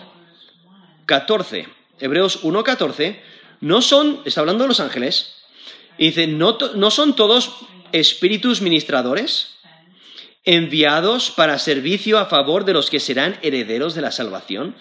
14, 1.07 1.69
Hebreos 2.01 2.41
1, 2.43 2.65
14, 2.65 3.23
no 3.63 3.81
son, 3.81 4.21
está 4.27 4.41
hablando 4.41 4.65
de 4.65 4.69
los 4.69 4.81
ángeles, 4.81 5.37
y 5.97 6.09
dice, 6.09 6.27
¿no, 6.27 6.59
no 6.75 6.91
son 6.91 7.17
todos 7.17 7.57
espíritus 7.93 8.61
ministradores? 8.61 9.49
enviados 10.45 11.31
para 11.31 11.57
servicio 11.61 12.19
a 12.19 12.27
favor 12.27 12.65
de 12.65 12.73
los 12.73 12.91
que 12.91 12.99
serán 12.99 13.39
herederos 13.43 13.95
de 13.95 14.03
la 14.03 14.11
salvación. 14.11 14.75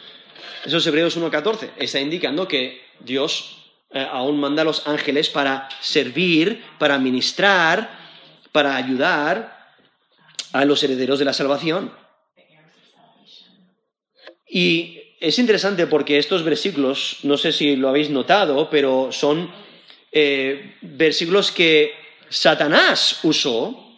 Eso 0.66 0.78
es 0.78 0.88
Hebreos 0.88 1.20
1.14. 1.20 1.70
Está 1.78 2.00
indicando 2.00 2.48
que 2.48 2.84
Dios 3.00 3.61
eh, 3.94 4.08
aún 4.12 4.40
manda 4.40 4.62
a 4.62 4.66
los 4.66 4.88
ángeles 4.88 5.30
para 5.30 5.70
servir, 5.82 6.64
para 6.78 6.98
ministrar, 6.98 8.00
para 8.52 8.76
ayudar 8.76 9.74
a 10.54 10.66
los 10.66 10.84
herederos 10.84 11.20
de 11.20 11.26
la 11.26 11.34
salvación. 11.34 11.92
Y 14.48 15.00
es 15.20 15.40
interesante 15.40 15.88
porque 15.88 16.18
estos 16.18 16.44
versículos, 16.44 17.18
no 17.24 17.38
sé 17.38 17.52
si 17.52 17.76
lo 17.76 17.90
habéis 17.90 18.10
notado, 18.10 18.70
pero 18.70 19.12
son 19.12 19.52
eh, 20.12 20.76
versículos 20.82 21.52
que 21.52 21.94
Satanás 22.30 23.20
usó 23.24 23.92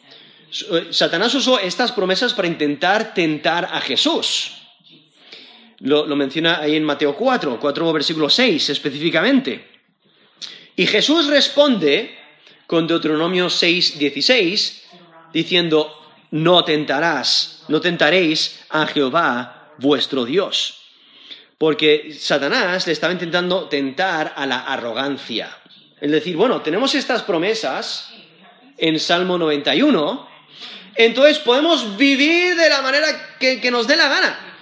Satanás 0.91 1.33
usó 1.33 1.59
estas 1.59 1.91
promesas 1.91 2.33
para 2.33 2.47
intentar 2.47 3.13
tentar 3.15 3.65
a 3.71 3.81
Jesús. 3.81 4.51
Lo, 5.79 6.05
menciona 6.15 6.59
ahí 6.59 6.75
en 6.75 6.83
Mateo 6.83 7.15
4, 7.15 7.59
4 7.59 7.93
versículo 7.93 8.29
6 8.29 8.69
específicamente. 8.69 9.72
Y 10.75 10.87
Jesús 10.87 11.27
responde 11.27 12.17
con 12.67 12.87
Deuteronomio 12.87 13.49
6, 13.49 13.99
16, 13.99 14.83
diciendo, 15.31 16.03
no 16.31 16.63
tentarás, 16.63 17.63
no 17.67 17.79
tentaréis 17.79 18.61
a 18.69 18.87
Jehová 18.87 19.73
vuestro 19.77 20.25
Dios. 20.25 20.79
Porque 21.57 22.15
Satanás 22.17 22.87
le 22.87 22.93
estaba 22.93 23.13
intentando 23.13 23.69
tentar 23.69 24.33
a 24.35 24.45
la 24.45 24.61
arrogancia. 24.61 25.55
Es 26.01 26.11
decir, 26.11 26.35
bueno, 26.35 26.61
tenemos 26.61 26.95
estas 26.95 27.23
promesas 27.23 28.11
en 28.77 28.99
Salmo 28.99 29.37
91, 29.37 30.27
entonces 30.95 31.39
podemos 31.39 31.95
vivir 31.97 32.55
de 32.55 32.69
la 32.69 32.81
manera 32.81 33.37
que, 33.39 33.71
nos 33.71 33.87
dé 33.87 33.95
la 33.95 34.09
gana. 34.09 34.52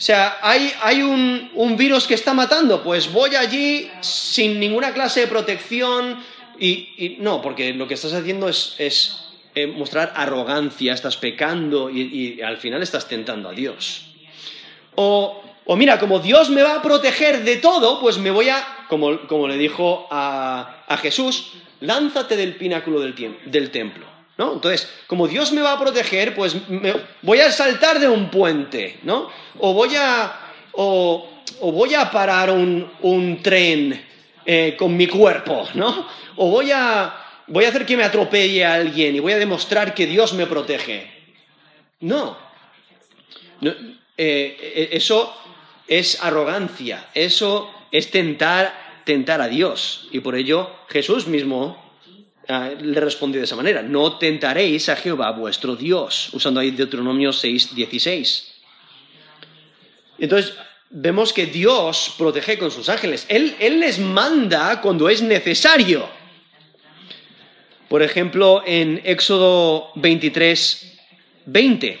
O 0.00 0.02
sea, 0.02 0.38
hay, 0.40 1.02
un, 1.02 1.76
virus 1.76 2.06
que 2.06 2.14
está 2.14 2.32
matando, 2.32 2.82
pues 2.82 3.12
voy 3.12 3.34
allí 3.34 3.90
sin 4.00 4.58
ninguna 4.58 4.94
clase 4.94 5.20
de 5.20 5.26
protección 5.26 6.24
y, 6.58 7.18
no, 7.20 7.42
porque 7.42 7.74
lo 7.74 7.86
que 7.86 7.92
estás 7.92 8.14
haciendo 8.14 8.48
es, 8.48 9.28
eh, 9.54 9.66
mostrar 9.66 10.14
arrogancia, 10.16 10.94
estás 10.94 11.18
pecando 11.18 11.90
y, 11.90 12.40
al 12.40 12.56
final 12.56 12.82
estás 12.82 13.08
tentando 13.08 13.50
a 13.50 13.52
Dios. 13.52 14.06
O, 14.94 15.42
mira, 15.76 15.98
como 15.98 16.18
Dios 16.18 16.48
me 16.48 16.62
va 16.62 16.76
a 16.76 16.82
proteger 16.82 17.44
de 17.44 17.56
todo, 17.56 18.00
pues 18.00 18.16
me 18.16 18.30
voy 18.30 18.48
a, 18.48 18.86
como, 18.88 19.48
le 19.48 19.58
dijo 19.58 20.08
a, 20.10 20.82
a 20.88 20.96
Jesús, 20.96 21.52
lánzate 21.80 22.38
del 22.38 22.56
pináculo 22.56 23.02
del 23.02 23.70
templo. 23.70 24.09
Entonces, 24.40 24.88
como 25.06 25.28
Dios 25.28 25.52
me 25.52 25.60
va 25.60 25.72
a 25.72 25.78
proteger, 25.78 26.34
pues 26.34 26.56
voy 27.22 27.40
a 27.40 27.52
saltar 27.52 27.98
de 27.98 28.08
un 28.08 28.30
puente, 28.30 28.98
¿no? 29.02 29.28
O 29.58 29.74
voy 29.74 29.94
a, 29.96 30.34
o, 30.72 31.28
voy 31.60 31.94
a 31.94 32.10
parar 32.10 32.50
un, 32.50 33.40
tren 33.42 34.02
eh, 34.46 34.76
con 34.78 34.96
mi 34.96 35.06
cuerpo, 35.06 35.68
¿no? 35.74 36.06
O 36.36 36.50
voy 36.50 36.70
a, 36.70 37.14
voy 37.48 37.64
a 37.64 37.68
hacer 37.68 37.84
que 37.84 37.96
me 37.96 38.04
atropelle 38.04 38.64
a 38.64 38.74
alguien 38.74 39.14
y 39.14 39.20
voy 39.20 39.32
a 39.32 39.38
demostrar 39.38 39.94
que 39.94 40.06
Dios 40.06 40.32
me 40.32 40.46
protege. 40.46 41.10
No. 42.00 42.36
Eh, 44.16 44.88
eso 44.92 45.36
es 45.86 46.22
arrogancia, 46.22 47.08
eso 47.14 47.70
es 47.90 48.10
tentar, 48.10 49.02
tentar 49.04 49.40
a 49.42 49.48
Dios. 49.48 50.08
Y 50.12 50.20
por 50.20 50.34
ello 50.34 50.70
Jesús 50.88 51.26
mismo 51.26 51.89
Ah, 52.52 52.70
le 52.80 52.98
respondió 52.98 53.40
de 53.40 53.44
esa 53.44 53.54
manera, 53.54 53.80
no 53.80 54.18
tentaréis 54.18 54.88
a 54.88 54.96
Jehová 54.96 55.30
vuestro 55.30 55.76
Dios, 55.76 56.30
usando 56.32 56.58
ahí 56.58 56.72
Deuteronomio 56.72 57.32
6, 57.32 57.76
16. 57.76 58.52
Entonces, 60.18 60.56
vemos 60.90 61.32
que 61.32 61.46
Dios 61.46 62.12
protege 62.18 62.58
con 62.58 62.72
sus 62.72 62.88
ángeles. 62.88 63.24
Él, 63.28 63.54
él 63.60 63.78
les 63.78 64.00
manda 64.00 64.80
cuando 64.80 65.08
es 65.08 65.22
necesario. 65.22 66.08
Por 67.88 68.02
ejemplo, 68.02 68.64
en 68.66 69.00
Éxodo 69.04 69.92
23, 69.94 70.98
20, 71.46 72.00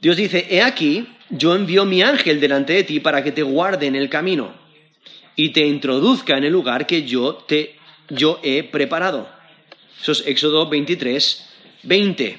Dios 0.00 0.16
dice, 0.16 0.46
he 0.50 0.62
aquí, 0.62 1.08
yo 1.30 1.56
envío 1.56 1.84
mi 1.84 2.00
ángel 2.00 2.40
delante 2.40 2.74
de 2.74 2.84
ti 2.84 3.00
para 3.00 3.24
que 3.24 3.32
te 3.32 3.42
guarde 3.42 3.88
en 3.88 3.96
el 3.96 4.08
camino 4.08 4.54
y 5.34 5.48
te 5.48 5.66
introduzca 5.66 6.38
en 6.38 6.44
el 6.44 6.52
lugar 6.52 6.86
que 6.86 7.02
yo 7.02 7.34
te 7.34 7.79
yo 8.10 8.40
he 8.42 8.62
preparado. 8.62 9.28
Eso 10.00 10.12
es 10.12 10.26
Éxodo 10.26 10.68
23, 10.68 11.46
20. 11.84 12.38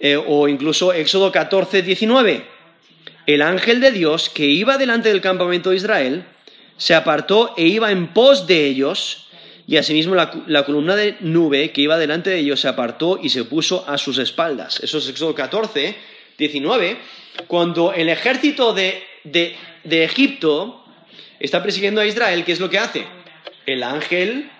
Eh, 0.00 0.16
o 0.16 0.48
incluso 0.48 0.92
Éxodo 0.92 1.30
14, 1.30 1.82
19. 1.82 2.44
El 3.26 3.42
ángel 3.42 3.80
de 3.80 3.92
Dios 3.92 4.30
que 4.30 4.46
iba 4.46 4.78
delante 4.78 5.10
del 5.10 5.20
campamento 5.20 5.70
de 5.70 5.76
Israel 5.76 6.24
se 6.76 6.94
apartó 6.94 7.54
e 7.56 7.66
iba 7.66 7.92
en 7.92 8.08
pos 8.08 8.46
de 8.46 8.66
ellos, 8.66 9.28
y 9.66 9.76
asimismo 9.76 10.14
la, 10.14 10.64
columna 10.64 10.96
de 10.96 11.16
nube 11.20 11.70
que 11.72 11.82
iba 11.82 11.98
delante 11.98 12.30
de 12.30 12.38
ellos 12.38 12.60
se 12.60 12.68
apartó 12.68 13.20
y 13.22 13.28
se 13.28 13.44
puso 13.44 13.84
a 13.86 13.98
sus 13.98 14.18
espaldas. 14.18 14.80
Eso 14.82 14.98
es 14.98 15.08
Éxodo 15.08 15.34
14, 15.34 15.94
19. 16.38 16.96
Cuando 17.46 17.92
el 17.92 18.08
ejército 18.08 18.72
de, 18.72 19.04
de 19.22 20.04
Egipto 20.04 20.82
está 21.38 21.62
persiguiendo 21.62 22.00
a 22.00 22.06
Israel, 22.06 22.44
¿qué 22.44 22.52
es 22.52 22.60
lo 22.60 22.70
que 22.70 22.78
hace? 22.78 23.19
El 23.66 23.82
ángel, 23.82 24.50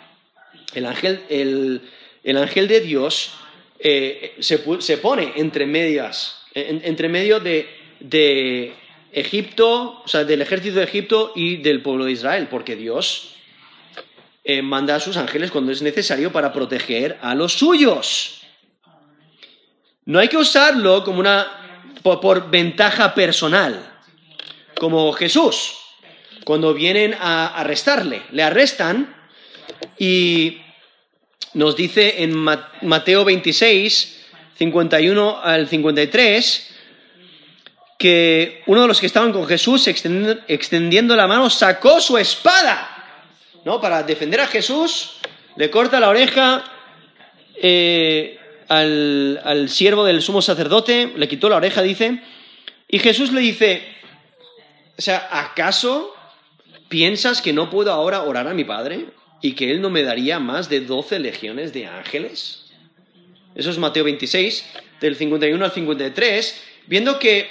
el 0.75 0.87
ángel, 0.87 1.23
el, 1.29 2.37
ángel 2.37 2.69
de 2.69 2.81
Dios 2.81 3.33
eh, 3.79 4.37
se, 4.41 4.59
pone 4.99 5.33
entre 5.37 5.67
medias, 5.67 6.43
entre 6.55 7.09
medio 7.09 7.41
de, 7.41 8.75
Egipto, 9.13 10.03
o 10.05 10.09
sea, 10.09 10.23
del 10.23 10.41
ejército 10.41 10.79
de 10.79 10.85
Egipto 10.85 11.33
y 11.35 11.57
del 11.57 11.83
pueblo 11.83 12.05
de 12.05 12.13
Israel, 12.13 12.47
porque 12.49 12.77
Dios 12.77 13.35
eh, 14.45 14.63
manda 14.63 14.95
a 14.95 15.01
sus 15.01 15.17
ángeles 15.17 15.51
cuando 15.51 15.73
es 15.73 15.83
necesario 15.83 16.31
para 16.31 16.53
proteger 16.53 17.19
a 17.21 17.35
los 17.35 17.55
suyos. 17.55 18.43
No 20.05 20.21
hay 20.21 20.29
que 20.29 20.37
usarlo 20.37 21.03
como 21.03 21.19
una 21.19 21.91
por 22.03 22.51
ventaja 22.51 23.13
personal, 23.15 24.01
como 24.79 25.13
Jesús 25.13 25.81
cuando 26.45 26.75
vienen 26.75 27.15
a 27.15 27.49
arrestarle. 27.49 28.23
Le 28.33 28.43
arrestan 28.43 29.15
y 29.99 30.61
nos 31.55 31.77
dice 31.77 32.23
en 32.23 32.35
Mateo 32.35 33.25
26, 33.25 34.21
51 34.57 35.41
al 35.43 35.69
53, 35.69 36.71
que 37.99 38.63
uno 38.67 38.83
de 38.83 38.89
los 38.89 39.01
que 39.01 39.07
estaban 39.07 39.33
con 39.33 39.47
Jesús, 39.47 39.87
extendiendo, 39.87 41.17
la 41.17 41.27
mano, 41.27 41.51
sacó 41.51 42.01
su 42.01 42.17
espada, 42.17 42.89
¿no? 43.65 43.81
Para 43.81 44.03
defender 44.03 44.41
a 44.41 44.47
Jesús, 44.47 45.19
le 45.57 45.71
corta 45.71 46.01
la 46.01 46.09
oreja 46.09 46.65
eh, 47.57 48.39
al, 48.69 49.41
al 49.45 49.69
siervo 49.69 50.05
del 50.05 50.23
sumo 50.23 50.41
sacerdote, 50.41 51.13
le 51.17 51.29
quitó 51.29 51.49
la 51.49 51.57
oreja, 51.57 51.83
dice, 51.83 52.23
y 52.89 52.99
Jesús 53.01 53.33
le 53.33 53.41
dice, 53.41 53.83
o 54.97 55.03
sea, 55.03 55.29
¿acaso 55.31 56.15
piensas 56.91 57.41
que 57.41 57.55
no 57.55 57.71
puedo 57.71 57.91
ahora 57.91 58.23
orar 58.23 58.47
a 58.47 58.53
mi 58.53 58.65
Padre 58.65 59.07
y 59.41 59.53
que 59.53 59.71
Él 59.71 59.81
no 59.81 59.89
me 59.89 60.03
daría 60.03 60.39
más 60.39 60.69
de 60.69 60.83
doce 60.83 61.19
legiones 61.19 61.73
de 61.73 61.87
ángeles? 61.87 62.67
Eso 63.55 63.71
es 63.71 63.79
Mateo 63.79 64.05
26, 64.05 64.67
del 65.01 65.17
51 65.17 65.65
al 65.65 65.73
53, 65.73 66.63
viendo 66.87 67.19
que 67.19 67.49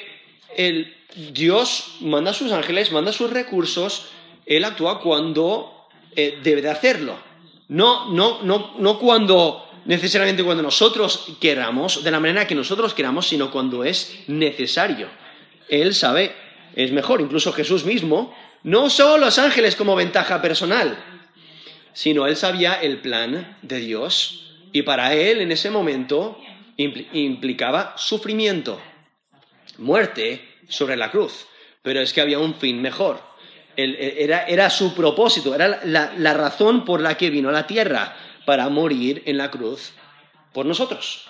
el 0.56 0.96
Dios 1.34 1.96
manda 2.02 2.34
sus 2.34 2.52
ángeles, 2.52 2.92
manda 2.92 3.12
sus 3.12 3.32
recursos, 3.32 4.10
Él 4.46 4.64
actúa 4.64 5.02
cuando 5.02 5.88
eh, 6.16 6.38
debe 6.44 6.62
de 6.62 6.70
hacerlo. 6.70 7.18
No, 7.70 8.12
no, 8.12 8.44
no, 8.44 8.76
no 8.78 9.00
cuando 9.00 9.66
necesariamente 9.86 10.44
cuando 10.44 10.62
nosotros 10.62 11.26
queramos, 11.40 12.04
de 12.04 12.12
la 12.12 12.20
manera 12.20 12.46
que 12.46 12.54
nosotros 12.54 12.94
queramos, 12.94 13.28
sino 13.28 13.50
cuando 13.50 13.84
es 13.84 14.24
necesario. 14.28 15.08
Él 15.68 15.96
sabe, 15.96 16.36
es 16.76 16.92
mejor, 16.92 17.22
incluso 17.22 17.54
Jesús 17.54 17.86
mismo, 17.86 18.36
no 18.64 18.84
usó 18.84 19.18
los 19.18 19.40
ángeles 19.40 19.76
como 19.76 19.96
ventaja 19.96 20.42
personal, 20.42 20.98
sino 21.94 22.28
él 22.28 22.36
sabía 22.36 22.74
el 22.74 23.00
plan 23.00 23.58
de 23.62 23.80
Dios 23.80 24.54
y 24.72 24.84
para 24.84 25.14
él 25.14 25.42
en 25.42 25.52
ese 25.52 25.70
momento 25.70 26.40
implicaba 26.78 27.94
sufrimiento, 27.98 28.82
muerte 29.78 30.48
sobre 30.68 30.96
la 30.96 31.12
cruz. 31.12 31.46
Pero 31.82 32.02
es 32.02 32.14
que 32.14 32.22
había 32.22 32.40
un 32.40 32.56
fin 32.56 32.82
mejor. 32.82 33.22
Era, 33.76 34.44
era 34.44 34.70
su 34.70 34.94
propósito, 34.94 35.56
era 35.56 35.82
la, 35.86 36.14
la 36.18 36.34
razón 36.34 36.84
por 36.84 37.00
la 37.00 37.16
que 37.16 37.30
vino 37.30 37.48
a 37.48 37.54
la 37.54 37.66
tierra, 37.66 38.16
para 38.50 38.68
morir 38.70 39.22
en 39.28 39.38
la 39.38 39.52
cruz 39.52 39.94
por 40.54 40.66
nosotros, 40.66 41.28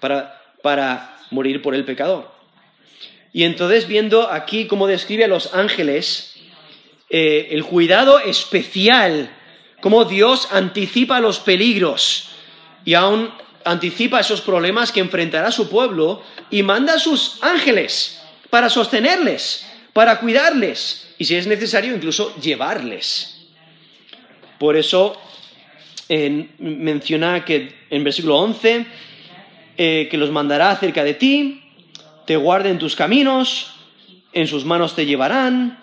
para, 0.00 0.40
para 0.62 1.18
morir 1.30 1.60
por 1.60 1.74
el 1.74 1.84
pecador. 1.84 2.33
Y 3.34 3.42
entonces 3.42 3.88
viendo 3.88 4.30
aquí 4.30 4.68
cómo 4.68 4.86
describe 4.86 5.24
a 5.24 5.28
los 5.28 5.54
ángeles, 5.54 6.36
eh, 7.10 7.48
el 7.50 7.64
cuidado 7.64 8.20
especial, 8.20 9.28
cómo 9.80 10.04
Dios 10.04 10.48
anticipa 10.52 11.18
los 11.18 11.40
peligros 11.40 12.28
y 12.84 12.94
aún 12.94 13.30
anticipa 13.64 14.20
esos 14.20 14.40
problemas 14.40 14.92
que 14.92 15.00
enfrentará 15.00 15.50
su 15.50 15.68
pueblo 15.68 16.22
y 16.48 16.62
manda 16.62 16.94
a 16.94 16.98
sus 17.00 17.42
ángeles 17.42 18.22
para 18.50 18.70
sostenerles, 18.70 19.66
para 19.92 20.20
cuidarles 20.20 21.12
y 21.18 21.24
si 21.24 21.34
es 21.34 21.48
necesario 21.48 21.92
incluso 21.92 22.36
llevarles. 22.36 23.48
Por 24.60 24.76
eso 24.76 25.20
menciona 26.08 27.44
que 27.44 27.86
en 27.90 28.04
versículo 28.04 28.36
11 28.36 28.86
eh, 29.76 30.06
que 30.08 30.18
los 30.18 30.30
mandará 30.30 30.76
cerca 30.76 31.02
de 31.02 31.14
ti, 31.14 31.63
te 32.26 32.36
guarden 32.36 32.78
tus 32.78 32.96
caminos, 32.96 33.74
en 34.32 34.46
sus 34.46 34.64
manos 34.64 34.94
te 34.94 35.06
llevarán, 35.06 35.78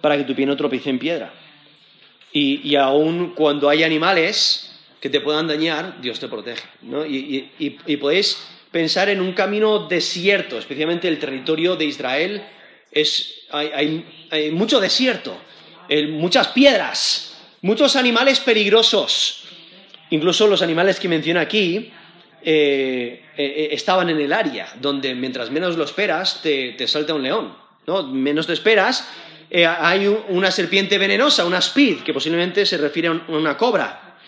para 0.00 0.16
que 0.16 0.24
tu 0.24 0.34
pie 0.34 0.46
no 0.46 0.56
tropiece 0.56 0.90
en 0.90 0.98
piedra. 0.98 1.32
Y, 2.32 2.60
y 2.68 2.76
aun 2.76 3.34
cuando 3.34 3.68
hay 3.68 3.84
animales 3.84 4.74
que 5.04 5.10
te 5.10 5.20
puedan 5.20 5.46
dañar, 5.46 6.00
Dios 6.00 6.18
te 6.18 6.28
protege. 6.28 6.62
Y, 7.10 7.96
podéis 7.98 8.42
pensar 8.70 9.10
en 9.10 9.20
un 9.20 9.34
camino 9.34 9.80
desierto, 9.80 10.56
especialmente 10.56 11.08
el 11.08 11.18
territorio 11.18 11.76
de 11.76 11.84
Israel, 11.84 12.42
es, 12.90 13.42
hay, 13.50 14.02
mucho 14.50 14.80
desierto, 14.80 15.36
muchas 16.08 16.48
piedras, 16.48 17.36
muchos 17.60 17.96
animales 17.96 18.40
peligrosos. 18.40 19.44
Incluso 20.08 20.46
los 20.46 20.62
animales 20.62 20.98
que 20.98 21.08
menciona 21.08 21.42
aquí 21.42 21.92
eh, 22.46 23.22
eh, 23.38 23.68
estaban 23.72 24.10
en 24.10 24.20
el 24.20 24.30
área 24.30 24.68
donde 24.78 25.14
mientras 25.14 25.50
menos 25.50 25.78
lo 25.78 25.84
esperas 25.84 26.42
te, 26.42 26.76
salta 26.86 27.14
un 27.14 27.22
león. 27.22 27.56
¿no? 27.86 28.02
Menos 28.02 28.46
te 28.46 28.52
esperas, 28.52 29.08
eh, 29.50 29.66
hay 29.66 30.06
una 30.28 30.50
serpiente 30.50 30.98
venenosa, 30.98 31.46
una 31.46 31.58
speed, 31.58 32.02
que 32.02 32.12
posiblemente 32.12 32.66
se 32.66 32.76
refiere 32.76 33.08
a 33.08 33.22
una 33.28 33.56
cobra. 33.56 34.18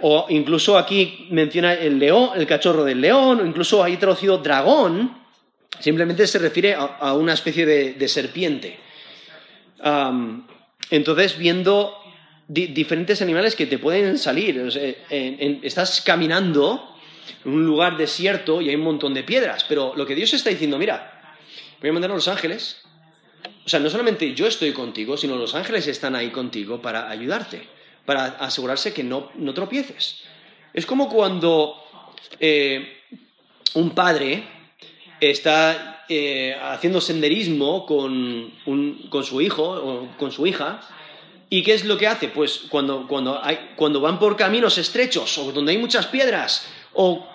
o 0.00 0.26
incluso 0.30 0.76
aquí 0.76 1.28
menciona 1.30 1.74
el 1.74 1.98
león, 1.98 2.30
el 2.34 2.46
cachorro 2.46 2.82
del 2.82 3.00
león, 3.00 3.40
o 3.40 3.46
incluso 3.46 3.84
hay 3.84 3.96
traducido 3.96 4.38
dragón, 4.38 5.18
simplemente 5.78 6.26
se 6.26 6.38
refiere 6.40 6.74
a, 6.74 7.12
una 7.12 7.34
especie 7.34 7.64
de, 7.64 8.08
serpiente. 8.08 8.76
entonces, 10.90 11.38
viendo 11.38 12.07
diferentes 12.48 13.20
animales 13.20 13.54
que 13.54 13.66
te 13.66 13.78
pueden 13.78 14.18
salir. 14.18 14.58
estás 15.62 16.00
caminando 16.00 16.96
en 17.44 17.52
un 17.52 17.66
lugar 17.66 17.96
desierto 17.96 18.62
y 18.62 18.70
hay 18.70 18.74
un 18.74 18.82
montón 18.82 19.14
de 19.14 19.22
piedras, 19.22 19.64
pero 19.68 19.92
lo 19.94 20.06
que 20.06 20.14
Dios 20.14 20.32
está 20.32 20.50
diciendo, 20.50 20.78
mira, 20.78 21.36
voy 21.80 21.90
a 21.90 21.92
mandar 21.92 22.10
a 22.10 22.14
los 22.14 22.28
ángeles. 22.28 22.80
O 23.64 23.68
sea, 23.68 23.80
no 23.80 23.90
solamente 23.90 24.34
yo 24.34 24.46
estoy 24.46 24.72
contigo, 24.72 25.18
sino 25.18 25.36
los 25.36 25.54
ángeles 25.54 25.86
están 25.86 26.16
ahí 26.16 26.30
contigo 26.30 26.80
para 26.80 27.10
ayudarte, 27.10 27.68
para 28.06 28.24
asegurarse 28.24 28.94
que 28.94 29.04
no, 29.04 29.30
no 29.34 29.52
tropieces. 29.52 30.22
Es 30.72 30.86
como 30.86 31.10
cuando 31.10 31.76
eh, 32.40 33.02
un 33.74 33.90
padre 33.90 34.44
está 35.20 36.04
eh, 36.08 36.56
haciendo 36.62 37.02
senderismo 37.02 37.84
con, 37.84 38.54
con 39.10 39.24
su 39.24 39.42
hijo 39.42 39.64
o 39.64 40.16
con 40.16 40.32
su 40.32 40.46
hija 40.46 40.80
¿Y 41.50 41.62
qué 41.62 41.74
es 41.74 41.84
lo 41.84 41.96
que 41.96 42.06
hace? 42.06 42.28
Pues 42.28 42.62
cuando, 42.68 43.06
cuando, 43.06 43.40
cuando 43.76 44.00
van 44.00 44.18
por 44.18 44.36
caminos 44.36 44.76
estrechos 44.76 45.38
o 45.38 45.50
donde 45.52 45.72
hay 45.72 45.78
muchas 45.78 46.06
piedras 46.06 46.66
o 46.92 47.26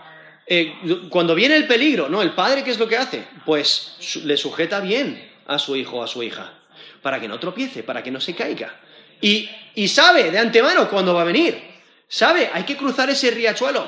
eh, 0.46 0.74
cuando 1.10 1.34
viene 1.34 1.56
el 1.56 1.68
peligro, 1.68 2.10
¿no? 2.10 2.22
El 2.22 2.32
padre, 2.32 2.64
¿qué 2.64 2.72
es 2.72 2.80
lo 2.80 2.88
que 2.88 2.98
hace? 2.98 3.26
Pues 3.46 3.96
le 4.24 4.38
sujeta 4.38 4.80
bien 4.82 5.32
a 5.48 5.58
su 5.58 5.76
hijo 5.76 5.98
o 5.98 6.04
a 6.04 6.08
su 6.08 6.22
hija 6.22 6.54
para 7.02 7.20
que 7.20 7.28
no 7.28 7.40
tropiece, 7.40 7.82
para 7.82 8.04
que 8.04 8.12
no 8.12 8.22
se 8.22 8.36
caiga. 8.36 8.76
Y, 9.20 9.50
y 9.76 9.88
sabe 9.88 10.30
de 10.30 10.38
antemano 10.38 10.90
cuándo 10.90 11.14
va 11.14 11.22
a 11.22 11.26
venir. 11.26 11.60
Sabe, 12.08 12.50
hay 12.54 12.64
que 12.64 12.78
cruzar 12.78 13.10
ese 13.10 13.32
riachuelo 13.32 13.88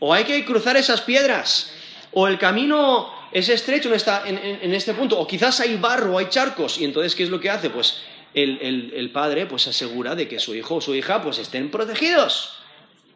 o 0.00 0.12
hay 0.12 0.24
que 0.24 0.44
cruzar 0.44 0.76
esas 0.76 1.02
piedras 1.02 1.72
o 2.12 2.26
el 2.26 2.38
camino 2.38 3.10
es 3.32 3.48
estrecho 3.48 3.88
en, 3.88 3.94
esta, 3.94 4.24
en, 4.26 4.38
en, 4.38 4.74
este 4.74 4.92
punto, 4.92 5.18
o 5.18 5.26
quizás 5.26 5.60
hay 5.60 5.76
barro, 5.76 6.18
hay 6.18 6.26
charcos, 6.28 6.78
y 6.78 6.84
entonces, 6.84 7.14
¿qué 7.14 7.22
es 7.22 7.30
lo 7.30 7.40
que 7.40 7.48
hace? 7.48 7.70
Pues 7.70 8.02
el, 8.34 9.10
padre 9.12 9.46
pues 9.46 9.66
asegura 9.66 10.14
de 10.14 10.28
que 10.28 10.38
su 10.38 10.54
hijo 10.54 10.76
o 10.76 10.80
su 10.80 10.94
hija 10.94 11.22
pues 11.22 11.38
estén 11.38 11.70
protegidos. 11.70 12.54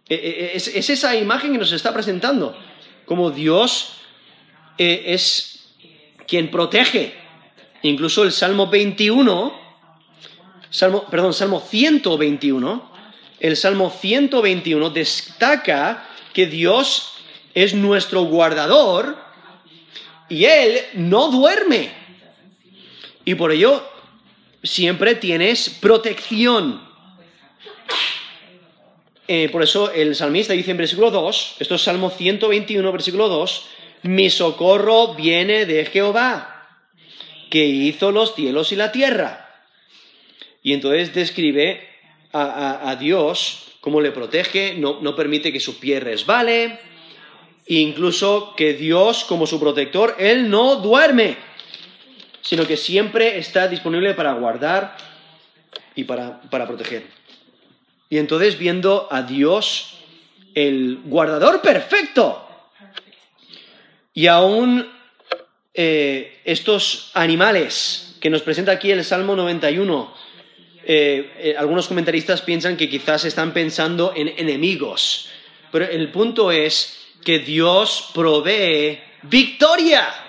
E, 0.09 0.15
e, 0.15 0.45
e, 0.53 0.57
es, 0.57 0.91
esa 0.91 1.17
imagen 1.17 1.53
que 1.53 1.59
nos 1.59 1.73
está 1.73 1.93
presentando, 1.93 2.57
como 3.05 3.31
Dios 3.31 3.95
eh, 4.79 5.05
es 5.07 5.75
quien 6.27 6.51
protege. 6.51 7.15
Incluso 7.83 8.23
el 8.25 8.33
Salmo 8.33 8.67
21, 8.69 9.59
Salmo, 10.71 11.05
perdón, 11.11 11.33
Salmo 11.33 11.61
121, 11.61 12.93
el 13.41 13.57
Salmo 13.57 13.91
121 13.91 14.91
destaca 14.91 16.09
que 16.33 16.47
Dios 16.47 17.13
es 17.55 17.75
nuestro 17.75 18.23
guardador 18.23 19.17
y 20.29 20.45
Él 20.45 20.81
no 20.95 21.31
duerme. 21.31 21.91
Y 23.25 23.35
por 23.35 23.53
ello 23.53 23.96
siempre 24.67 25.15
tienes 25.15 25.71
protección. 25.71 26.85
Eh, 29.29 29.49
por 29.51 29.63
eso 29.63 29.91
el 29.93 30.15
salmista 30.15 30.53
dice 30.53 30.71
en 30.71 30.77
versículo 30.77 31.11
2, 31.11 31.57
esto 31.59 31.75
es 31.75 31.83
Salmo 31.83 32.11
121, 32.11 32.93
versículo 32.93 33.29
2, 33.29 33.67
mi 34.03 34.31
socorro 34.31 35.15
viene 35.15 35.67
de 35.67 35.85
Jehová, 35.87 36.79
que 37.51 37.65
hizo 37.65 38.13
los 38.13 38.35
cielos 38.35 38.71
y 38.73 38.77
la 38.77 38.93
tierra. 38.93 39.65
Y 40.63 40.73
entonces 40.73 41.13
describe 41.15 41.89
a, 42.33 42.97
Dios 43.01 43.79
cómo 43.81 44.01
le 44.01 44.13
protege, 44.13 44.75
no, 44.77 45.01
no, 45.01 45.17
permite 45.17 45.53
que 45.53 45.61
su 45.61 45.79
pie 45.81 46.01
resbale, 46.01 46.79
incluso 47.67 48.55
que 48.57 48.75
Dios 48.75 49.25
como 49.25 49.47
su 49.47 49.59
protector, 49.59 50.17
Él 50.19 50.51
no 50.51 50.77
duerme 50.77 51.37
sino 52.47 52.65
que 52.65 52.77
siempre 52.77 53.39
está 53.39 53.67
disponible 53.67 54.15
para 54.15 54.33
guardar 54.35 54.97
y 55.97 56.05
para, 56.05 56.41
proteger. 56.49 57.05
Y 58.09 58.19
entonces 58.19 58.57
viendo 58.57 59.09
a 59.11 59.23
Dios, 59.23 59.99
el 60.55 61.01
guardador 61.05 61.61
perfecto, 61.61 62.49
y 64.15 64.29
aún 64.29 64.89
eh, 65.75 66.41
estos 66.45 67.11
animales 67.15 68.17
que 68.21 68.31
nos 68.31 68.43
presenta 68.43 68.71
aquí 68.71 68.93
el 68.93 69.05
Salmo 69.05 69.35
91, 69.35 70.15
eh, 70.85 71.33
eh, 71.39 71.55
algunos 71.59 71.89
comentaristas 71.89 72.43
piensan 72.43 72.77
que 72.77 72.89
quizás 72.89 73.25
están 73.25 73.53
pensando 73.53 74.13
en 74.15 74.29
enemigos, 74.29 75.31
pero 75.73 75.85
el 75.85 76.13
punto 76.13 76.53
es 76.53 77.09
que 77.25 77.41
Dios 77.41 78.11
provee 78.15 79.01
victoria 79.23 80.26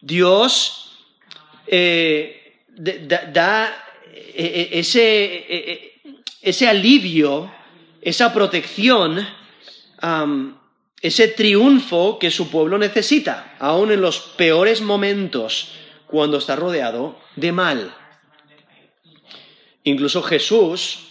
Dios 0.00 0.98
eh, 1.66 2.64
da, 2.76 3.84
eh, 4.12 4.68
ese, 4.72 6.02
ese, 6.40 6.68
alivio, 6.68 7.52
esa 8.00 8.32
protección, 8.32 9.26
ese 11.00 11.28
triunfo 11.28 12.18
que 12.18 12.30
su 12.30 12.50
pueblo 12.50 12.78
necesita, 12.78 13.56
aun 13.58 13.92
en 13.92 14.00
los 14.00 14.20
peores 14.20 14.80
momentos 14.80 15.72
cuando 16.06 16.38
está 16.38 16.56
rodeado 16.56 17.18
de 17.36 17.52
mal. 17.52 17.94
Incluso 19.84 20.22
Jesús 20.22 21.10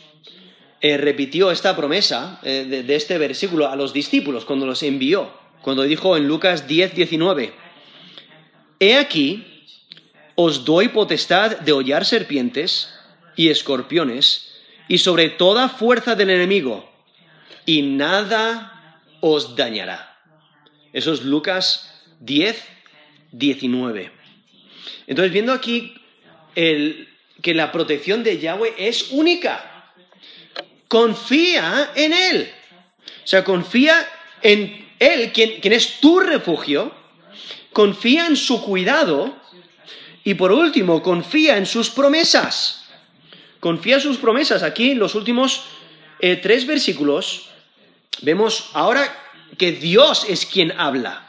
eh, 0.81 0.97
repitió 0.97 1.51
esta 1.51 1.75
promesa 1.75 2.39
eh, 2.43 2.83
de, 2.85 2.95
este 2.95 3.17
versículo 3.17 3.67
a 3.67 3.75
los 3.75 3.93
discípulos 3.93 4.45
cuando 4.45 4.65
los 4.65 4.83
envió, 4.83 5.33
cuando 5.61 5.83
dijo 5.83 6.15
en 6.15 6.27
Lucas 6.27 6.67
10, 6.67 6.95
19, 6.95 7.53
He 8.79 8.97
aquí, 8.97 9.65
os 10.35 10.63
doy 10.63 10.89
potestad 10.89 11.59
de 11.59 11.71
hollar 11.71 12.05
serpientes 12.05 12.93
y 13.35 13.49
escorpiones 13.49 14.51
y 14.87 14.99
sobre 14.99 15.29
toda 15.29 15.69
fuerza 15.69 16.15
del 16.15 16.29
enemigo, 16.29 16.89
y 17.65 17.81
nada 17.81 19.03
os 19.21 19.55
dañará. 19.55 20.17
Eso 20.93 21.13
es 21.13 21.23
Lucas 21.23 22.03
10, 22.21 22.63
19. 23.31 24.11
Entonces, 25.07 25.31
viendo 25.31 25.53
aquí 25.53 25.95
que 26.55 27.53
la 27.53 27.71
protección 27.71 28.23
de 28.23 28.39
Yahweh 28.39 28.73
es 28.77 29.11
única, 29.11 29.93
confía 30.87 31.91
en 31.95 32.13
Él. 32.13 32.51
O 33.23 33.27
sea, 33.27 33.43
confía 33.43 34.07
en 34.41 34.87
Él, 34.99 35.31
quien, 35.31 35.73
es 35.73 35.99
tu 35.99 36.19
refugio, 36.19 36.93
confía 37.73 38.27
en 38.27 38.35
su 38.35 38.61
cuidado 38.61 39.35
y 40.23 40.33
por 40.35 40.51
último, 40.51 41.01
confía 41.01 41.57
en 41.57 41.65
sus 41.65 41.89
promesas. 41.89 42.89
Confía 43.59 43.95
en 43.95 44.01
sus 44.01 44.17
promesas. 44.17 44.63
Aquí 44.63 44.91
en 44.91 44.99
los 44.99 45.15
últimos 45.15 45.63
eh, 46.19 46.35
tres 46.35 46.67
versículos 46.67 47.49
vemos 48.21 48.69
ahora 48.73 49.03
que 49.57 49.71
Dios 49.71 50.25
es 50.29 50.45
quien 50.45 50.73
habla. 50.77 51.25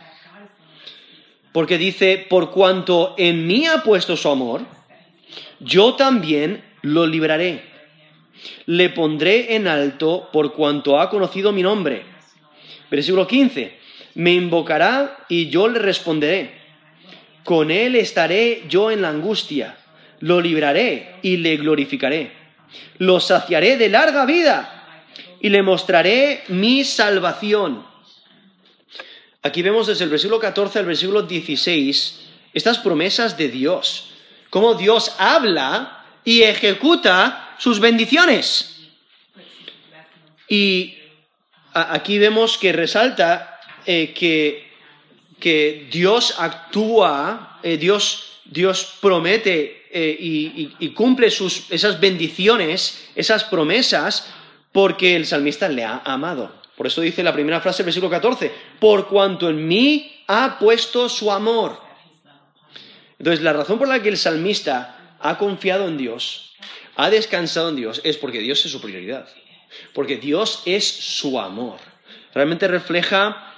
Porque 1.53 1.79
dice, 1.79 2.27
por 2.29 2.51
cuanto 2.51 3.15
en 3.19 3.47
mí 3.47 3.67
ha 3.67 3.83
puesto 3.83 4.17
su 4.17 4.29
amor, 4.29 4.63
yo 5.61 5.95
también 5.95 6.65
lo 6.83 7.07
libraré 7.07 7.71
le 8.67 8.91
pondré 8.91 9.55
en 9.55 9.67
alto 9.69 10.29
por 10.33 10.53
cuanto 10.53 11.01
ha 11.01 11.11
conocido 11.11 11.53
mi 11.53 11.63
nombre. 11.63 12.05
Versículo 12.91 13.27
15. 13.27 13.80
Me 14.15 14.33
invocará 14.33 15.25
y 15.29 15.49
yo 15.49 15.69
le 15.69 15.79
responderé. 15.79 16.59
Con 17.45 17.71
él 17.71 17.97
estaré 17.97 18.65
yo 18.69 18.91
en 18.91 19.03
la 19.03 19.09
angustia. 19.09 19.77
Lo 20.21 20.41
libraré 20.41 21.17
y 21.23 21.39
le 21.39 21.57
glorificaré. 21.57 22.33
Lo 22.99 23.21
saciaré 23.21 23.77
de 23.77 23.89
larga 23.89 24.27
vida 24.27 24.81
y 25.41 25.49
le 25.49 25.63
mostraré 25.63 26.43
mi 26.49 26.85
salvación. 26.85 27.87
Aquí 29.43 29.63
vemos 29.63 29.87
desde 29.87 30.05
el 30.05 30.11
versículo 30.11 30.39
14 30.39 30.81
al 30.81 30.85
versículo 30.85 31.23
16 31.23 32.21
estas 32.53 32.79
promesas 32.79 33.39
de 33.39 33.49
Dios. 33.49 34.11
Cómo 34.51 34.75
Dios 34.75 35.15
habla 35.19 36.05
y 36.25 36.43
ejecuta 36.43 37.55
sus 37.59 37.81
bendiciones. 37.81 38.81
Y 40.49 40.99
aquí 41.73 42.19
vemos 42.19 42.59
que 42.59 42.73
resalta 42.73 43.60
eh, 43.93 44.15
que, 45.41 45.89
Dios 45.91 46.37
actúa, 46.39 47.59
eh, 47.63 47.77
Dios, 47.77 48.41
Dios 48.45 48.99
promete 49.01 49.87
eh, 49.91 50.17
y, 50.21 50.89
cumple 50.91 51.31
sus, 51.31 51.71
esas 51.71 51.99
bendiciones, 51.99 53.09
esas 53.17 53.43
promesas, 53.43 54.31
porque 54.71 55.17
el 55.17 55.27
salmista 55.27 55.69
le 55.69 55.85
ha 55.85 56.03
amado. 56.05 56.55
Por 56.77 56.87
eso 56.87 57.01
dice 57.01 57.25
la 57.25 57.33
primera 57.33 57.61
frase 57.61 57.79
del 57.79 57.87
versículo 57.87 58.11
14, 58.11 58.53
por 58.79 59.09
cuanto 59.09 59.51
en 59.51 59.67
mí 59.67 60.23
ha 60.29 60.59
puesto 60.61 61.09
su 61.09 61.33
amor. 61.33 61.81
Entonces, 63.19 63.43
la 63.43 63.53
razón 63.53 63.79
por 63.79 63.89
la 63.89 64.01
que 64.01 64.11
el 64.11 64.19
salmista 64.19 65.17
ha 65.19 65.37
confiado 65.37 65.89
en 65.89 65.99
Dios 65.99 66.55
ha 66.95 67.11
descansado 67.11 67.71
en 67.71 67.77
Dios 67.77 68.01
es 68.05 68.17
porque 68.19 68.39
Dios 68.39 68.65
es 68.65 68.71
su 68.71 68.81
prioridad, 68.81 69.27
porque 69.95 70.17
Dios 70.17 70.63
es 70.67 70.87
su 70.87 71.41
amor. 71.41 71.79
Realmente 72.35 72.69
refleja 72.69 73.50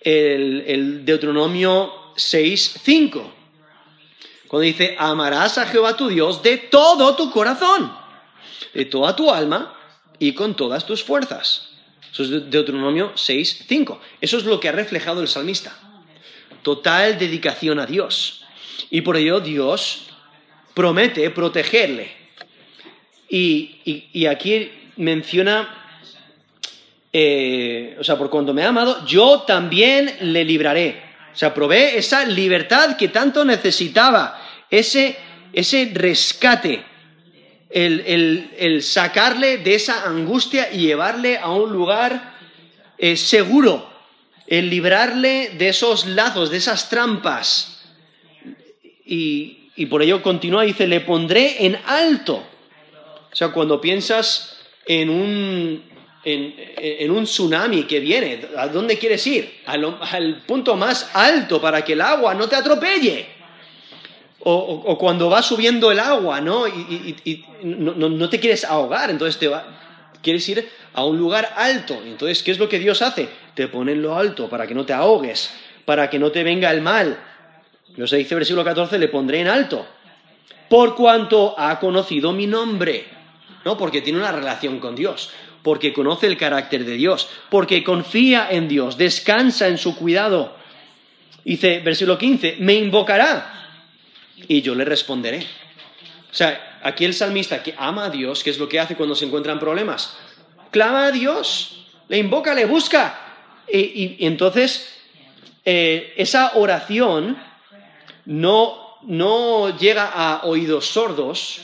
el, 0.00 1.04
Deuteronomio 1.04 2.14
6.5, 2.16 3.22
cuando 4.48 4.64
dice, 4.64 4.94
amarás 4.98 5.58
a 5.58 5.66
Jehová 5.66 5.96
tu 5.96 6.08
Dios 6.08 6.42
de 6.42 6.58
todo 6.58 7.16
tu 7.16 7.30
corazón, 7.30 7.92
de 8.72 8.84
toda 8.84 9.16
tu 9.16 9.30
alma 9.30 9.74
y 10.18 10.32
con 10.32 10.54
todas 10.54 10.86
tus 10.86 11.02
fuerzas. 11.02 11.68
Eso 12.12 12.22
es 12.22 12.50
Deuteronomio 12.50 13.12
6.5. 13.14 13.98
Eso 14.20 14.38
es 14.38 14.44
lo 14.44 14.58
que 14.60 14.68
ha 14.68 14.72
reflejado 14.72 15.20
el 15.20 15.28
salmista. 15.28 15.76
Total 16.62 17.18
dedicación 17.18 17.78
a 17.78 17.86
Dios. 17.86 18.44
Y 18.90 19.02
por 19.02 19.16
ello 19.16 19.40
Dios 19.40 20.06
promete 20.74 21.28
protegerle 21.30 22.26
y, 23.28 24.26
aquí 24.26 24.70
menciona, 24.96 25.85
eh, 27.18 27.96
o 27.98 28.04
sea, 28.04 28.18
por 28.18 28.28
cuanto 28.28 28.52
me 28.52 28.62
ha 28.62 28.68
amado, 28.68 29.06
yo 29.06 29.44
también 29.46 30.16
le 30.20 30.44
libraré. 30.44 31.02
O 31.32 31.36
sea, 31.36 31.54
provee 31.54 31.96
esa 31.96 32.24
libertad 32.24 32.96
que 32.96 33.08
tanto 33.08 33.44
necesitaba, 33.44 34.38
ese, 34.70 35.16
ese 35.52 35.90
rescate, 35.94 36.84
el, 37.70 38.82
sacarle 38.82 39.58
de 39.58 39.74
esa 39.74 40.04
angustia 40.04 40.70
y 40.72 40.80
llevarle 40.80 41.38
a 41.38 41.50
un 41.50 41.72
lugar 41.72 42.34
eh, 42.98 43.16
seguro, 43.16 43.88
el 44.46 44.68
librarle 44.68 45.52
de 45.56 45.68
esos 45.68 46.06
lazos, 46.06 46.50
de 46.50 46.58
esas 46.58 46.88
trampas. 46.90 47.82
Y, 49.04 49.70
y 49.76 49.86
por 49.86 50.02
ello 50.02 50.22
continúa, 50.22 50.64
dice, 50.64 50.86
le 50.86 51.00
pondré 51.00 51.64
en 51.64 51.78
alto 51.86 52.44
o 53.36 53.38
sea, 53.38 53.48
cuando 53.48 53.82
piensas 53.82 54.56
en 54.86 55.10
un, 55.10 55.82
en, 56.26 57.10
un 57.10 57.24
tsunami 57.24 57.84
que 57.84 58.00
viene, 58.00 58.40
¿a 58.56 58.66
dónde 58.66 58.98
quieres 58.98 59.24
ir? 59.28 59.60
Al, 59.66 60.42
punto 60.44 60.74
más 60.74 61.10
alto 61.14 61.60
para 61.60 61.84
que 61.84 61.92
el 61.92 62.00
agua 62.00 62.34
no 62.34 62.48
te 62.48 62.56
atropelle. 62.56 63.36
O, 64.40 64.96
cuando 64.98 65.28
va 65.28 65.42
subiendo 65.42 65.90
el 65.90 65.98
agua, 65.98 66.40
¿no? 66.40 66.66
Y, 66.66 67.44
no, 67.62 68.28
te 68.28 68.40
quieres 68.40 68.64
ahogar, 68.64 69.10
entonces 69.10 69.38
te 69.38 69.48
va, 69.48 69.64
quieres 70.22 70.48
ir 70.48 70.68
a 70.94 71.04
un 71.04 71.16
lugar 71.16 71.52
alto. 71.56 72.00
Entonces, 72.04 72.42
¿qué 72.42 72.50
es 72.50 72.58
lo 72.58 72.68
que 72.68 72.78
Dios 72.78 73.02
hace? 73.02 73.28
Te 73.54 73.68
pone 73.68 73.92
en 73.92 74.02
lo 74.02 74.16
alto 74.16 74.48
para 74.48 74.66
que 74.66 74.74
no 74.74 74.84
te 74.84 74.92
ahogues, 74.92 75.52
para 75.84 76.10
que 76.10 76.18
no 76.18 76.32
te 76.32 76.42
venga 76.42 76.70
el 76.70 76.80
mal. 76.80 77.18
Dios 77.88 78.10
dice 78.10 78.34
versículo 78.34 78.64
14, 78.64 78.98
le 78.98 79.08
pondré 79.08 79.40
en 79.40 79.48
alto, 79.48 79.86
por 80.68 80.96
cuanto 80.96 81.54
ha 81.56 81.78
conocido 81.78 82.32
mi 82.32 82.46
nombre. 82.48 83.16
¿no? 83.66 83.76
Porque 83.76 84.00
tiene 84.00 84.20
una 84.20 84.30
relación 84.30 84.78
con 84.78 84.94
Dios, 84.94 85.30
porque 85.66 85.92
conoce 85.92 86.28
el 86.28 86.36
carácter 86.36 86.84
de 86.84 86.92
Dios, 86.92 87.28
porque 87.50 87.82
confía 87.82 88.46
en 88.52 88.68
Dios, 88.68 88.96
descansa 88.96 89.66
en 89.66 89.78
su 89.78 89.96
cuidado. 89.96 90.54
Dice, 91.44 91.80
versículo 91.80 92.16
15, 92.16 92.58
me 92.60 92.74
invocará 92.74 93.80
y 94.46 94.62
yo 94.62 94.76
le 94.76 94.84
responderé. 94.84 95.40
O 95.40 96.34
sea, 96.34 96.78
aquí 96.84 97.04
el 97.04 97.14
salmista 97.14 97.64
que 97.64 97.74
ama 97.76 98.04
a 98.04 98.10
Dios, 98.10 98.44
¿qué 98.44 98.50
es 98.50 98.60
lo 98.60 98.68
que 98.68 98.78
hace 98.78 98.94
cuando 98.94 99.16
se 99.16 99.24
encuentran 99.24 99.58
problemas? 99.58 100.16
Clama 100.70 101.06
a 101.06 101.10
Dios, 101.10 101.84
le 102.06 102.18
invoca, 102.18 102.54
le 102.54 102.64
busca. 102.64 103.18
Y, 103.68 104.24
entonces, 104.24 104.96
eh, 105.64 106.14
esa 106.16 106.52
oración 106.54 107.36
no, 108.24 108.98
no 109.02 109.76
llega 109.76 110.12
a 110.14 110.44
oídos 110.44 110.86
sordos, 110.86 111.62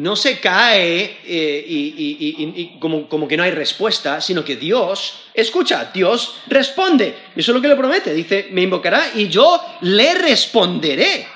no 0.00 0.16
se 0.16 0.40
cae 0.40 1.18
eh, 1.26 1.64
y, 1.68 2.78
como, 2.78 3.28
que 3.28 3.36
no 3.36 3.42
hay 3.42 3.50
respuesta, 3.50 4.20
sino 4.22 4.42
que 4.42 4.56
Dios 4.56 5.26
escucha, 5.34 5.90
Dios 5.92 6.36
responde. 6.46 7.14
Eso 7.36 7.52
es 7.52 7.54
lo 7.54 7.60
que 7.60 7.68
le 7.68 7.76
promete. 7.76 8.14
Dice, 8.14 8.48
me 8.50 8.62
invocará 8.62 9.10
y 9.14 9.28
yo 9.28 9.60
le 9.82 10.14
responderé. 10.14 11.26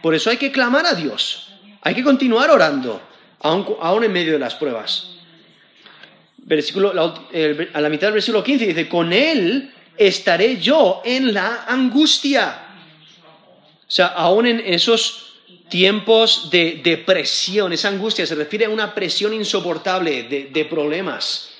Por 0.00 0.14
eso 0.14 0.30
hay 0.30 0.38
que 0.38 0.50
clamar 0.50 0.86
a 0.86 0.94
Dios. 0.94 1.48
Hay 1.82 1.94
que 1.94 2.02
continuar 2.02 2.50
orando, 2.50 3.02
aún, 3.40 4.04
en 4.04 4.12
medio 4.12 4.32
de 4.32 4.38
las 4.38 4.54
pruebas. 4.54 5.16
Versículo, 6.38 6.90
a 6.90 7.80
la 7.80 7.88
mitad 7.90 8.06
del 8.06 8.14
versículo 8.14 8.42
15 8.42 8.66
dice, 8.66 8.88
con 8.88 9.12
Él 9.12 9.74
estaré 9.98 10.56
yo 10.56 11.02
en 11.04 11.34
la 11.34 11.66
angustia. 11.68 12.62
O 13.86 13.90
sea, 13.90 14.06
aún 14.06 14.46
en 14.46 14.60
esos 14.60 15.33
tiempos 15.68 16.50
de 16.50 16.80
depresión, 16.82 17.72
esa 17.72 17.88
angustia 17.88 18.26
se 18.26 18.34
refiere 18.34 18.66
a 18.66 18.70
una 18.70 18.94
presión 18.94 19.32
insoportable 19.32 20.24
de, 20.24 20.64
problemas. 20.64 21.50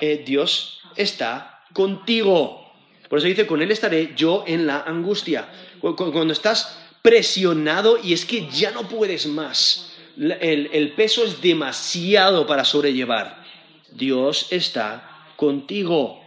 Eh, 0.00 0.22
Dios 0.24 0.80
está 0.96 1.62
contigo. 1.72 2.72
Por 3.08 3.18
eso 3.18 3.28
dice, 3.28 3.46
con 3.46 3.62
Él 3.62 3.70
estaré 3.70 4.12
yo 4.16 4.44
en 4.46 4.66
la 4.66 4.80
angustia. 4.80 5.48
Cuando 5.80 6.32
estás 6.32 6.78
presionado 7.02 7.98
y 8.02 8.12
es 8.12 8.24
que 8.24 8.48
ya 8.50 8.70
no 8.70 8.88
puedes 8.88 9.26
más. 9.26 9.92
El, 10.18 10.92
peso 10.96 11.24
es 11.24 11.40
demasiado 11.40 12.46
para 12.46 12.64
sobrellevar. 12.64 13.44
Dios 13.92 14.48
está 14.50 15.26
contigo. 15.36 16.20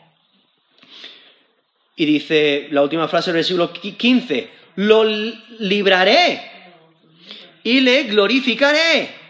Y 1.96 2.06
dice 2.06 2.68
la 2.72 2.82
última 2.82 3.08
frase 3.08 3.32
del 3.32 3.38
versículo 3.38 3.74
15, 3.74 4.50
lo 4.76 5.04
libraré 5.04 6.51
y 7.64 7.80
le 7.82 8.04
glorificaré. 8.04 9.22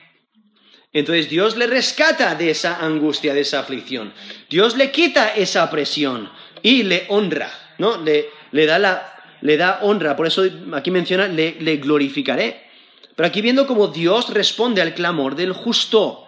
Entonces 0.93 1.29
Dios 1.29 1.55
le 1.55 1.67
rescata 1.67 2.35
de 2.35 2.51
esa 2.51 2.83
angustia, 2.83 3.33
de 3.33 3.41
esa 3.41 3.59
aflicción. 3.59 4.13
Dios 4.49 4.75
le 4.75 4.91
quita 4.91 5.29
esa 5.35 5.69
presión 5.71 6.29
y 6.61 6.83
le 6.83 7.05
honra, 7.09 7.51
¿no? 7.77 7.97
Le, 8.01 8.29
le, 8.51 8.65
da, 8.65 8.77
la, 8.77 9.37
le 9.41 9.55
da 9.55 9.79
honra. 9.83 10.15
Por 10.15 10.27
eso 10.27 10.43
aquí 10.73 10.91
menciona, 10.91 11.27
le, 11.27 11.55
le 11.59 11.77
glorificaré. 11.77 12.69
Pero 13.15 13.27
aquí 13.27 13.41
viendo 13.41 13.67
cómo 13.67 13.87
Dios 13.87 14.33
responde 14.33 14.81
al 14.81 14.93
clamor 14.93 15.35
del 15.35 15.53
justo. 15.53 16.27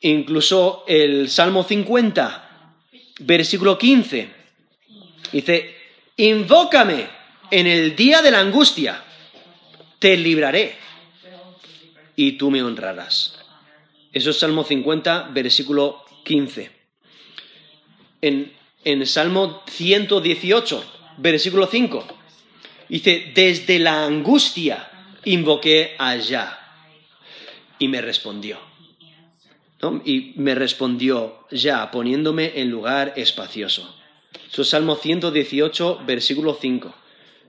Incluso 0.00 0.84
el 0.86 1.28
Salmo 1.30 1.64
50, 1.64 2.74
versículo 3.20 3.78
15, 3.78 4.28
dice, 5.32 5.76
invócame 6.16 7.08
en 7.50 7.66
el 7.66 7.96
día 7.96 8.20
de 8.20 8.30
la 8.30 8.40
angustia, 8.40 9.03
te 9.98 10.16
libraré 10.16 10.76
y 12.16 12.32
tú 12.32 12.50
me 12.50 12.62
honrarás. 12.62 13.38
Eso 14.12 14.30
es 14.30 14.38
Salmo 14.38 14.64
50, 14.64 15.30
versículo 15.32 16.04
15. 16.24 16.70
En, 18.22 18.52
en 18.84 19.06
Salmo 19.06 19.62
118, 19.66 20.84
versículo 21.18 21.66
5, 21.66 22.06
dice, 22.88 23.32
desde 23.34 23.78
la 23.78 24.04
angustia 24.04 24.90
invoqué 25.24 25.94
allá 25.98 26.58
y 27.78 27.88
me 27.88 28.00
respondió. 28.00 28.58
Y 30.04 30.32
me 30.36 30.54
respondió 30.54 31.46
ya, 31.50 31.90
poniéndome 31.90 32.52
en 32.58 32.70
lugar 32.70 33.12
espacioso. 33.16 33.94
Eso 34.50 34.62
es 34.62 34.68
Salmo 34.68 34.96
118, 34.96 36.00
versículo 36.06 36.56
5. 36.58 36.88
O 36.88 36.92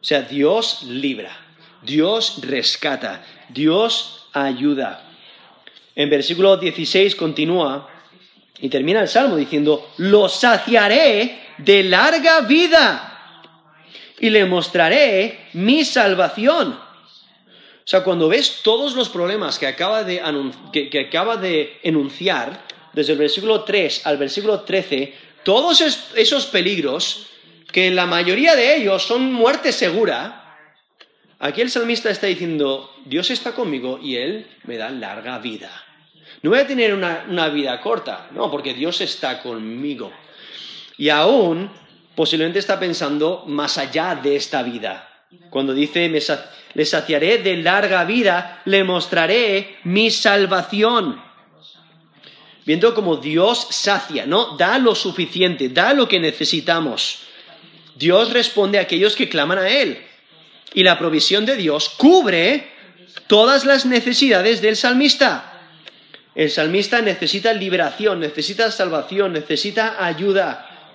sea, 0.01 0.23
Dios 0.23 0.83
libra, 0.83 1.44
Dios 1.85 2.39
rescata, 2.41 3.23
Dios 3.49 4.27
ayuda. 4.33 5.01
En 5.95 6.09
versículo 6.09 6.57
16 6.57 7.15
continúa 7.15 7.89
y 8.59 8.69
termina 8.69 9.01
el 9.01 9.07
salmo 9.07 9.35
diciendo, 9.35 9.91
lo 9.97 10.27
saciaré 10.27 11.39
de 11.57 11.83
larga 11.83 12.41
vida 12.41 13.11
y 14.19 14.29
le 14.29 14.45
mostraré 14.45 15.47
mi 15.53 15.85
salvación. 15.85 16.71
O 16.73 17.87
sea, 17.87 18.03
cuando 18.03 18.27
ves 18.27 18.61
todos 18.63 18.95
los 18.95 19.09
problemas 19.09 19.59
que 19.59 19.67
acaba 19.67 20.03
de, 20.03 20.21
que, 20.71 20.99
acaba 21.07 21.37
de 21.37 21.79
enunciar, 21.83 22.65
desde 22.93 23.13
el 23.13 23.19
versículo 23.19 23.63
3 23.63 24.07
al 24.07 24.17
versículo 24.17 24.61
13, 24.61 25.13
todos 25.43 25.81
esos 26.15 26.45
peligros, 26.47 27.27
que 27.71 27.91
la 27.91 28.05
mayoría 28.05 28.55
de 28.55 28.77
ellos 28.77 29.03
son 29.03 29.31
muerte 29.31 29.71
segura, 29.71 30.44
Aquí 31.45 31.61
el 31.61 31.69
salmista 31.69 32.09
está 32.09 32.25
diciendo, 32.25 32.91
Dios 33.05 33.29
está 33.29 33.53
conmigo 33.53 33.99
y 34.01 34.15
Él 34.15 34.47
me 34.63 34.77
da 34.77 34.89
larga 34.89 35.37
vida. 35.37 35.69
No 36.41 36.49
voy 36.49 36.57
a 36.57 36.65
tener 36.65 36.91
una, 36.91 37.49
vida 37.49 37.79
corta, 37.81 38.29
no, 38.31 38.49
porque 38.49 38.73
Dios 38.73 38.99
está 39.01 39.43
conmigo. 39.43 40.11
Y 40.97 41.09
aún 41.09 41.69
posiblemente 42.15 42.57
está 42.57 42.79
pensando 42.79 43.43
más 43.45 43.77
allá 43.77 44.15
de 44.15 44.35
esta 44.35 44.63
vida. 44.63 45.07
Cuando 45.51 45.75
dice, 45.75 46.09
le 46.09 46.85
saciaré 46.85 47.37
de 47.37 47.57
larga 47.57 48.05
vida, 48.05 48.63
le 48.65 48.83
mostraré 48.83 49.77
mi 49.83 50.09
salvación. 50.09 51.21
Viendo 52.65 52.95
como 52.95 53.17
Dios 53.17 53.67
sacia, 53.69 54.25
¿no? 54.25 54.57
Da 54.57 54.79
lo 54.79 54.95
suficiente, 54.95 55.69
da 55.69 55.93
lo 55.93 56.07
que 56.07 56.19
necesitamos. 56.19 57.19
Dios 57.93 58.33
responde 58.33 58.79
a 58.79 58.81
aquellos 58.81 59.15
que 59.15 59.29
claman 59.29 59.59
a 59.59 59.69
Él 59.69 59.99
y 60.75 60.83
la 60.83 60.99
provisión 60.99 61.45
de 61.45 61.55
Dios 61.55 61.89
cubre 61.89 62.67
todas 63.27 63.65
las 63.65 63.85
necesidades 63.85 64.61
del 64.61 64.75
salmista. 64.75 65.53
El 66.35 66.51
salmista 66.51 67.01
necesita 67.01 67.53
liberación, 67.53 68.19
necesita 68.19 68.69
salvación, 68.69 69.31
necesita 69.31 70.05
ayuda, 70.05 70.93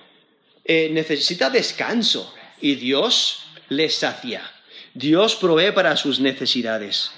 eh, 0.63 0.89
necesita 0.93 1.49
descanso 1.49 2.31
y 2.61 2.75
Dios 2.75 3.47
le 3.69 3.89
sacia. 3.89 4.43
Dios 4.93 5.35
provee 5.35 5.71
para 5.71 5.97
sus 5.97 6.19
necesidades. 6.19 7.11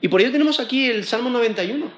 Y 0.00 0.06
por 0.06 0.20
ello 0.20 0.30
tenemos 0.30 0.60
aquí 0.60 0.88
el 0.88 1.04
Salmo 1.04 1.28
91. 1.28 1.90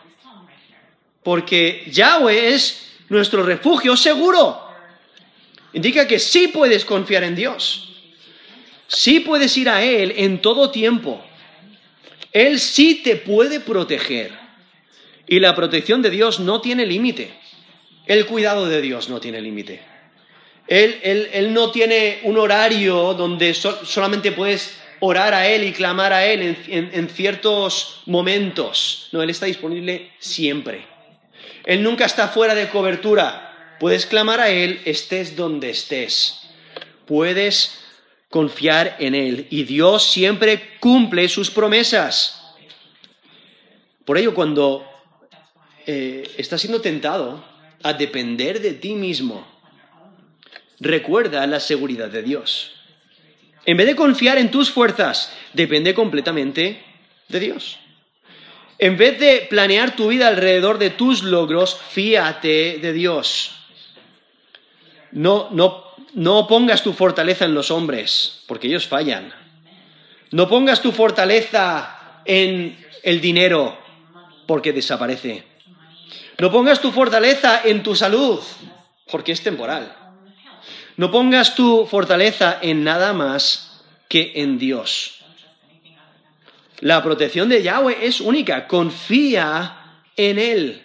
Porque 1.22 1.85
Yahweh 1.91 2.55
es 2.55 2.93
nuestro 3.11 3.43
refugio 3.43 3.95
seguro. 3.95 4.66
Indica 5.74 6.09
que 6.09 6.18
sí 6.18 6.49
puedes 6.49 6.87
confiar 6.87 7.24
en 7.24 7.35
Dios. 7.35 7.88
Sí 8.89 9.20
puedes 9.20 9.57
ir 9.57 9.68
a 9.68 9.82
Él 9.82 10.14
en 10.16 10.41
todo 10.41 10.70
tiempo. 10.70 11.22
Él 12.32 12.59
sí 12.59 13.03
te 13.05 13.16
puede 13.16 13.61
proteger. 13.61 14.32
Y 15.26 15.41
la 15.41 15.55
protección 15.55 16.01
de 16.03 16.11
Dios 16.11 16.41
no 16.41 16.61
tiene 16.62 16.86
límite. 16.86 17.30
El 18.07 18.26
cuidado 18.26 18.66
de 18.66 18.80
Dios 18.80 19.11
no 19.11 19.20
tiene 19.20 19.41
límite. 19.43 19.82
Él, 20.66 21.53
no 21.53 21.70
tiene 21.70 22.20
un 22.24 22.39
horario 22.39 23.14
donde 23.14 23.55
solamente 23.55 24.32
puedes 24.32 24.78
orar 25.01 25.34
a 25.34 25.47
Él 25.47 25.64
y 25.64 25.72
clamar 25.72 26.12
a 26.12 26.26
Él 26.26 26.57
en 26.68 27.09
ciertos 27.11 28.03
momentos. 28.07 29.09
No, 29.12 29.22
Él 29.22 29.30
está 29.30 29.47
disponible 29.47 30.11
siempre. 30.18 30.86
Él 31.64 31.82
nunca 31.82 32.07
está 32.07 32.28
fuera 32.28 32.55
de 32.55 32.68
cobertura. 32.68 33.76
Puedes 33.78 34.07
clamar 34.07 34.41
a 34.41 34.49
Él, 34.49 34.80
estés 34.86 35.36
donde 35.36 35.68
estés. 35.70 36.41
Puedes 37.05 37.78
confiar 38.29 38.97
en 38.99 39.14
Él 39.14 39.47
y 39.51 39.64
Dios 39.64 40.05
siempre 40.05 40.76
cumple 40.81 41.29
sus 41.29 41.51
promesas. 41.51 42.35
Por 44.05 44.18
ello, 44.18 44.35
cuando 44.35 44.87
eh, 45.87 46.31
estás 46.37 46.61
siendo 46.61 46.81
tentado 46.81 47.45
a 47.83 47.93
depender 47.93 48.61
de 48.61 48.74
ti 48.74 48.95
mismo, 48.95 49.47
recuerda 50.81 51.47
la 51.47 51.61
seguridad 51.61 52.09
de 52.09 52.22
Dios. 52.22 52.72
En 53.64 53.76
vez 53.76 53.87
de 53.87 53.97
confiar 53.97 54.39
en 54.39 54.51
tus 54.51 54.70
fuerzas, 54.70 55.33
depende 55.53 55.95
completamente 55.95 56.83
de 57.29 57.41
Dios. 57.41 57.79
En 58.79 58.97
vez 58.97 59.18
de 59.18 59.47
planear 59.51 59.97
tu 59.97 60.09
vida 60.09 60.29
alrededor 60.29 60.79
de 60.79 60.91
tus 60.91 61.22
logros, 61.22 61.79
fíate 61.91 62.79
de 62.79 62.93
Dios. 62.93 63.57
No, 65.11 65.49
no 65.51 65.88
no 66.18 66.48
pongas 66.48 66.82
tu 66.82 66.92
fortaleza 66.94 67.44
en 67.44 67.54
los 67.54 67.70
hombres, 67.70 68.42
porque 68.48 68.66
ellos 68.66 68.88
fallan. 68.88 69.32
No 70.32 70.48
pongas 70.48 70.82
tu 70.82 70.90
fortaleza 70.90 72.20
en 72.24 72.76
el 73.04 73.20
dinero, 73.20 73.78
porque 74.44 74.72
desaparece. 74.72 75.44
No 76.38 76.50
pongas 76.50 76.80
tu 76.80 76.90
fortaleza 76.90 77.60
en 77.64 77.84
tu 77.84 77.94
salud, 77.94 78.40
porque 79.08 79.30
es 79.30 79.42
temporal. 79.42 79.94
No 80.96 81.12
pongas 81.12 81.54
tu 81.54 81.86
fortaleza 81.86 82.58
en 82.62 82.82
nada 82.82 83.12
más 83.12 83.84
que 84.08 84.32
en 84.42 84.58
Dios. 84.58 85.20
La 86.80 87.00
protección 87.00 87.48
de 87.48 87.62
Yahweh 87.62 87.96
es 88.02 88.20
única, 88.20 88.66
confía 88.66 90.02
en 90.16 90.40
Él. 90.40 90.82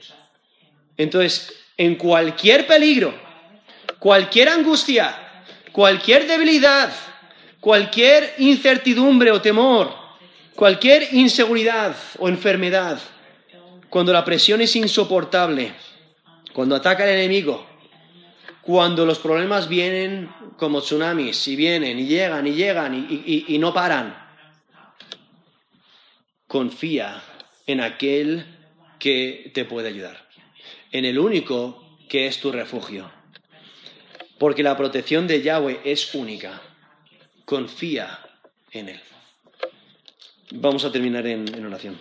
Entonces, 0.95 1.51
en 1.75 1.95
cualquier 1.95 2.67
peligro, 2.67 3.15
cualquier 3.97 4.49
angustia, 4.49 5.21
cualquier 5.73 6.27
debilidad, 6.27 6.93
cualquier 7.59 8.35
incertidumbre 8.37 9.31
o 9.31 9.41
temor, 9.41 9.93
cualquier 10.55 11.13
inseguridad 11.13 11.97
o 12.19 12.29
enfermedad, 12.29 13.01
cuando 13.89 14.13
la 14.13 14.23
presión 14.23 14.61
es 14.61 14.75
insoportable, 14.75 15.73
cuando 16.53 16.75
ataca 16.75 17.03
el 17.03 17.17
enemigo, 17.17 17.65
cuando 18.61 19.05
los 19.05 19.19
problemas 19.19 19.67
vienen 19.67 20.29
como 20.57 20.79
tsunamis 20.81 21.47
y 21.47 21.55
vienen 21.55 21.99
y 21.99 22.05
llegan 22.05 22.47
y 22.47 22.53
llegan 22.53 23.07
y, 23.09 23.57
no 23.57 23.73
paran, 23.73 24.15
confía 26.47 27.21
en 27.65 27.81
aquel 27.81 28.45
que 28.99 29.51
te 29.55 29.65
puede 29.65 29.89
ayudar, 29.89 30.29
en 30.91 31.05
el 31.05 31.17
único 31.17 31.97
que 32.07 32.27
es 32.27 32.39
tu 32.39 32.51
refugio 32.51 33.22
porque 34.43 34.61
la 34.61 34.75
protección 34.75 35.25
de 35.25 35.41
Yahweh 35.41 35.79
es 35.85 36.13
única. 36.15 36.61
Confía 37.45 38.19
en 38.71 38.89
Él. 38.89 38.99
Vamos 40.51 40.83
a 40.83 40.91
terminar 40.91 41.25
en, 41.27 41.65
oración. 41.65 41.97